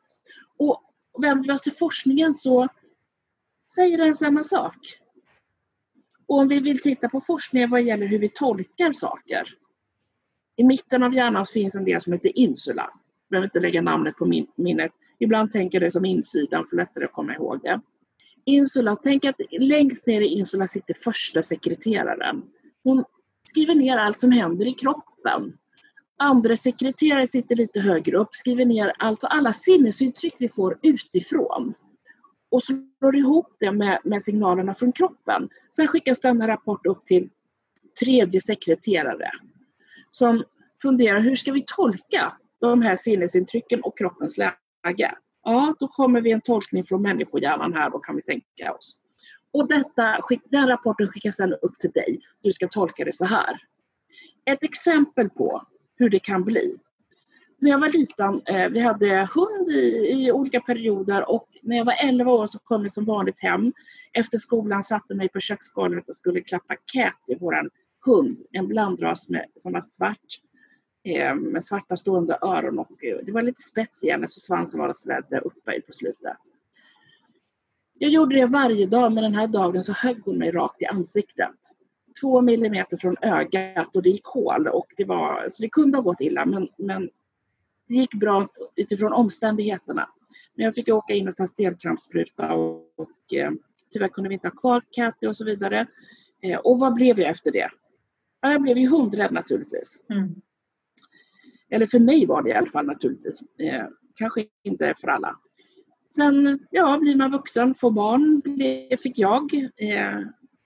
Och 0.57 0.81
vänder 1.21 1.47
vi 1.47 1.53
oss 1.53 1.61
till 1.61 1.71
forskningen 1.71 2.33
så 2.33 2.67
säger 3.75 3.97
den 3.97 4.13
samma 4.13 4.43
sak. 4.43 4.77
Och 6.27 6.37
om 6.37 6.47
vi 6.47 6.59
vill 6.59 6.81
titta 6.81 7.09
på 7.09 7.21
forskningen 7.21 7.69
vad 7.69 7.81
gäller 7.81 8.07
hur 8.07 8.19
vi 8.19 8.29
tolkar 8.29 8.91
saker. 8.91 9.55
I 10.61 10.63
mitten 10.63 11.03
av 11.03 11.13
hjärnan 11.13 11.45
finns 11.45 11.75
en 11.75 11.85
del 11.85 12.01
som 12.01 12.13
heter 12.13 12.37
insula. 12.37 12.81
Jag 12.91 13.29
behöver 13.29 13.47
inte 13.47 13.59
lägga 13.59 13.81
namnet 13.81 14.15
på 14.15 14.25
min, 14.25 14.47
minnet. 14.55 14.91
Ibland 15.19 15.51
tänker 15.51 15.81
jag 15.81 15.87
det 15.87 15.91
som 15.91 16.05
insidan 16.05 16.65
för 16.69 16.75
lättare 16.75 17.05
att 17.05 17.11
komma 17.11 17.35
ihåg 17.35 17.59
det. 17.63 17.81
Insula, 18.45 18.97
tänk 19.03 19.25
att 19.25 19.35
längst 19.51 20.07
ner 20.07 20.21
i 20.21 20.27
insula 20.27 20.67
sitter 20.67 20.93
första 20.93 21.41
sekreteraren. 21.41 22.43
Hon 22.83 23.03
skriver 23.49 23.75
ner 23.75 23.97
allt 23.97 24.19
som 24.19 24.31
händer 24.31 24.65
i 24.67 24.73
kroppen. 24.73 25.57
Andra 26.17 26.55
sekreterare 26.55 27.27
sitter 27.27 27.55
lite 27.55 27.79
högre 27.79 28.17
upp, 28.17 28.35
skriver 28.35 28.65
ner 28.65 28.93
alltså 28.97 29.27
alla 29.27 29.53
sinnesintryck 29.53 30.35
vi 30.39 30.49
får 30.49 30.79
utifrån 30.81 31.73
och 32.51 32.63
slår 32.63 33.15
ihop 33.15 33.55
det 33.59 33.71
med, 33.71 33.99
med 34.03 34.23
signalerna 34.23 34.75
från 34.75 34.91
kroppen. 34.91 35.49
Sen 35.75 35.87
skickas 35.87 36.19
denna 36.19 36.47
rapport 36.47 36.85
upp 36.85 37.05
till 37.05 37.29
tredje 37.99 38.41
sekreterare 38.41 39.31
som 40.11 40.43
funderar 40.81 41.19
hur 41.19 41.35
ska 41.35 41.51
vi 41.51 41.63
tolka 41.67 42.37
de 42.61 42.81
här 42.81 42.95
sinnesintrycken 42.95 43.81
och 43.81 43.97
kroppens 43.97 44.37
läge? 44.37 45.15
Ja, 45.43 45.75
då 45.79 45.87
kommer 45.87 46.21
vi 46.21 46.31
en 46.31 46.41
tolkning 46.41 46.83
från 46.83 47.01
människohjärnan 47.01 47.73
här, 47.73 47.89
då 47.89 47.99
kan 47.99 48.15
vi 48.15 48.21
tänka 48.21 48.73
oss. 48.73 48.97
Och 49.53 49.67
detta, 49.67 50.19
den 50.49 50.67
rapporten 50.67 51.07
skickas 51.07 51.35
sedan 51.35 51.53
upp 51.61 51.79
till 51.79 51.91
dig. 51.91 52.19
Du 52.41 52.51
ska 52.51 52.67
tolka 52.67 53.05
det 53.05 53.15
så 53.15 53.25
här. 53.25 53.57
Ett 54.45 54.63
exempel 54.63 55.29
på 55.29 55.65
hur 55.95 56.09
det 56.09 56.19
kan 56.19 56.43
bli. 56.43 56.77
När 57.59 57.71
jag 57.71 57.79
var 57.79 57.89
liten, 57.89 58.41
eh, 58.45 58.69
vi 58.69 58.79
hade 58.79 59.29
hund 59.35 59.71
i, 59.71 60.11
i, 60.11 60.31
olika 60.31 60.61
perioder 60.61 61.29
och 61.29 61.47
när 61.61 61.77
jag 61.77 61.85
var 61.85 61.95
11 62.03 62.31
år 62.31 62.47
så 62.47 62.59
kom 62.59 62.83
jag 62.83 62.91
som 62.91 63.05
vanligt 63.05 63.39
hem. 63.39 63.73
Efter 64.13 64.37
skolan 64.37 64.83
satte 64.83 65.15
mig 65.15 65.29
på 65.29 65.39
köksgolvet 65.39 66.09
och 66.09 66.15
skulle 66.15 66.41
klappa 66.41 66.75
Cathy, 66.93 67.35
vår 67.39 67.55
hund, 68.05 68.41
en 68.51 68.67
blandras 68.67 69.29
med, 69.29 69.45
som 69.55 69.73
var 69.73 69.81
svart 69.81 70.41
eh, 71.03 71.35
med 71.35 71.65
svarta 71.65 71.97
stående 71.97 72.37
öron 72.41 72.79
och 72.79 73.03
eh, 73.03 73.17
det 73.23 73.31
var 73.31 73.41
lite 73.41 73.61
spets 73.61 74.03
i 74.03 74.09
henne 74.09 74.27
så 74.27 74.39
svansen 74.39 74.79
var 74.79 74.93
sådär 74.93 75.41
uppe 75.43 75.81
på 75.81 75.93
slutet. 75.93 76.37
Jag 77.93 78.11
gjorde 78.11 78.35
det 78.35 78.45
varje 78.45 78.85
dag 78.85 79.11
men 79.13 79.23
den 79.23 79.35
här 79.35 79.47
dagen 79.47 79.83
så 79.83 79.91
högg 79.91 80.21
hon 80.25 80.37
mig 80.37 80.51
rakt 80.51 80.81
i 80.81 80.85
ansiktet. 80.85 81.55
Två 82.21 82.41
millimeter 82.41 82.97
från 82.97 83.15
ögat 83.21 83.95
och 83.95 84.03
det 84.03 84.09
gick 84.09 84.25
hål 84.25 84.67
och 84.67 84.93
det 84.97 85.05
var, 85.05 85.45
så 85.49 85.63
det 85.63 85.69
kunde 85.69 85.97
ha 85.97 86.03
gått 86.03 86.21
illa 86.21 86.45
men, 86.45 86.67
men 86.77 87.09
det 87.87 87.93
gick 87.93 88.13
bra 88.13 88.47
utifrån 88.75 89.13
omständigheterna. 89.13 90.09
Men 90.55 90.65
jag 90.65 90.75
fick 90.75 90.89
åka 90.89 91.13
in 91.13 91.27
och 91.27 91.37
ta 91.37 91.47
stelkrampsspruta 91.47 92.53
och, 92.53 92.93
och 92.97 93.33
eh, 93.33 93.51
tyvärr 93.93 94.07
kunde 94.07 94.29
vi 94.29 94.33
inte 94.33 94.47
ha 94.47 94.55
kvar 94.55 94.81
Katty 94.91 95.27
och 95.27 95.37
så 95.37 95.45
vidare. 95.45 95.87
Eh, 96.41 96.59
och 96.59 96.79
vad 96.79 96.93
blev 96.93 97.19
jag 97.19 97.29
efter 97.29 97.51
det? 97.51 97.69
Ja, 98.41 98.51
jag 98.51 98.61
blev 98.61 98.77
ju 98.77 98.87
hundrädd 98.87 99.31
naturligtvis. 99.31 100.05
Mm. 100.09 100.35
Eller 101.69 101.87
för 101.87 101.99
mig 101.99 102.25
var 102.25 102.43
det 102.43 102.49
i 102.49 102.53
alla 102.53 102.65
fall 102.65 102.85
naturligtvis. 102.85 103.41
Eh, 103.59 103.85
kanske 104.15 104.45
inte 104.63 104.93
för 105.01 105.07
alla. 105.07 105.39
Sen 106.15 106.59
ja, 106.71 106.97
blir 107.01 107.15
man 107.15 107.31
vuxen, 107.31 107.75
får 107.75 107.91
barn, 107.91 108.41
det 108.45 109.01
fick 109.01 109.19
jag. 109.19 109.53
Eh, 109.77 110.19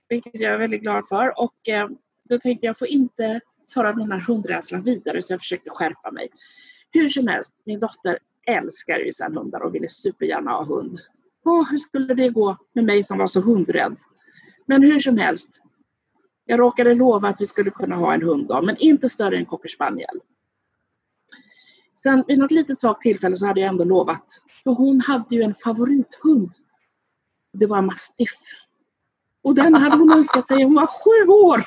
vilket 0.09 0.41
jag 0.41 0.53
är 0.53 0.57
väldigt 0.57 0.81
glad 0.81 1.07
för. 1.07 1.39
Och 1.39 1.69
eh, 1.69 1.89
då 2.29 2.37
tänkte 2.37 2.65
jag, 2.65 2.77
får 2.77 2.87
inte 2.87 3.41
föra 3.73 3.93
den 3.93 4.11
här 4.11 4.19
hundrädslan 4.19 4.83
vidare 4.83 5.21
så 5.21 5.33
jag 5.33 5.39
försökte 5.39 5.69
skärpa 5.69 6.11
mig. 6.11 6.29
Hur 6.91 7.07
som 7.07 7.27
helst, 7.27 7.55
min 7.65 7.79
dotter 7.79 8.19
älskar 8.47 8.99
ju 8.99 9.11
sen 9.11 9.37
hundar 9.37 9.59
och 9.59 9.75
ville 9.75 9.89
supergärna 9.89 10.51
ha 10.51 10.65
hund. 10.65 10.97
Oh, 11.45 11.69
hur 11.71 11.77
skulle 11.77 12.13
det 12.13 12.29
gå 12.29 12.57
med 12.73 12.83
mig 12.83 13.03
som 13.03 13.17
var 13.17 13.27
så 13.27 13.41
hundrädd? 13.41 13.97
Men 14.65 14.83
hur 14.83 14.99
som 14.99 15.17
helst, 15.17 15.61
jag 16.45 16.59
råkade 16.59 16.93
lova 16.93 17.29
att 17.29 17.41
vi 17.41 17.45
skulle 17.45 17.71
kunna 17.71 17.95
ha 17.95 18.13
en 18.13 18.21
hund 18.21 18.47
då, 18.47 18.61
men 18.61 18.77
inte 18.77 19.09
större 19.09 19.37
än 19.37 19.45
cocker 19.45 19.69
spaniel. 19.69 20.19
Sen 21.95 22.23
vid 22.27 22.39
något 22.39 22.51
litet 22.51 22.79
svagt 22.79 23.01
tillfälle 23.01 23.37
så 23.37 23.45
hade 23.45 23.59
jag 23.59 23.69
ändå 23.69 23.83
lovat. 23.83 24.25
För 24.63 24.71
hon 24.71 25.01
hade 25.01 25.35
ju 25.35 25.41
en 25.41 25.53
favorithund. 25.53 26.51
Det 27.53 27.65
var 27.65 27.77
en 27.77 27.85
mastiff. 27.85 28.39
Och 29.43 29.55
den 29.55 29.75
hade 29.75 29.97
hon 29.97 30.13
önskat 30.13 30.47
sig 30.47 30.63
hon 30.63 30.75
var 30.75 30.87
sju 30.87 31.31
år. 31.31 31.65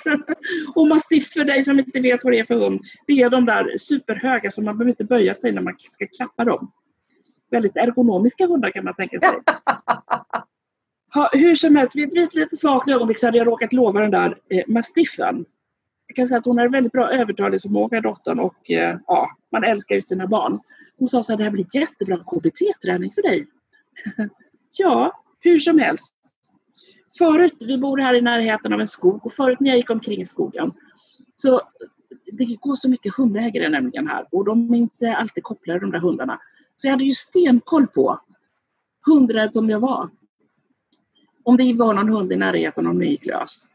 Och 0.74 0.86
mastiff 0.86 1.32
för 1.32 1.44
dig 1.44 1.64
som 1.64 1.78
inte 1.78 2.00
vet 2.00 2.24
vad 2.24 2.32
det 2.32 2.38
är 2.38 2.44
för 2.44 2.54
hund. 2.54 2.80
Det 3.06 3.12
är 3.12 3.30
de 3.30 3.44
där 3.44 3.76
superhöga 3.78 4.50
som 4.50 4.64
man 4.64 4.78
behöver 4.78 4.90
inte 4.90 5.04
böja 5.04 5.34
sig 5.34 5.52
när 5.52 5.62
man 5.62 5.74
ska 5.78 6.06
klappa 6.06 6.44
dem. 6.44 6.72
Väldigt 7.50 7.76
ergonomiska 7.76 8.46
hundar 8.46 8.70
kan 8.70 8.84
man 8.84 8.94
tänka 8.94 9.20
sig. 9.20 9.30
Ha, 11.14 11.30
hur 11.32 11.54
som 11.54 11.76
helst, 11.76 11.96
vid 11.96 12.18
ett 12.18 12.34
lite 12.34 12.56
svagt 12.56 12.88
ögonblick 12.88 13.20
så 13.20 13.26
hade 13.26 13.38
jag 13.38 13.46
råkat 13.46 13.72
lova 13.72 14.00
den 14.00 14.10
där 14.10 14.38
eh, 14.48 14.64
mastiffen 14.66 15.44
jag 16.08 16.16
kan 16.16 16.26
säga 16.26 16.38
att 16.38 16.44
hon 16.44 16.58
har 16.58 16.68
väldigt 16.68 16.92
bra 16.92 17.10
övertalningsförmåga, 17.10 18.00
dottern, 18.00 18.38
och 18.38 18.70
eh, 18.70 18.98
ja, 19.06 19.30
man 19.52 19.64
älskar 19.64 19.94
ju 19.94 20.02
sina 20.02 20.26
barn. 20.26 20.60
Hon 20.98 21.08
sa 21.08 21.22
så 21.22 21.32
här, 21.32 21.36
det 21.38 21.44
här 21.44 21.50
blir 21.50 21.66
jättebra 21.72 22.16
KBT-träning 22.16 23.12
för 23.12 23.22
dig. 23.22 23.46
ja, 24.72 25.22
hur 25.40 25.58
som 25.58 25.78
helst. 25.78 26.14
Förut, 27.18 27.62
vi 27.66 27.78
bor 27.78 27.98
här 27.98 28.14
i 28.14 28.20
närheten 28.20 28.72
av 28.72 28.80
en 28.80 28.86
skog 28.86 29.26
och 29.26 29.32
förut 29.32 29.60
när 29.60 29.70
jag 29.70 29.76
gick 29.76 29.90
omkring 29.90 30.20
i 30.20 30.24
skogen 30.24 30.72
så 31.36 31.60
det 32.32 32.44
går 32.44 32.74
så 32.74 32.88
mycket 32.88 33.14
hundägare 33.14 33.68
nämligen 33.68 34.08
här 34.08 34.26
och 34.32 34.44
de 34.44 34.74
är 34.74 34.78
inte 34.78 35.16
alltid 35.16 35.42
kopplade 35.42 35.80
de 35.80 35.90
där 35.90 35.98
hundarna. 35.98 36.40
Så 36.76 36.86
jag 36.86 36.92
hade 36.92 37.04
ju 37.04 37.14
stenkoll 37.14 37.86
på, 37.86 38.20
hundrädd 39.06 39.54
som 39.54 39.70
jag 39.70 39.80
var, 39.80 40.10
om 41.48 41.56
det 41.56 41.72
var 41.72 41.94
någon 41.94 42.08
hund 42.08 42.32
i 42.32 42.36
närheten 42.36 42.86
om 42.86 42.98
den 42.98 43.08
gick 43.08 43.26
lös. 43.26 43.66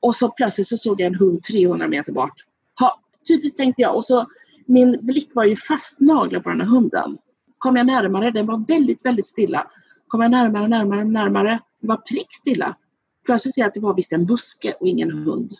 Och 0.00 0.16
så 0.16 0.30
plötsligt 0.30 0.68
så 0.68 0.76
såg 0.76 1.00
jag 1.00 1.06
en 1.06 1.14
hund 1.14 1.42
300 1.42 1.88
meter 1.88 2.12
bort. 2.12 2.44
Ha, 2.80 3.00
typiskt 3.28 3.56
tänkte 3.56 3.82
jag. 3.82 3.96
Och 3.96 4.04
så 4.04 4.26
min 4.66 4.98
blick 5.00 5.30
var 5.34 5.44
ju 5.44 5.56
fastnaglad 5.56 6.42
på 6.42 6.48
den 6.48 6.60
här 6.60 6.66
hunden. 6.66 7.18
Kom 7.58 7.76
jag 7.76 7.86
närmare, 7.86 8.30
den 8.30 8.46
var 8.46 8.64
väldigt, 8.68 9.04
väldigt 9.04 9.26
stilla. 9.26 9.70
Kom 10.06 10.20
jag 10.20 10.30
närmare, 10.30 10.68
närmare, 10.68 11.04
närmare, 11.04 11.60
den 11.80 11.88
var 11.88 11.96
prickstilla. 11.96 12.76
Plötsligt 13.24 13.54
ser 13.54 13.62
jag 13.62 13.68
att 13.68 13.74
det 13.74 13.80
var 13.80 13.94
visst 13.94 14.12
en 14.12 14.26
buske 14.26 14.72
och 14.72 14.86
ingen 14.86 15.10
hund. 15.10 15.50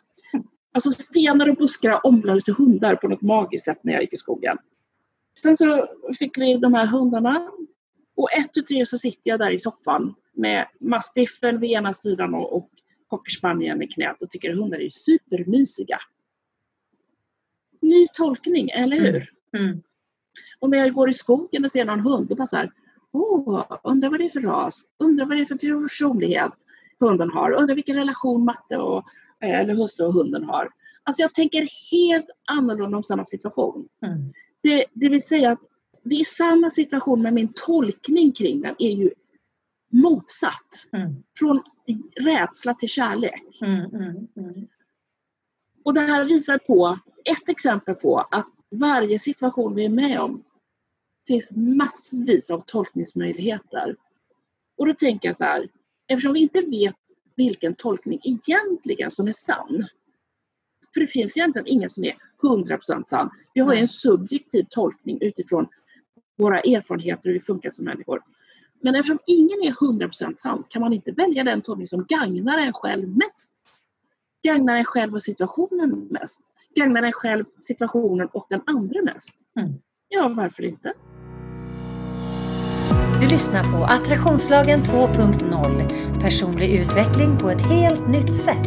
Alltså 0.73 0.91
stenar 0.91 1.49
och 1.49 1.57
buskar 1.57 2.07
omvandlades 2.07 2.45
till 2.45 2.55
hundar 2.55 2.97
på 2.97 3.09
något 3.09 3.23
magiskt 3.23 3.65
sätt 3.65 3.79
när 3.83 3.93
jag 3.93 4.03
gick 4.03 4.13
i 4.13 4.17
skogen. 4.17 4.57
Sen 5.43 5.57
så 5.57 5.87
fick 6.19 6.39
vi 6.39 6.57
de 6.57 6.75
här 6.75 6.87
hundarna 6.87 7.51
och 8.17 8.33
ett 8.33 8.55
tu 8.55 8.63
tre 8.63 8.87
så 8.87 8.99
sitter 8.99 9.31
jag 9.31 9.39
där 9.39 9.51
i 9.51 9.59
soffan 9.59 10.15
med 10.39 10.67
mastiffen 10.81 11.61
vid 11.61 11.71
ena 11.71 11.93
sidan 11.93 12.35
och, 12.35 12.57
och 12.57 12.71
cockerspanieln 13.07 13.83
i 13.83 13.89
knät 13.89 14.23
och 14.23 14.31
tycker 14.31 14.51
att 14.51 14.57
hundar 14.57 14.81
är 14.81 14.89
supermysiga. 14.89 15.99
Ny 17.81 18.07
tolkning, 18.13 18.71
eller 18.71 18.97
hur? 18.97 19.33
Mm. 19.53 19.67
Mm. 19.67 19.83
Om 20.59 20.73
jag 20.73 20.95
går 20.95 21.11
i 21.11 21.15
skogen 21.15 21.65
och 21.65 21.71
ser 21.71 21.85
någon 21.85 22.01
hund 22.01 22.31
och 22.31 22.37
bara 22.37 22.47
så 22.47 22.57
här, 22.57 22.73
åh, 23.13 23.65
undrar 23.85 24.11
vad 24.11 24.21
det 24.21 24.25
är 24.25 24.29
för 24.29 24.41
ras, 24.41 24.85
undrar 24.99 25.27
vad 25.27 25.37
det 25.37 25.41
är 25.41 25.45
för 25.45 25.83
personlighet 25.83 26.53
hunden 27.01 27.31
har, 27.31 27.53
undrar 27.53 27.75
vilken 27.75 27.97
relation 27.97 28.45
matte 28.45 28.77
och, 28.77 29.05
eh, 29.41 29.61
eller 29.61 29.75
husse 29.75 30.05
och 30.05 30.13
hunden 30.13 30.45
har. 30.45 30.69
Alltså 31.03 31.23
jag 31.23 31.35
tänker 31.35 31.69
helt 31.91 32.31
annorlunda 32.45 32.97
om 32.97 33.03
samma 33.03 33.25
situation. 33.25 33.89
Mm. 34.07 34.33
Det, 34.63 34.85
det 34.93 35.09
vill 35.09 35.23
säga 35.23 35.51
att 35.51 35.61
det 36.03 36.21
är 36.21 36.25
samma 36.25 36.71
situation 36.71 37.23
men 37.23 37.35
min 37.35 37.53
tolkning 37.55 38.33
kring 38.33 38.61
den 38.61 38.75
är 38.79 38.91
ju 38.91 39.11
motsatt. 39.89 40.89
Mm. 40.93 41.23
Från 41.39 41.63
rädsla 42.17 42.75
till 42.75 42.89
kärlek. 42.89 43.59
Mm, 43.63 43.85
mm, 43.85 44.29
mm, 44.37 44.69
och 45.85 45.95
det 45.95 46.01
här 46.01 46.25
visar 46.25 46.59
på, 46.59 46.99
ett 47.25 47.49
exempel 47.49 47.95
på 47.95 48.19
att 48.19 48.47
varje 48.71 49.19
situation 49.19 49.75
vi 49.75 49.85
är 49.85 49.89
med 49.89 50.21
om 50.21 50.45
finns 51.27 51.57
massvis 51.57 52.51
av 52.51 52.61
tolkningsmöjligheter. 52.61 53.97
Och 54.77 54.87
då 54.87 54.95
tänker 54.95 55.29
jag 55.29 55.37
så 55.37 55.45
här, 55.45 55.69
eftersom 56.07 56.33
vi 56.33 56.41
inte 56.41 56.61
vet 56.61 56.97
vilken 57.37 57.75
tolkning 57.75 58.21
egentligen 58.25 59.11
som 59.11 59.29
är 59.29 59.33
sann. 59.33 59.87
För 60.95 61.01
det 61.01 61.07
finns 61.07 61.37
egentligen 61.37 61.67
ingen 61.67 61.91
som 61.91 62.05
är 62.05 62.17
100% 62.43 63.05
sann. 63.07 63.31
Vi 63.55 63.61
har 63.61 63.75
en 63.75 63.89
subjektiv 63.89 64.67
tolkning 64.71 65.19
utifrån 65.21 65.67
våra 66.37 66.61
erfarenheter 66.61 67.21
och 67.21 67.25
hur 67.25 67.33
vi 67.33 67.41
funkar 67.41 67.71
som 67.71 67.85
människor. 67.85 68.23
Men 68.81 68.95
eftersom 68.95 69.19
ingen 69.27 69.63
är 69.63 69.73
100% 69.73 70.35
sann 70.37 70.65
kan 70.69 70.83
man 70.83 70.93
inte 70.93 71.11
välja 71.13 71.45
den 71.45 71.63
tolkning 71.63 71.89
som 71.89 72.05
gagnar 72.09 72.59
en 72.59 72.73
själv 72.73 73.09
mest. 73.09 73.51
Gagnar 74.43 74.77
en 74.77 74.85
själv 74.85 75.15
och 75.15 75.23
situationen 75.23 76.09
mest. 76.11 76.41
Gagnar 76.75 77.03
en 77.03 77.13
själv, 77.13 77.45
situationen 77.61 78.29
och 78.33 78.47
den 78.51 78.61
andra 78.67 79.03
mest. 79.03 79.35
Mm. 79.61 79.73
Ja, 80.09 80.29
varför 80.29 80.65
inte? 80.65 80.93
Du 83.21 83.29
lyssnar 83.29 83.73
på 83.73 83.85
Attraktionslagen 83.85 84.83
2.0 84.83 86.21
Personlig 86.21 86.81
utveckling 86.81 87.39
på 87.39 87.51
ett 87.51 87.63
helt 87.63 88.09
nytt 88.09 88.35
sätt. 88.35 88.67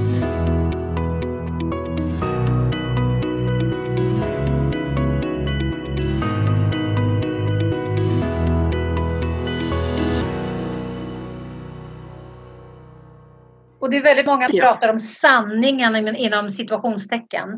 Det 13.91 13.97
är 13.97 14.03
väldigt 14.03 14.25
många 14.25 14.47
som 14.47 14.57
ja. 14.57 14.63
pratar 14.65 14.89
om 14.89 14.99
sanningen 14.99 16.15
inom 16.15 16.49
situationstecken. 16.49 17.49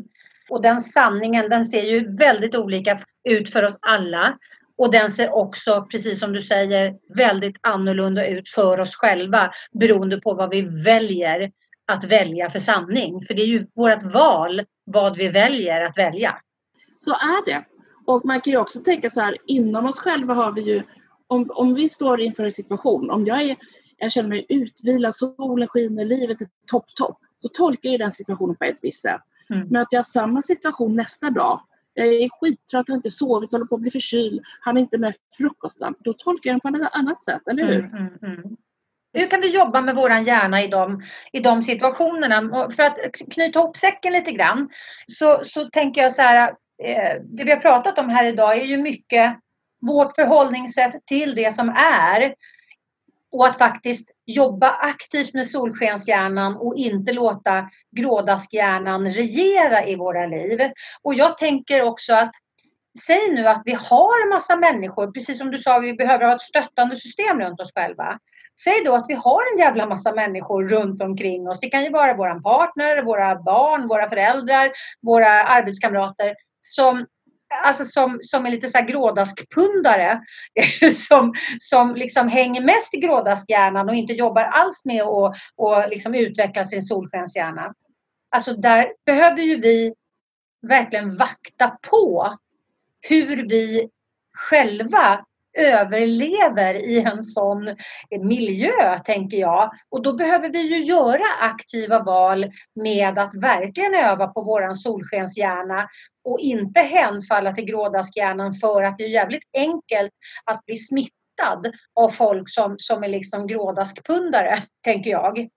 Och 0.48 0.62
den 0.62 0.80
sanningen 0.80 1.50
den 1.50 1.66
ser 1.66 1.82
ju 1.82 2.16
väldigt 2.16 2.56
olika 2.56 2.98
ut 3.28 3.50
för 3.50 3.62
oss 3.62 3.78
alla. 3.80 4.38
Och 4.78 4.90
den 4.90 5.10
ser 5.10 5.34
också, 5.34 5.86
precis 5.90 6.20
som 6.20 6.32
du 6.32 6.40
säger, 6.40 6.94
väldigt 7.16 7.56
annorlunda 7.60 8.26
ut 8.26 8.48
för 8.48 8.80
oss 8.80 8.96
själva 8.96 9.50
beroende 9.72 10.20
på 10.20 10.34
vad 10.34 10.50
vi 10.50 10.82
väljer 10.84 11.50
att 11.92 12.04
välja 12.04 12.50
för 12.50 12.58
sanning. 12.58 13.22
För 13.22 13.34
det 13.34 13.42
är 13.42 13.46
ju 13.46 13.66
vårt 13.74 14.02
val 14.02 14.62
vad 14.84 15.16
vi 15.16 15.28
väljer 15.28 15.80
att 15.80 15.98
välja. 15.98 16.36
Så 16.98 17.10
är 17.10 17.46
det. 17.46 17.64
Och 18.06 18.24
man 18.24 18.40
kan 18.40 18.50
ju 18.50 18.58
också 18.58 18.80
tänka 18.80 19.10
så 19.10 19.20
här, 19.20 19.36
inom 19.46 19.86
oss 19.86 19.98
själva 19.98 20.34
har 20.34 20.52
vi 20.52 20.60
ju, 20.60 20.82
om, 21.26 21.50
om 21.50 21.74
vi 21.74 21.88
står 21.88 22.20
inför 22.20 22.44
en 22.44 22.52
situation, 22.52 23.10
om 23.10 23.26
jag, 23.26 23.42
är, 23.42 23.56
jag 23.96 24.12
känner 24.12 24.28
mig 24.28 24.46
utvilad, 24.48 25.16
solen 25.16 25.68
skiner, 25.68 26.04
livet 26.04 26.40
är 26.40 26.48
topp, 26.66 26.86
topp, 26.94 27.18
då 27.42 27.48
tolkar 27.48 27.90
jag 27.90 28.00
den 28.00 28.12
situationen 28.12 28.56
på 28.56 28.64
ett 28.64 28.78
visst 28.82 29.02
sätt. 29.02 29.20
Mm. 29.50 29.68
Möter 29.68 29.96
jag 29.96 30.06
samma 30.06 30.42
situation 30.42 30.96
nästa 30.96 31.30
dag, 31.30 31.60
jag 31.94 32.06
är 32.06 32.28
skittrött, 32.28 32.88
har 32.88 32.94
inte 32.94 33.10
sovit, 33.10 33.52
håller 33.52 33.64
på 33.64 33.74
att 33.74 33.80
bli 33.80 33.90
förkyld, 33.90 34.42
han 34.60 34.76
är 34.76 34.80
inte 34.80 34.98
med 34.98 35.14
frukosten, 35.36 35.94
då 35.98 36.12
tolkar 36.12 36.50
jag 36.50 36.54
den 36.54 36.72
på 36.72 36.78
ett 36.78 36.92
annat 36.92 37.24
sätt, 37.24 37.48
eller 37.48 37.64
hur? 37.64 37.78
Mm, 37.78 37.96
mm, 37.96 38.18
mm. 38.22 38.56
Hur 39.16 39.26
kan 39.26 39.40
vi 39.40 39.48
jobba 39.48 39.80
med 39.80 39.94
våran 39.94 40.22
hjärna 40.22 40.62
i 40.62 40.68
de, 40.68 41.02
i 41.32 41.40
de 41.40 41.62
situationerna? 41.62 42.70
För 42.70 42.82
att 42.82 42.98
knyta 43.30 43.58
ihop 43.58 43.76
säcken 43.76 44.12
lite 44.12 44.32
grann 44.32 44.68
så, 45.06 45.40
så 45.44 45.64
tänker 45.64 46.02
jag 46.02 46.12
så 46.12 46.22
här, 46.22 46.48
eh, 46.82 47.20
det 47.24 47.44
vi 47.44 47.50
har 47.50 47.60
pratat 47.60 47.98
om 47.98 48.08
här 48.08 48.24
idag 48.24 48.58
är 48.58 48.64
ju 48.64 48.76
mycket 48.76 49.38
vårt 49.80 50.14
förhållningssätt 50.14 51.06
till 51.06 51.34
det 51.34 51.54
som 51.54 51.68
är 51.68 52.34
och 53.34 53.46
att 53.46 53.58
faktiskt 53.58 54.10
jobba 54.26 54.70
aktivt 54.70 55.34
med 55.34 55.46
solskenshjärnan 55.46 56.56
och 56.56 56.76
inte 56.76 57.12
låta 57.12 57.70
grådaskhjärnan 57.96 59.10
regera 59.10 59.86
i 59.86 59.96
våra 59.96 60.26
liv. 60.26 60.60
Och 61.02 61.14
jag 61.14 61.38
tänker 61.38 61.82
också 61.82 62.14
att 62.14 62.32
Säg 63.06 63.34
nu 63.34 63.48
att 63.48 63.62
vi 63.64 63.72
har 63.72 64.22
en 64.22 64.28
massa 64.28 64.56
människor, 64.56 65.12
precis 65.12 65.38
som 65.38 65.50
du 65.50 65.58
sa, 65.58 65.78
vi 65.78 65.94
behöver 65.94 66.24
ha 66.24 66.34
ett 66.34 66.42
stöttande 66.42 66.96
system 66.96 67.40
runt 67.40 67.60
oss 67.60 67.72
själva. 67.74 68.18
Säg 68.64 68.84
då 68.84 68.94
att 68.94 69.04
vi 69.08 69.14
har 69.14 69.52
en 69.52 69.58
jävla 69.58 69.86
massa 69.86 70.12
människor 70.12 70.64
runt 70.64 71.02
omkring 71.02 71.48
oss. 71.48 71.60
Det 71.60 71.68
kan 71.68 71.84
ju 71.84 71.90
vara 71.90 72.14
vår 72.14 72.40
partner, 72.40 73.02
våra 73.02 73.42
barn, 73.42 73.88
våra 73.88 74.08
föräldrar, 74.08 74.70
våra 75.02 75.44
arbetskamrater 75.44 76.34
som 76.60 77.06
alltså 77.62 77.84
som, 77.84 78.18
som 78.22 78.46
är 78.46 78.50
lite 78.50 78.68
så 78.68 78.78
här 78.78 78.86
grådaskpundare 78.86 80.20
som, 81.08 81.34
som 81.60 81.94
liksom 81.94 82.28
hänger 82.28 82.60
mest 82.60 82.94
i 82.94 82.96
grådaskhjärnan 82.96 83.88
och 83.88 83.94
inte 83.94 84.12
jobbar 84.12 84.42
alls 84.42 84.84
med 84.84 85.02
att 85.02 85.36
och 85.56 85.88
liksom 85.88 86.14
utveckla 86.14 86.64
sin 86.64 86.82
solskenshjärna. 86.82 87.74
Alltså 88.30 88.54
där 88.54 88.92
behöver 89.06 89.42
ju 89.42 89.60
vi 89.60 89.94
verkligen 90.68 91.16
vakta 91.16 91.78
på 91.90 92.36
hur 93.08 93.48
vi 93.48 93.88
själva 94.36 95.24
överlever 95.54 96.74
i 96.74 97.00
en 97.00 97.22
sån 97.22 97.76
miljö, 98.20 98.98
tänker 99.04 99.36
jag. 99.36 99.70
Och 99.90 100.02
då 100.02 100.12
behöver 100.12 100.48
vi 100.48 100.60
ju 100.60 100.80
göra 100.80 101.24
aktiva 101.40 102.02
val 102.02 102.50
med 102.74 103.18
att 103.18 103.34
verkligen 103.34 103.94
öva 103.94 104.26
på 104.26 104.42
våran 104.42 104.74
solskenshjärna 104.74 105.88
och 106.24 106.40
inte 106.40 106.80
hänfalla 106.80 107.52
till 107.52 107.64
grådaskhjärnan 107.64 108.52
för 108.52 108.82
att 108.82 108.98
det 108.98 109.04
är 109.04 109.08
jävligt 109.08 109.48
enkelt 109.54 110.12
att 110.44 110.66
bli 110.66 110.76
smittad 110.76 111.72
av 112.00 112.08
folk 112.08 112.48
som, 112.50 112.74
som 112.78 113.04
är 113.04 113.08
liksom 113.08 113.46
grådaskpundare, 113.46 114.62
tänker 114.84 115.10
jag 115.10 115.48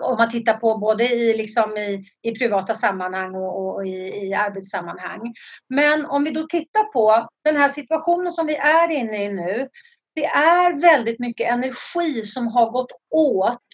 om 0.00 0.16
man 0.16 0.30
tittar 0.30 0.54
på 0.54 0.78
både 0.78 1.14
i, 1.14 1.36
liksom 1.36 1.76
i, 1.76 2.04
i 2.22 2.34
privata 2.34 2.74
sammanhang 2.74 3.34
och, 3.34 3.74
och 3.74 3.86
i, 3.86 4.26
i 4.26 4.34
arbetssammanhang. 4.34 5.34
Men 5.68 6.06
om 6.06 6.24
vi 6.24 6.30
då 6.30 6.46
tittar 6.46 6.92
på 6.92 7.28
den 7.44 7.56
här 7.56 7.68
situationen 7.68 8.32
som 8.32 8.46
vi 8.46 8.56
är 8.56 8.90
inne 8.90 9.24
i 9.24 9.32
nu. 9.32 9.68
Det 10.14 10.24
är 10.24 10.80
väldigt 10.80 11.18
mycket 11.18 11.52
energi 11.52 12.22
som 12.22 12.46
har 12.46 12.70
gått 12.70 12.92
åt 13.10 13.66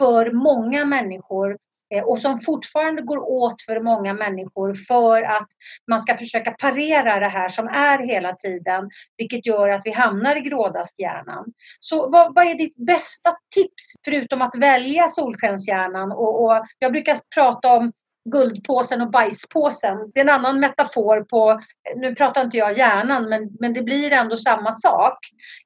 för 0.00 0.32
många 0.32 0.84
människor 0.84 1.56
Eh, 1.94 2.04
och 2.04 2.18
som 2.18 2.38
fortfarande 2.38 3.02
går 3.02 3.18
åt 3.18 3.62
för 3.62 3.80
många 3.80 4.14
människor 4.14 4.74
för 4.74 5.22
att 5.22 5.48
man 5.90 6.00
ska 6.00 6.16
försöka 6.16 6.50
parera 6.50 7.20
det 7.20 7.28
här 7.28 7.48
som 7.48 7.68
är 7.68 7.98
hela 7.98 8.34
tiden, 8.34 8.90
vilket 9.16 9.46
gör 9.46 9.68
att 9.68 9.82
vi 9.84 9.92
hamnar 9.92 10.36
i 10.36 10.40
grådaskhjärnan. 10.40 11.44
Så 11.80 12.10
vad, 12.10 12.34
vad, 12.34 12.46
är 12.46 12.54
ditt 12.54 12.76
bästa 12.76 13.30
tips 13.54 13.94
förutom 14.04 14.42
att 14.42 14.54
välja 14.54 15.08
solskenshjärnan? 15.08 16.12
Och, 16.12 16.44
och 16.44 16.64
jag 16.78 16.92
brukar 16.92 17.18
prata 17.34 17.72
om 17.72 17.92
guldpåsen 18.30 19.02
och 19.02 19.10
bajspåsen. 19.10 20.10
Det 20.14 20.20
är 20.20 20.24
en 20.24 20.34
annan 20.34 20.60
metafor 20.60 21.20
på, 21.20 21.60
nu 21.96 22.14
pratar 22.14 22.44
inte 22.44 22.56
jag 22.56 22.78
hjärnan, 22.78 23.28
men, 23.28 23.50
men 23.60 23.72
det 23.72 23.82
blir 23.82 24.12
ändå 24.12 24.36
samma 24.36 24.72
sak. 24.72 25.18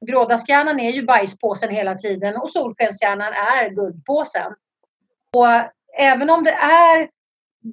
Grådaskhjärnan 0.07 0.81
är 0.81 0.91
ju 0.91 1.03
bajspåsen 1.03 1.71
hela 1.71 1.95
tiden 1.95 2.37
och 2.37 2.51
solskenshjärnan 2.51 3.33
är 3.33 3.69
guldpåsen. 3.69 4.53
Och 5.37 5.47
även 5.99 6.31
om 6.31 6.45
det 6.45 6.53
är 6.53 7.09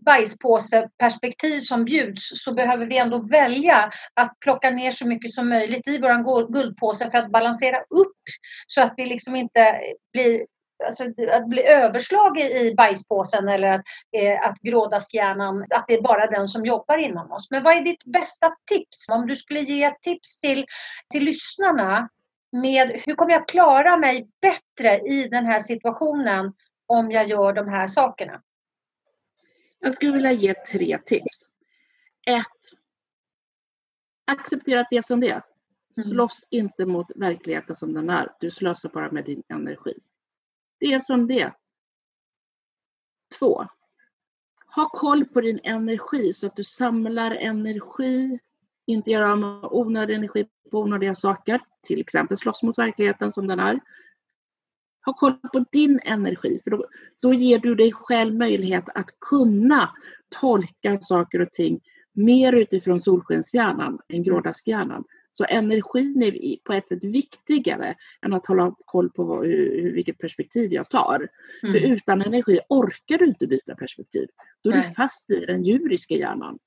bajspåseperspektiv 0.05 1.61
som 1.61 1.86
bjuds 1.86 2.43
så 2.43 2.53
behöver 2.53 2.86
vi 2.86 2.97
ändå 2.97 3.17
välja 3.17 3.91
att 4.13 4.39
plocka 4.39 4.70
ner 4.70 4.91
så 4.91 5.07
mycket 5.07 5.34
som 5.34 5.49
möjligt 5.49 5.88
i 5.88 5.97
vår 5.97 6.51
guldpåse 6.53 7.11
för 7.11 7.17
att 7.17 7.32
balansera 7.32 7.78
upp 7.80 8.24
så 8.67 8.82
att 8.82 8.93
vi 8.97 9.05
liksom 9.05 9.36
inte 9.36 9.82
blir 10.13 10.45
Alltså, 10.86 11.03
att 11.32 11.49
bli 11.49 11.67
överslag 11.67 12.38
i 12.39 12.74
bajspåsen 12.78 13.47
eller 13.47 13.67
att, 13.67 13.82
eh, 14.17 14.47
att 14.49 14.59
grådaskhjärnan, 14.59 15.65
att 15.70 15.86
det 15.88 15.93
är 15.93 16.01
bara 16.01 16.28
den 16.28 16.47
som 16.47 16.65
jobbar 16.65 16.97
inom 16.97 17.32
oss. 17.32 17.51
Men 17.51 17.63
vad 17.63 17.78
är 17.78 17.82
ditt 17.82 18.03
bästa 18.05 18.55
tips? 18.70 19.09
Om 19.09 19.28
du 19.28 19.36
skulle 19.36 19.59
ge 19.59 19.84
ett 19.84 20.01
tips 20.01 20.39
till, 20.39 20.65
till 21.11 21.24
lyssnarna 21.24 22.09
med 22.51 23.01
hur 23.05 23.15
kommer 23.15 23.32
jag 23.32 23.47
klara 23.47 23.97
mig 23.97 24.28
bättre 24.41 24.99
i 24.99 25.28
den 25.28 25.45
här 25.45 25.59
situationen 25.59 26.53
om 26.89 27.11
jag 27.11 27.29
gör 27.29 27.53
de 27.53 27.67
här 27.67 27.87
sakerna? 27.87 28.41
Jag 29.79 29.93
skulle 29.93 30.11
vilja 30.11 30.31
ge 30.31 30.53
tre 30.53 30.99
tips. 31.05 31.53
Ett. 32.27 32.79
Acceptera 34.25 34.81
att 34.81 34.87
det 34.89 34.97
är 34.97 35.01
som 35.01 35.19
det 35.19 35.29
är. 35.29 35.43
Mm. 35.97 36.09
Slåss 36.09 36.47
inte 36.49 36.85
mot 36.85 37.11
verkligheten 37.15 37.75
som 37.75 37.93
den 37.93 38.09
är. 38.09 38.35
Du 38.39 38.49
slösar 38.49 38.89
bara 38.89 39.11
med 39.11 39.25
din 39.25 39.43
energi. 39.47 39.93
Det 40.79 40.85
är 40.93 40.99
som 40.99 41.27
det 41.27 41.41
är. 41.41 41.53
Två. 43.39 43.67
Ha 44.75 44.89
koll 44.89 45.25
på 45.25 45.41
din 45.41 45.59
energi 45.63 46.33
så 46.33 46.47
att 46.47 46.55
du 46.55 46.63
samlar 46.63 47.31
energi. 47.31 48.39
Inte 48.85 49.11
göra 49.11 49.31
av 49.31 49.37
med 49.37 49.63
onödig 49.63 50.15
energi 50.15 50.47
på 50.71 50.79
onödiga 50.79 51.15
saker. 51.15 51.61
Till 51.81 51.99
exempel 51.99 52.37
slåss 52.37 52.63
mot 52.63 52.77
verkligheten 52.77 53.31
som 53.31 53.47
den 53.47 53.59
är. 53.59 53.79
Ha 55.06 55.14
koll 55.14 55.34
på 55.54 55.66
din 55.72 56.00
energi, 56.04 56.60
för 56.64 56.72
då, 56.72 56.86
då 57.20 57.34
ger 57.34 57.60
du 57.60 57.76
dig 57.76 57.91
själv 57.91 58.36
möjlighet 58.36 58.84
att 58.95 59.20
kunna 59.30 59.89
tolka 60.41 61.00
saker 61.02 61.41
och 61.41 61.52
ting 61.52 61.82
mer 62.14 62.54
utifrån 62.54 63.02
solskenshjärnan 63.02 64.00
än 64.08 64.24
grådaskhjärnan. 64.24 65.04
Så 65.32 65.45
energin 65.45 66.24
är 66.24 66.58
på 66.64 66.74
ett 66.74 66.86
sätt 66.86 67.04
viktigare 67.04 67.95
än 68.22 68.34
att 68.34 68.45
hålla 68.45 68.76
koll 68.86 69.10
på 69.10 69.24
vad, 69.24 69.45
hur, 69.45 69.93
vilket 69.93 70.18
perspektiv 70.18 70.74
jag 70.74 70.89
tar. 70.89 71.28
Mm. 71.64 71.74
För 71.74 71.80
utan 71.80 72.22
energi 72.22 72.60
orkar 72.70 73.18
du 73.18 73.26
inte 73.26 73.47
byta 73.47 73.76
perspektiv. 73.76 74.28
Då 74.64 74.70
är 74.70 74.76
Nej. 74.76 74.88
du 74.88 74.93
fast 74.95 75.32
i 75.32 75.45
den 75.45 75.64
djuriska 75.64 76.16
hjärnan. 76.16 76.60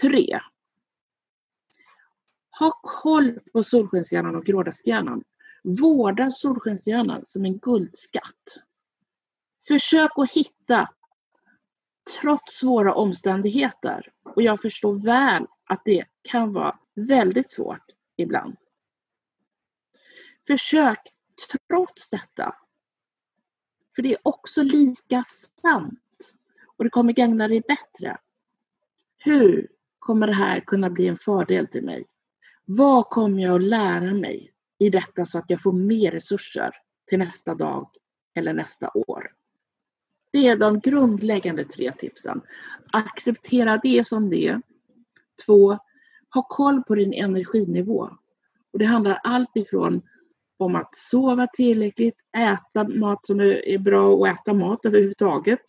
Tre. 0.00 0.40
Ha 2.60 2.80
koll 2.82 3.40
på 3.52 3.62
solskenshjärnan 3.62 4.36
och 4.36 4.44
grådaskhjärnan. 4.44 5.24
Vårda 5.64 6.30
solskenshjärnan 6.30 7.26
som 7.26 7.44
en 7.44 7.58
guldskatt. 7.58 8.62
Försök 9.68 10.10
att 10.16 10.32
hitta, 10.32 10.88
trots 12.20 12.58
svåra 12.58 12.94
omständigheter, 12.94 14.12
och 14.22 14.42
jag 14.42 14.62
förstår 14.62 15.04
väl 15.04 15.46
att 15.64 15.82
det 15.84 16.04
kan 16.22 16.52
vara 16.52 16.78
väldigt 16.94 17.50
svårt 17.50 17.90
ibland. 18.16 18.56
Försök 20.46 20.98
trots 21.68 22.10
detta, 22.10 22.56
för 23.96 24.02
det 24.02 24.12
är 24.12 24.18
också 24.22 24.62
lika 24.62 25.22
sant 25.62 26.34
och 26.76 26.84
det 26.84 26.90
kommer 26.90 27.12
gagna 27.12 27.48
dig 27.48 27.60
bättre. 27.60 28.18
Hur 29.18 29.68
kommer 29.98 30.26
det 30.26 30.34
här 30.34 30.60
kunna 30.60 30.90
bli 30.90 31.06
en 31.06 31.18
fördel 31.18 31.66
till 31.66 31.84
mig? 31.84 32.06
Vad 32.64 33.08
kommer 33.08 33.42
jag 33.42 33.54
att 33.54 33.62
lära 33.62 34.14
mig? 34.14 34.53
I 34.78 34.90
detta 34.90 35.26
så 35.26 35.38
att 35.38 35.44
jag 35.48 35.62
får 35.62 35.72
mer 35.72 36.10
resurser 36.10 36.70
till 37.08 37.18
nästa 37.18 37.54
dag 37.54 37.90
eller 38.34 38.52
nästa 38.52 38.90
år. 38.94 39.30
Det 40.32 40.48
är 40.48 40.56
de 40.56 40.80
grundläggande 40.80 41.64
tre 41.64 41.92
tipsen. 41.92 42.40
Acceptera 42.92 43.80
det 43.82 44.06
som 44.06 44.30
det 44.30 44.46
är. 44.46 44.62
Två, 45.46 45.78
ha 46.34 46.42
koll 46.42 46.82
på 46.82 46.94
din 46.94 47.12
energinivå. 47.12 48.10
Och 48.72 48.78
det 48.78 48.84
handlar 48.84 49.20
allt 49.22 49.56
ifrån 49.56 50.02
om 50.56 50.76
att 50.76 50.96
sova 50.96 51.46
tillräckligt, 51.46 52.16
äta 52.36 52.88
mat 52.88 53.26
som 53.26 53.40
är 53.40 53.78
bra 53.78 54.14
och 54.14 54.28
äta 54.28 54.54
mat 54.54 54.84
överhuvudtaget. 54.84 55.60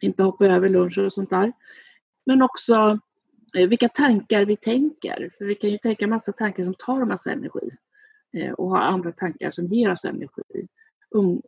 Inte 0.00 0.22
hoppa 0.22 0.46
över 0.46 0.68
lunch 0.68 0.98
och 0.98 1.12
sånt 1.12 1.30
där. 1.30 1.52
Men 2.26 2.42
också 2.42 2.98
eh, 3.56 3.68
vilka 3.68 3.88
tankar 3.88 4.44
vi 4.44 4.56
tänker. 4.56 5.30
För 5.38 5.44
vi 5.44 5.54
kan 5.54 5.70
ju 5.70 5.78
tänka 5.78 6.06
massa 6.06 6.32
tankar 6.32 6.64
som 6.64 6.74
tar 6.74 7.04
massa 7.04 7.32
energi. 7.32 7.70
Eh, 8.32 8.52
och 8.52 8.68
ha 8.68 8.80
andra 8.80 9.12
tankar 9.12 9.50
som 9.50 9.66
ger 9.66 9.92
oss 9.92 10.04
energi. 10.04 10.66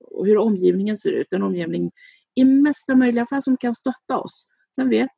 och 0.00 0.26
hur 0.26 0.38
omgivningen 0.38 0.96
ser 0.96 1.12
ut. 1.12 1.32
En 1.32 1.42
omgivning 1.42 1.90
i 2.34 2.44
mesta 2.44 2.94
möjliga 2.94 3.26
fall 3.26 3.42
som 3.42 3.56
kan 3.56 3.74
stötta 3.74 4.18
oss. 4.18 4.46
Sen 4.74 4.88
vet, 4.88 5.10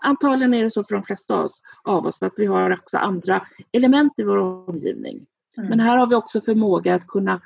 antagligen 0.00 0.54
är 0.54 0.64
det 0.64 0.70
så 0.70 0.84
för 0.84 0.94
de 0.94 1.02
flesta 1.02 1.48
av 1.82 2.06
oss 2.06 2.22
att 2.22 2.32
vi 2.36 2.46
har 2.46 2.70
också 2.72 2.98
andra 2.98 3.46
element 3.72 4.12
i 4.18 4.22
vår 4.22 4.36
omgivning. 4.36 5.26
Mm. 5.56 5.68
Men 5.68 5.80
här 5.80 5.96
har 5.96 6.06
vi 6.06 6.14
också 6.14 6.40
förmåga 6.40 6.94
att 6.94 7.06
kunna 7.06 7.40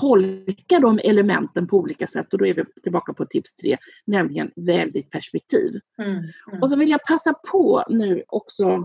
tolka 0.00 0.78
de 0.78 0.98
elementen 0.98 1.66
på 1.66 1.76
olika 1.76 2.06
sätt 2.06 2.32
och 2.32 2.38
då 2.38 2.46
är 2.46 2.54
vi 2.54 2.64
tillbaka 2.82 3.12
på 3.12 3.26
tips 3.26 3.56
tre, 3.56 3.78
nämligen 4.04 4.50
välj 4.56 4.92
ditt 4.92 5.10
perspektiv. 5.10 5.80
Mm. 5.98 6.10
Mm. 6.10 6.62
Och 6.62 6.70
så 6.70 6.76
vill 6.76 6.90
jag 6.90 7.04
passa 7.04 7.34
på 7.34 7.84
nu 7.88 8.22
också 8.28 8.84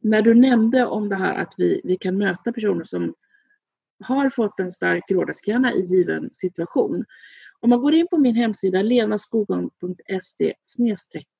när 0.00 0.22
du 0.22 0.34
nämnde 0.34 0.86
om 0.86 1.08
det 1.08 1.16
här 1.16 1.34
att 1.34 1.54
vi, 1.56 1.80
vi 1.84 1.96
kan 1.96 2.18
möta 2.18 2.52
personer 2.52 2.84
som 2.84 3.14
har 4.04 4.30
fått 4.30 4.60
en 4.60 4.70
stark 4.70 5.10
rådaskhjärna 5.10 5.74
i 5.74 5.80
given 5.80 6.30
situation. 6.32 7.04
Om 7.60 7.70
man 7.70 7.80
går 7.80 7.94
in 7.94 8.06
på 8.10 8.18
min 8.18 8.36
hemsida 8.36 8.82
lenaskogon.se 8.82 10.54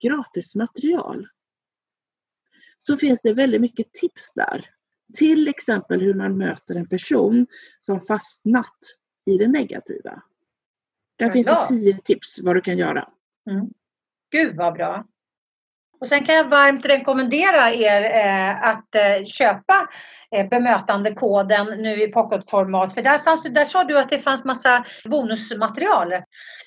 gratismaterial 0.03 1.29
så 2.79 2.97
finns 2.97 3.23
det 3.23 3.35
väldigt 3.35 3.61
mycket 3.61 3.93
tips 3.93 4.35
där. 4.35 4.65
Till 5.15 5.49
exempel 5.49 6.01
hur 6.01 6.15
man 6.15 6.39
möter 6.39 6.75
en 6.75 6.89
person 6.89 7.47
som 7.79 8.01
fastnat 8.01 8.79
i 9.27 9.39
det 9.39 9.49
negativa. 9.49 10.23
Där 11.17 11.31
finns 11.31 11.47
det 11.47 11.67
tio 11.69 11.99
tips 12.05 12.41
vad 12.43 12.57
du 12.57 12.61
kan 12.61 12.79
göra. 12.79 13.09
Mm. 13.51 13.71
Gud 14.31 14.57
vad 14.57 14.75
bra! 14.75 15.07
Och 16.01 16.07
sen 16.07 16.25
kan 16.25 16.35
jag 16.35 16.45
varmt 16.45 16.87
rekommendera 16.87 17.75
er 17.75 18.03
eh, 18.03 18.69
att 18.69 18.95
eh, 18.95 19.25
köpa 19.25 19.89
eh, 20.37 20.49
bemötandekoden 20.49 21.67
nu 21.67 22.03
i 22.03 22.09
pocketformat. 22.09 22.95
För 22.95 23.03
där, 23.03 23.19
fanns, 23.19 23.43
där 23.43 23.65
sa 23.65 23.85
du 23.85 23.99
att 23.99 24.09
det 24.09 24.19
fanns 24.19 24.45
massa 24.45 24.85
bonusmaterial. 25.05 26.13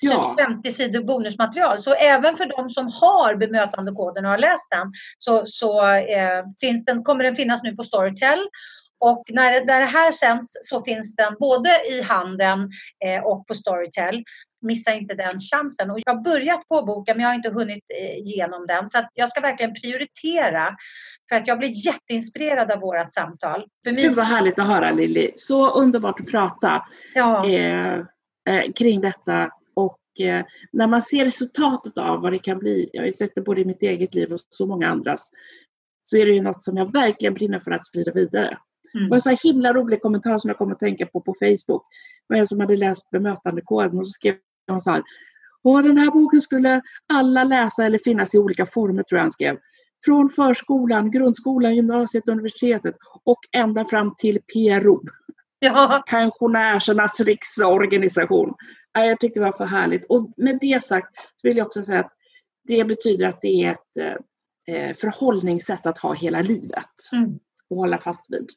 Ja. 0.00 0.36
50 0.38 0.62
typ 0.62 0.74
sidor 0.74 1.04
bonusmaterial. 1.04 1.78
Så 1.78 1.94
även 1.94 2.36
för 2.36 2.46
de 2.46 2.70
som 2.70 2.86
har 2.86 3.34
bemötandekoden 3.34 4.24
och 4.24 4.30
har 4.30 4.38
läst 4.38 4.70
den 4.70 4.92
så, 5.18 5.42
så 5.46 5.90
eh, 5.90 6.44
finns 6.60 6.84
den, 6.84 7.02
kommer 7.02 7.24
den 7.24 7.34
finnas 7.34 7.62
nu 7.62 7.76
på 7.76 7.82
Storytel. 7.82 8.38
Och 9.04 9.22
när, 9.28 9.64
när 9.64 9.80
det 9.80 9.86
här 9.86 10.12
sänds 10.12 10.52
så 10.60 10.82
finns 10.82 11.16
den 11.16 11.34
både 11.40 11.70
i 11.90 12.02
handeln 12.02 12.70
eh, 13.04 13.24
och 13.24 13.46
på 13.46 13.54
Storytel 13.54 14.24
missa 14.64 14.94
inte 14.94 15.14
den 15.14 15.38
chansen. 15.38 15.90
Och 15.90 16.00
jag 16.04 16.14
har 16.14 16.22
börjat 16.22 16.68
påboka 16.68 17.14
men 17.14 17.22
jag 17.22 17.28
har 17.28 17.34
inte 17.34 17.50
hunnit 17.50 17.84
eh, 18.00 18.18
igenom 18.18 18.66
den. 18.66 18.88
Så 18.88 18.98
jag 19.14 19.28
ska 19.28 19.40
verkligen 19.40 19.74
prioritera 19.74 20.76
för 21.28 21.36
att 21.36 21.46
jag 21.46 21.58
blir 21.58 21.86
jätteinspirerad 21.86 22.70
av 22.70 22.80
vårt 22.80 23.12
samtal. 23.12 23.64
Gud 23.84 24.12
vad 24.16 24.26
härligt 24.26 24.58
att 24.58 24.66
höra 24.66 24.90
Lilly. 24.90 25.32
Så 25.36 25.70
underbart 25.70 26.20
att 26.20 26.26
prata 26.26 26.86
ja. 27.14 27.48
eh, 27.48 27.98
eh, 28.48 28.72
kring 28.76 29.00
detta. 29.00 29.50
Och 29.74 30.20
eh, 30.20 30.44
när 30.72 30.86
man 30.86 31.02
ser 31.02 31.24
resultatet 31.24 31.98
av 31.98 32.22
vad 32.22 32.32
det 32.32 32.38
kan 32.38 32.58
bli, 32.58 32.90
jag 32.92 33.02
har 33.02 33.10
sett 33.10 33.34
det 33.34 33.40
både 33.40 33.60
i 33.60 33.64
mitt 33.64 33.82
eget 33.82 34.14
liv 34.14 34.32
och 34.32 34.40
så 34.48 34.66
många 34.66 34.88
andras, 34.88 35.30
så 36.04 36.16
är 36.16 36.26
det 36.26 36.32
ju 36.32 36.42
något 36.42 36.64
som 36.64 36.76
jag 36.76 36.92
verkligen 36.92 37.34
brinner 37.34 37.60
för 37.60 37.70
att 37.70 37.86
sprida 37.86 38.12
vidare. 38.12 38.58
Mm. 38.94 39.04
Det 39.04 39.10
var 39.10 39.16
en 39.16 39.38
så 39.38 39.48
himla 39.48 39.72
rolig 39.72 40.02
kommentar 40.02 40.38
som 40.38 40.48
jag 40.48 40.58
kom 40.58 40.72
att 40.72 40.78
tänka 40.78 41.06
på 41.06 41.20
på 41.20 41.34
Facebook. 41.40 41.82
Det 42.28 42.34
var 42.34 42.36
en 42.36 42.46
som 42.46 42.60
hade 42.60 42.76
läst 42.76 43.10
bemötandekoden 43.10 43.98
och 43.98 44.06
så 44.06 44.10
skrev 44.10 44.34
hon 44.66 44.80
så 44.80 44.90
här. 44.90 45.02
Och 45.62 45.82
den 45.82 45.98
här 45.98 46.10
boken 46.10 46.40
skulle 46.40 46.82
alla 47.12 47.44
läsa 47.44 47.84
eller 47.84 47.98
finnas 47.98 48.34
i 48.34 48.38
olika 48.38 48.66
former 48.66 49.02
tror 49.02 49.16
jag 49.18 49.24
han 49.24 49.32
skrev. 49.32 49.58
Från 50.04 50.30
förskolan, 50.30 51.10
grundskolan, 51.10 51.76
gymnasiet, 51.76 52.28
universitetet 52.28 52.94
och 53.24 53.38
ända 53.52 53.84
fram 53.84 54.14
till 54.18 54.38
PRO. 54.52 55.02
Ja. 55.58 56.04
Pensionärernas 56.10 57.20
riksorganisation. 57.20 58.54
Jag 58.92 59.20
tyckte 59.20 59.40
det 59.40 59.44
var 59.44 59.52
för 59.52 59.64
härligt. 59.64 60.06
Och 60.08 60.32
med 60.36 60.58
det 60.60 60.84
sagt 60.84 61.08
vill 61.42 61.56
jag 61.56 61.66
också 61.66 61.82
säga 61.82 62.00
att 62.00 62.12
det 62.64 62.84
betyder 62.84 63.28
att 63.28 63.40
det 63.40 63.64
är 63.64 63.72
ett 63.72 64.18
eh, 64.68 64.94
förhållningssätt 64.94 65.86
att 65.86 65.98
ha 65.98 66.14
hela 66.14 66.40
livet 66.40 67.12
mm. 67.12 67.38
och 67.70 67.76
hålla 67.76 67.98
fast 67.98 68.32
vid. 68.32 68.50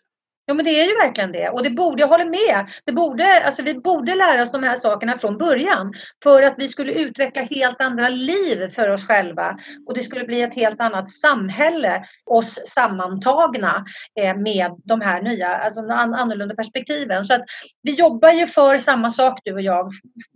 Jo 0.49 0.55
men 0.55 0.65
det 0.65 0.79
är 0.81 0.85
ju 0.85 0.93
verkligen 0.93 1.31
det 1.31 1.49
och 1.49 1.63
det 1.63 1.69
borde, 1.69 2.01
jag 2.01 2.07
håller 2.07 2.25
med, 2.25 2.69
det 2.85 2.91
borde, 2.91 3.45
alltså 3.45 3.61
vi 3.61 3.73
borde 3.73 4.15
lära 4.15 4.41
oss 4.41 4.51
de 4.51 4.63
här 4.63 4.75
sakerna 4.75 5.17
från 5.17 5.37
början 5.37 5.93
för 6.23 6.43
att 6.43 6.55
vi 6.57 6.67
skulle 6.67 6.91
utveckla 6.91 7.41
helt 7.41 7.81
andra 7.81 8.09
liv 8.09 8.69
för 8.69 8.89
oss 8.89 9.07
själva 9.07 9.57
och 9.87 9.93
det 9.93 10.01
skulle 10.01 10.25
bli 10.25 10.41
ett 10.41 10.55
helt 10.55 10.81
annat 10.81 11.09
samhälle 11.09 12.05
oss 12.25 12.59
sammantagna 12.65 13.85
eh, 14.19 14.35
med 14.35 14.71
de 14.83 15.01
här 15.01 15.21
nya, 15.21 15.57
alltså 15.57 15.81
annorlunda 15.81 16.55
perspektiven. 16.55 17.25
Så 17.25 17.33
att 17.33 17.45
vi 17.83 17.93
jobbar 17.93 18.31
ju 18.31 18.47
för 18.47 18.77
samma 18.77 19.09
sak 19.09 19.39
du 19.43 19.53
och 19.53 19.61
jag 19.61 19.91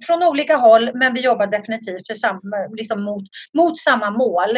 från 0.06 0.24
olika 0.24 0.58
håll 0.58 0.92
men 0.94 1.14
vi 1.14 1.22
jobbar 1.22 1.48
definitivt 1.48 2.08
för 2.08 2.14
samma, 2.14 2.68
liksom 2.78 3.04
mot, 3.04 3.24
mot 3.54 3.80
samma 3.80 4.10
mål. 4.10 4.58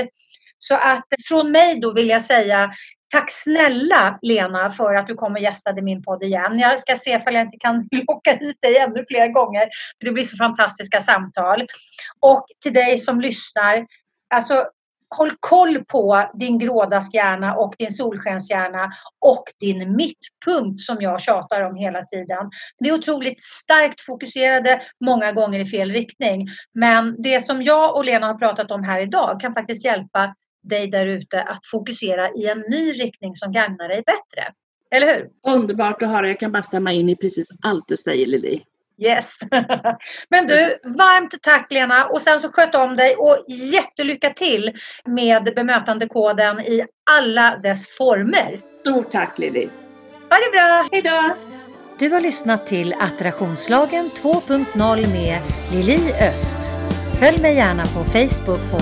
Så 0.58 0.76
att 0.76 1.06
från 1.28 1.52
mig 1.52 1.80
då 1.80 1.94
vill 1.94 2.10
jag 2.10 2.26
säga 2.26 2.72
Tack 3.14 3.32
snälla 3.32 4.20
Lena 4.22 4.70
för 4.70 4.96
att 4.96 5.08
du 5.08 5.16
kom 5.16 5.34
och 5.34 5.40
gästade 5.40 5.82
min 5.82 6.04
podd 6.04 6.24
igen. 6.24 6.60
Jag 6.60 6.80
ska 6.80 6.96
se 6.96 7.10
ifall 7.10 7.34
jag 7.34 7.46
inte 7.46 7.58
kan 7.58 7.88
locka 8.08 8.34
hit 8.34 8.58
dig 8.62 8.78
ännu 8.78 9.04
fler 9.08 9.28
gånger. 9.28 9.62
För 10.00 10.06
det 10.06 10.12
blir 10.12 10.24
så 10.24 10.38
fantastiska 10.38 11.02
samtal. 11.02 11.68
Och 12.20 12.46
till 12.64 12.74
dig 12.74 13.00
som 13.00 13.22
lyssnar, 13.22 13.86
alltså 14.36 14.66
håll 15.16 15.32
koll 15.40 15.86
på 15.86 16.30
din 16.34 16.60
grådaskhjärna 16.60 17.56
och 17.56 17.76
din 17.78 17.92
solskenshjärna 17.92 18.92
och 19.20 19.44
din 19.60 19.96
mittpunkt 19.96 20.82
som 20.82 20.98
jag 21.02 21.22
tjatar 21.22 21.62
om 21.62 21.76
hela 21.76 22.06
tiden. 22.06 22.50
Det 22.80 22.90
är 22.90 22.94
otroligt 22.94 23.44
starkt 23.44 24.02
fokuserade, 24.02 24.82
många 25.06 25.32
gånger 25.32 25.60
i 25.60 25.66
fel 25.66 25.92
riktning. 25.92 26.48
Men 26.74 27.22
det 27.22 27.46
som 27.46 27.64
jag 27.64 27.96
och 27.96 28.06
Lena 28.06 28.28
har 28.28 28.36
pratat 28.36 28.72
om 28.72 28.84
här 28.84 29.00
idag 29.00 29.40
kan 29.40 29.54
faktiskt 29.54 29.86
hjälpa 29.86 30.36
dig 30.64 30.88
där 30.88 31.08
ute 31.08 31.42
att 31.42 31.66
fokusera 31.66 32.30
i 32.30 32.46
en 32.46 32.60
ny 32.60 32.92
riktning 32.92 33.36
som 33.36 33.52
gagnar 33.52 33.88
dig 33.88 34.04
bättre. 34.06 34.54
Eller 34.92 35.16
hur? 35.16 35.30
Underbart 35.54 36.02
att 36.02 36.10
höra. 36.10 36.28
Jag 36.28 36.40
kan 36.40 36.52
bara 36.52 36.64
stämma 36.64 36.94
in 36.94 37.10
i 37.10 37.16
precis 37.16 37.48
allt 37.62 37.88
du 37.88 37.98
säger 37.98 38.26
Lili. 38.26 38.64
Yes. 38.98 39.40
Men 40.30 40.48
du, 40.48 40.78
varmt 40.84 41.42
tack 41.42 41.72
Lena 41.72 42.06
och 42.06 42.22
sen 42.22 42.40
så 42.40 42.50
sköt 42.50 42.76
om 42.76 42.96
dig 42.96 43.16
och 43.16 43.46
jättelycka 43.48 44.30
till 44.30 44.74
med 45.06 45.54
bemötandekoden 45.56 46.60
i 46.60 46.86
alla 47.12 47.58
dess 47.64 47.88
former. 47.98 48.62
Stort 48.80 49.12
tack 49.12 49.40
Lili. 49.40 49.70
Ha 50.30 50.38
det 50.38 50.52
bra. 50.52 50.88
Hej 50.92 51.02
då. 51.02 51.36
Du 52.00 52.10
har 52.10 52.22
lyssnat 52.22 52.68
till 52.68 52.94
Attraktionslagen 53.00 54.10
2.0 54.10 55.14
med 55.14 55.42
Lili 55.72 56.14
Öst. 56.14 56.83
Följ 57.24 57.42
mig 57.42 57.56
gärna 57.56 57.84
på 57.84 58.04
Facebook 58.04 58.72
på 58.72 58.78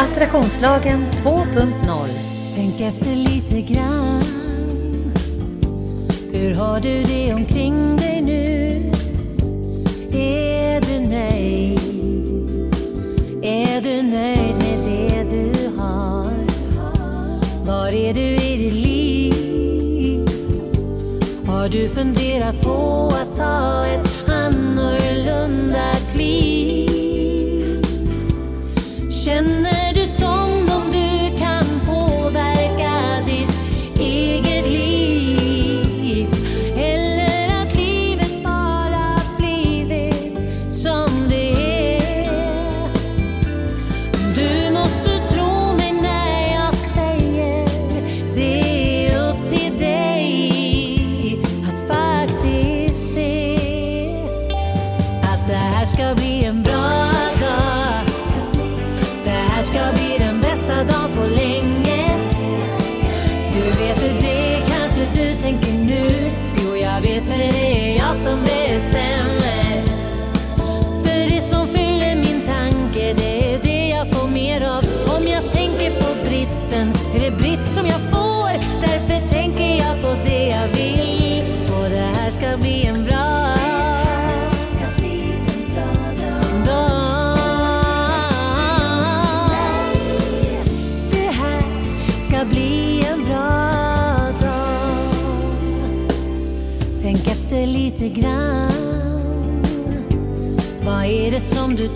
Attraktionslagen 0.00 1.06
2.0. 1.24 2.08
Tänk 2.54 2.80
efter 2.80 3.16
lite 3.16 3.60
grann. 3.72 4.22
Hur 6.32 6.54
har 6.54 6.80
du 6.80 7.02
det 7.02 7.34
omkring 7.34 7.96
dig 7.96 8.20
nu? 8.20 8.90
Är 10.12 10.80
du 10.80 11.08
nöjd? 11.08 11.80
Är 13.42 13.80
du 13.80 14.02
nöjd 14.02 14.54
med 14.58 14.78
det 14.86 15.36
du 15.36 15.78
har? 15.78 16.32
Var 17.66 17.92
är 17.92 18.14
du 18.14 18.20
i 18.20 18.56
ditt 18.56 18.74
liv? 18.74 20.28
Har 21.46 21.68
du 21.68 21.88
funderat 21.88 22.62
på 22.62 23.12
att 23.22 23.36
ta 23.36 23.86
ett 23.86 24.30
annorlunda 24.30 25.94
kliv? 26.12 26.89
Känner 29.30 29.89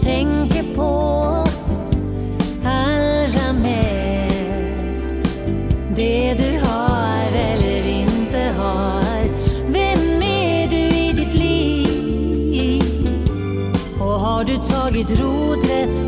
tänker 0.05 0.75
på 0.75 0.91
allra 2.65 3.53
mest. 3.53 5.17
Det 5.97 6.35
du 6.35 6.59
har 6.67 7.37
eller 7.37 7.89
inte 7.89 8.39
har. 8.59 9.25
Vem 9.67 10.23
är 10.23 10.69
du 10.69 10.77
i 10.77 11.13
ditt 11.13 11.35
liv? 11.35 12.83
Och 13.99 14.21
har 14.21 14.45
du 14.45 14.57
tagit 14.57 15.21
rodret 15.21 16.05